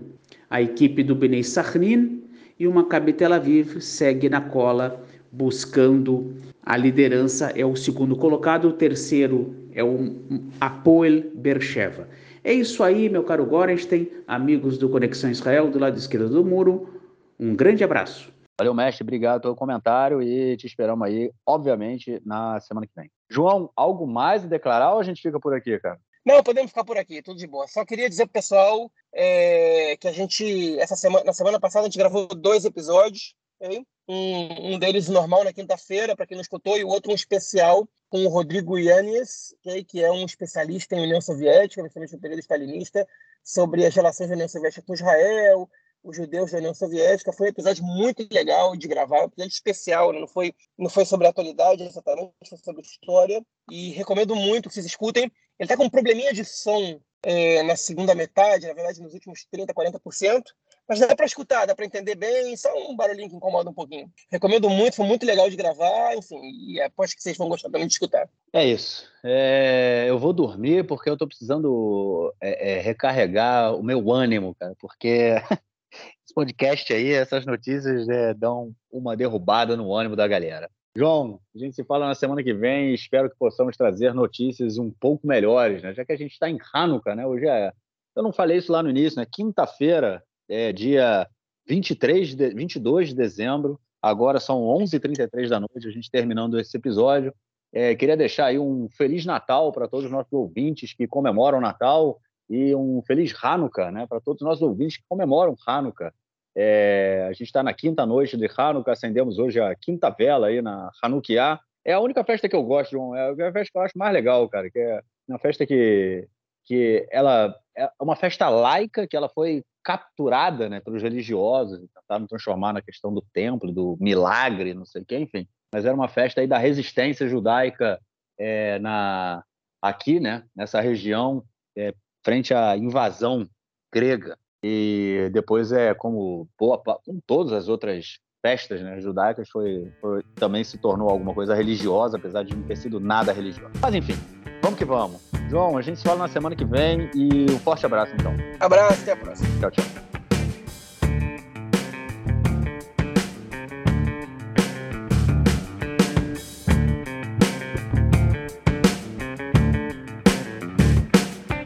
a 0.50 0.62
equipe 0.62 1.02
do 1.02 1.14
Bnei 1.14 1.44
Sahnin 1.44 2.22
e 2.58 2.66
o 2.66 2.72
Maccabi 2.72 3.12
Tel 3.12 3.32
Aviv 3.32 3.80
segue 3.80 4.28
na 4.28 4.40
cola 4.40 5.04
buscando 5.30 6.36
a 6.62 6.76
liderança, 6.76 7.52
é 7.56 7.64
o 7.64 7.76
segundo 7.76 8.16
colocado, 8.16 8.68
o 8.68 8.72
terceiro 8.72 9.54
é 9.72 9.82
o 9.82 10.14
Apoel 10.60 11.30
Bercheva. 11.34 12.08
É 12.42 12.52
isso 12.52 12.82
aí, 12.82 13.08
meu 13.08 13.24
caro 13.24 13.44
Gorenstein, 13.46 14.08
amigos 14.26 14.78
do 14.78 14.88
Conexão 14.88 15.30
Israel, 15.30 15.70
do 15.70 15.78
lado 15.78 15.98
esquerdo 15.98 16.28
do 16.28 16.44
muro. 16.44 17.00
Um 17.38 17.54
grande 17.54 17.84
abraço. 17.84 18.32
Valeu, 18.58 18.74
mestre. 18.74 19.04
Obrigado 19.04 19.40
pelo 19.40 19.54
comentário 19.54 20.20
e 20.20 20.56
te 20.56 20.66
esperamos 20.66 21.06
aí, 21.06 21.30
obviamente, 21.46 22.20
na 22.24 22.58
semana 22.60 22.86
que 22.86 22.92
vem. 22.96 23.10
João, 23.30 23.70
algo 23.76 24.06
mais 24.06 24.44
a 24.44 24.48
declarar 24.48 24.94
ou 24.94 25.00
a 25.00 25.04
gente 25.04 25.22
fica 25.22 25.38
por 25.38 25.54
aqui, 25.54 25.78
cara? 25.78 26.00
Não, 26.26 26.42
podemos 26.42 26.70
ficar 26.70 26.84
por 26.84 26.98
aqui, 26.98 27.22
tudo 27.22 27.38
de 27.38 27.46
boa. 27.46 27.66
Só 27.68 27.84
queria 27.84 28.08
dizer 28.08 28.24
pro 28.26 28.32
pessoal 28.32 28.90
é, 29.14 29.96
que 29.96 30.08
a 30.08 30.12
gente, 30.12 30.78
essa 30.78 30.96
semana, 30.96 31.24
na 31.24 31.32
semana 31.32 31.60
passada, 31.60 31.86
a 31.86 31.88
gente 31.88 31.98
gravou 31.98 32.26
dois 32.26 32.64
episódios. 32.64 33.34
Okay? 33.60 33.84
Um, 34.08 34.74
um, 34.74 34.78
deles 34.78 35.08
normal 35.08 35.44
na 35.44 35.52
quinta-feira, 35.52 36.16
para 36.16 36.26
quem 36.26 36.34
não 36.34 36.42
escutou, 36.42 36.78
e 36.78 36.84
o 36.84 36.88
outro 36.88 37.12
um 37.12 37.14
especial 37.14 37.86
com 38.08 38.24
o 38.24 38.28
Rodrigo 38.28 38.78
Yanis, 38.78 39.54
que 39.86 40.02
é 40.02 40.10
um 40.10 40.24
especialista 40.24 40.96
em 40.96 41.02
União 41.02 41.20
Soviética, 41.20 41.82
principalmente 41.82 42.14
no 42.14 42.20
período 42.20 42.40
stalinista, 42.40 43.06
sobre 43.44 43.84
as 43.84 43.94
relações 43.94 44.28
da 44.28 44.34
União 44.34 44.48
Soviética 44.48 44.82
com 44.86 44.94
Israel, 44.94 45.68
os 46.02 46.16
judeus 46.16 46.50
da 46.50 46.58
União 46.58 46.74
Soviética. 46.74 47.32
Foi 47.32 47.48
um 47.48 47.50
episódio 47.50 47.84
muito 47.84 48.26
legal 48.32 48.74
de 48.76 48.88
gravar, 48.88 49.20
um 49.20 49.26
episódio 49.26 49.52
especial, 49.52 50.12
né? 50.12 50.20
não, 50.20 50.28
foi, 50.28 50.54
não 50.78 50.88
foi 50.88 51.04
sobre 51.04 51.26
a 51.26 51.30
atualidade 51.30 51.82
exatamente, 51.82 52.32
foi 52.48 52.58
sobre 52.58 52.82
história. 52.82 53.44
E 53.70 53.90
recomendo 53.90 54.34
muito 54.34 54.68
que 54.68 54.74
vocês 54.74 54.86
escutem. 54.86 55.24
Ele 55.24 55.32
está 55.60 55.76
com 55.76 55.84
um 55.84 55.90
probleminha 55.90 56.32
de 56.32 56.44
som 56.44 57.00
é, 57.22 57.62
na 57.62 57.76
segunda 57.76 58.14
metade, 58.14 58.66
na 58.66 58.72
verdade, 58.72 59.02
nos 59.02 59.12
últimos 59.12 59.46
30%, 59.52 59.72
40%. 59.74 60.42
Mas 60.88 61.00
dá 61.00 61.14
para 61.14 61.26
escutar, 61.26 61.66
dá 61.66 61.74
para 61.74 61.84
entender 61.84 62.14
bem, 62.14 62.56
só 62.56 62.70
um 62.88 62.96
barulhinho 62.96 63.28
que 63.28 63.36
incomoda 63.36 63.68
um 63.68 63.74
pouquinho. 63.74 64.10
Recomendo 64.30 64.70
muito, 64.70 64.96
foi 64.96 65.06
muito 65.06 65.26
legal 65.26 65.50
de 65.50 65.56
gravar, 65.56 66.16
enfim, 66.16 66.40
e 66.42 66.80
aposto 66.80 67.14
que 67.14 67.22
vocês 67.22 67.36
vão 67.36 67.48
gostar 67.48 67.68
também 67.68 67.86
de 67.86 67.92
escutar. 67.92 68.28
É 68.52 68.64
isso. 68.64 69.06
É, 69.22 70.06
eu 70.08 70.18
vou 70.18 70.32
dormir 70.32 70.86
porque 70.86 71.10
eu 71.10 71.12
estou 71.12 71.28
precisando 71.28 72.34
é, 72.40 72.72
é, 72.72 72.80
recarregar 72.80 73.74
o 73.74 73.82
meu 73.82 74.10
ânimo, 74.10 74.54
cara, 74.54 74.74
porque 74.80 75.34
esse 76.24 76.34
podcast 76.34 76.90
aí, 76.92 77.12
essas 77.12 77.44
notícias 77.44 78.08
é, 78.08 78.32
dão 78.32 78.72
uma 78.90 79.14
derrubada 79.14 79.76
no 79.76 79.94
ânimo 79.94 80.16
da 80.16 80.26
galera. 80.26 80.70
João, 80.96 81.38
a 81.54 81.58
gente 81.58 81.76
se 81.76 81.84
fala 81.84 82.08
na 82.08 82.14
semana 82.14 82.42
que 82.42 82.52
vem 82.52 82.94
espero 82.94 83.30
que 83.30 83.36
possamos 83.36 83.76
trazer 83.76 84.14
notícias 84.14 84.78
um 84.78 84.90
pouco 84.90 85.26
melhores, 85.26 85.82
né? 85.82 85.94
Já 85.94 86.04
que 86.04 86.12
a 86.12 86.16
gente 86.16 86.32
está 86.32 86.48
em 86.48 86.58
Hanukkah, 86.72 87.14
né? 87.14 87.26
Hoje 87.26 87.46
é. 87.46 87.72
Eu 88.16 88.22
não 88.22 88.32
falei 88.32 88.56
isso 88.56 88.72
lá 88.72 88.82
no 88.82 88.90
início, 88.90 89.20
né? 89.20 89.26
Quinta-feira, 89.30 90.24
é 90.48 90.72
dia 90.72 91.28
23 91.66 92.34
de, 92.34 92.50
22 92.50 93.10
de 93.10 93.14
dezembro. 93.14 93.78
Agora 94.00 94.40
são 94.40 94.62
11h33 94.62 95.48
da 95.48 95.60
noite, 95.60 95.86
a 95.86 95.90
gente 95.90 96.10
terminando 96.10 96.58
esse 96.58 96.76
episódio. 96.76 97.32
É, 97.72 97.94
queria 97.94 98.16
deixar 98.16 98.46
aí 98.46 98.58
um 98.58 98.88
Feliz 98.96 99.26
Natal 99.26 99.70
para 99.72 99.86
todos 99.86 100.06
os 100.06 100.10
nossos 100.10 100.32
ouvintes 100.32 100.94
que 100.94 101.06
comemoram 101.06 101.58
o 101.58 101.60
Natal 101.60 102.18
e 102.48 102.74
um 102.74 103.02
Feliz 103.02 103.34
Hanukkah 103.42 103.90
né, 103.90 104.06
para 104.06 104.20
todos 104.20 104.40
os 104.40 104.46
nossos 104.46 104.62
ouvintes 104.62 104.96
que 104.96 105.04
comemoram 105.08 105.54
Hanukkah. 105.66 106.12
É, 106.56 107.26
a 107.28 107.32
gente 107.32 107.44
está 107.44 107.62
na 107.62 107.74
quinta 107.74 108.06
noite 108.06 108.36
de 108.36 108.48
Hanukkah, 108.56 108.92
acendemos 108.92 109.38
hoje 109.38 109.60
a 109.60 109.74
quinta 109.74 110.08
vela 110.08 110.46
aí 110.46 110.62
na 110.62 110.90
Hanukkah. 111.02 111.60
É 111.84 111.92
a 111.92 112.00
única 112.00 112.24
festa 112.24 112.48
que 112.48 112.56
eu 112.56 112.62
gosto, 112.62 112.92
João. 112.92 113.14
É 113.14 113.30
a 113.30 113.52
festa 113.52 113.70
que 113.72 113.78
eu 113.78 113.82
acho 113.82 113.98
mais 113.98 114.12
legal, 114.12 114.48
cara, 114.48 114.70
que 114.70 114.78
é 114.78 115.02
uma 115.28 115.38
festa 115.38 115.66
que, 115.66 116.26
que 116.68 117.08
ela 117.10 117.58
é 117.74 117.90
uma 117.98 118.14
festa 118.14 118.46
laica, 118.50 119.06
que 119.08 119.16
ela 119.16 119.28
foi 119.30 119.64
capturada 119.82 120.68
né, 120.68 120.80
pelos 120.80 121.02
religiosos, 121.02 121.80
tentaram 121.94 122.26
transformar 122.26 122.74
na 122.74 122.82
questão 122.82 123.12
do 123.12 123.24
templo, 123.32 123.72
do 123.72 123.96
milagre, 123.98 124.74
não 124.74 124.84
sei 124.84 125.00
o 125.00 125.04
quê, 125.04 125.18
enfim. 125.18 125.48
Mas 125.72 125.86
era 125.86 125.94
uma 125.94 126.08
festa 126.08 126.42
aí 126.42 126.46
da 126.46 126.58
resistência 126.58 127.26
judaica 127.26 127.98
é, 128.38 128.78
na, 128.80 129.42
aqui, 129.80 130.20
né, 130.20 130.44
nessa 130.54 130.78
região, 130.82 131.42
é, 131.74 131.94
frente 132.22 132.52
à 132.52 132.76
invasão 132.76 133.48
grega. 133.90 134.36
E 134.62 135.30
depois 135.32 135.72
é 135.72 135.94
como 135.94 136.46
boa, 136.58 136.76
como 136.78 137.22
todas 137.26 137.54
as 137.54 137.68
outras 137.68 138.18
festas 138.44 138.82
né, 138.82 139.00
judaicas 139.00 139.48
foi, 139.48 139.90
foi, 140.02 140.22
também 140.34 140.62
se 140.64 140.76
tornou 140.76 141.08
alguma 141.08 141.32
coisa 141.32 141.54
religiosa, 141.54 142.18
apesar 142.18 142.42
de 142.42 142.54
não 142.54 142.62
ter 142.64 142.76
sido 142.76 143.00
nada 143.00 143.32
religioso. 143.32 143.72
Mas 143.80 143.94
enfim, 143.94 144.14
vamos 144.62 144.78
que 144.78 144.84
vamos. 144.84 145.20
João, 145.48 145.76
a 145.76 145.82
gente 145.82 145.98
se 145.98 146.04
fala 146.04 146.20
na 146.20 146.28
semana 146.28 146.54
que 146.54 146.64
vem 146.64 147.10
e 147.14 147.50
um 147.50 147.58
forte 147.58 147.86
abraço 147.86 148.12
então. 148.18 148.34
Abraço, 148.60 149.02
até 149.02 149.12
a 149.12 149.16
próxima. 149.16 149.48
Tchau, 149.60 149.70
tchau. 149.70 150.07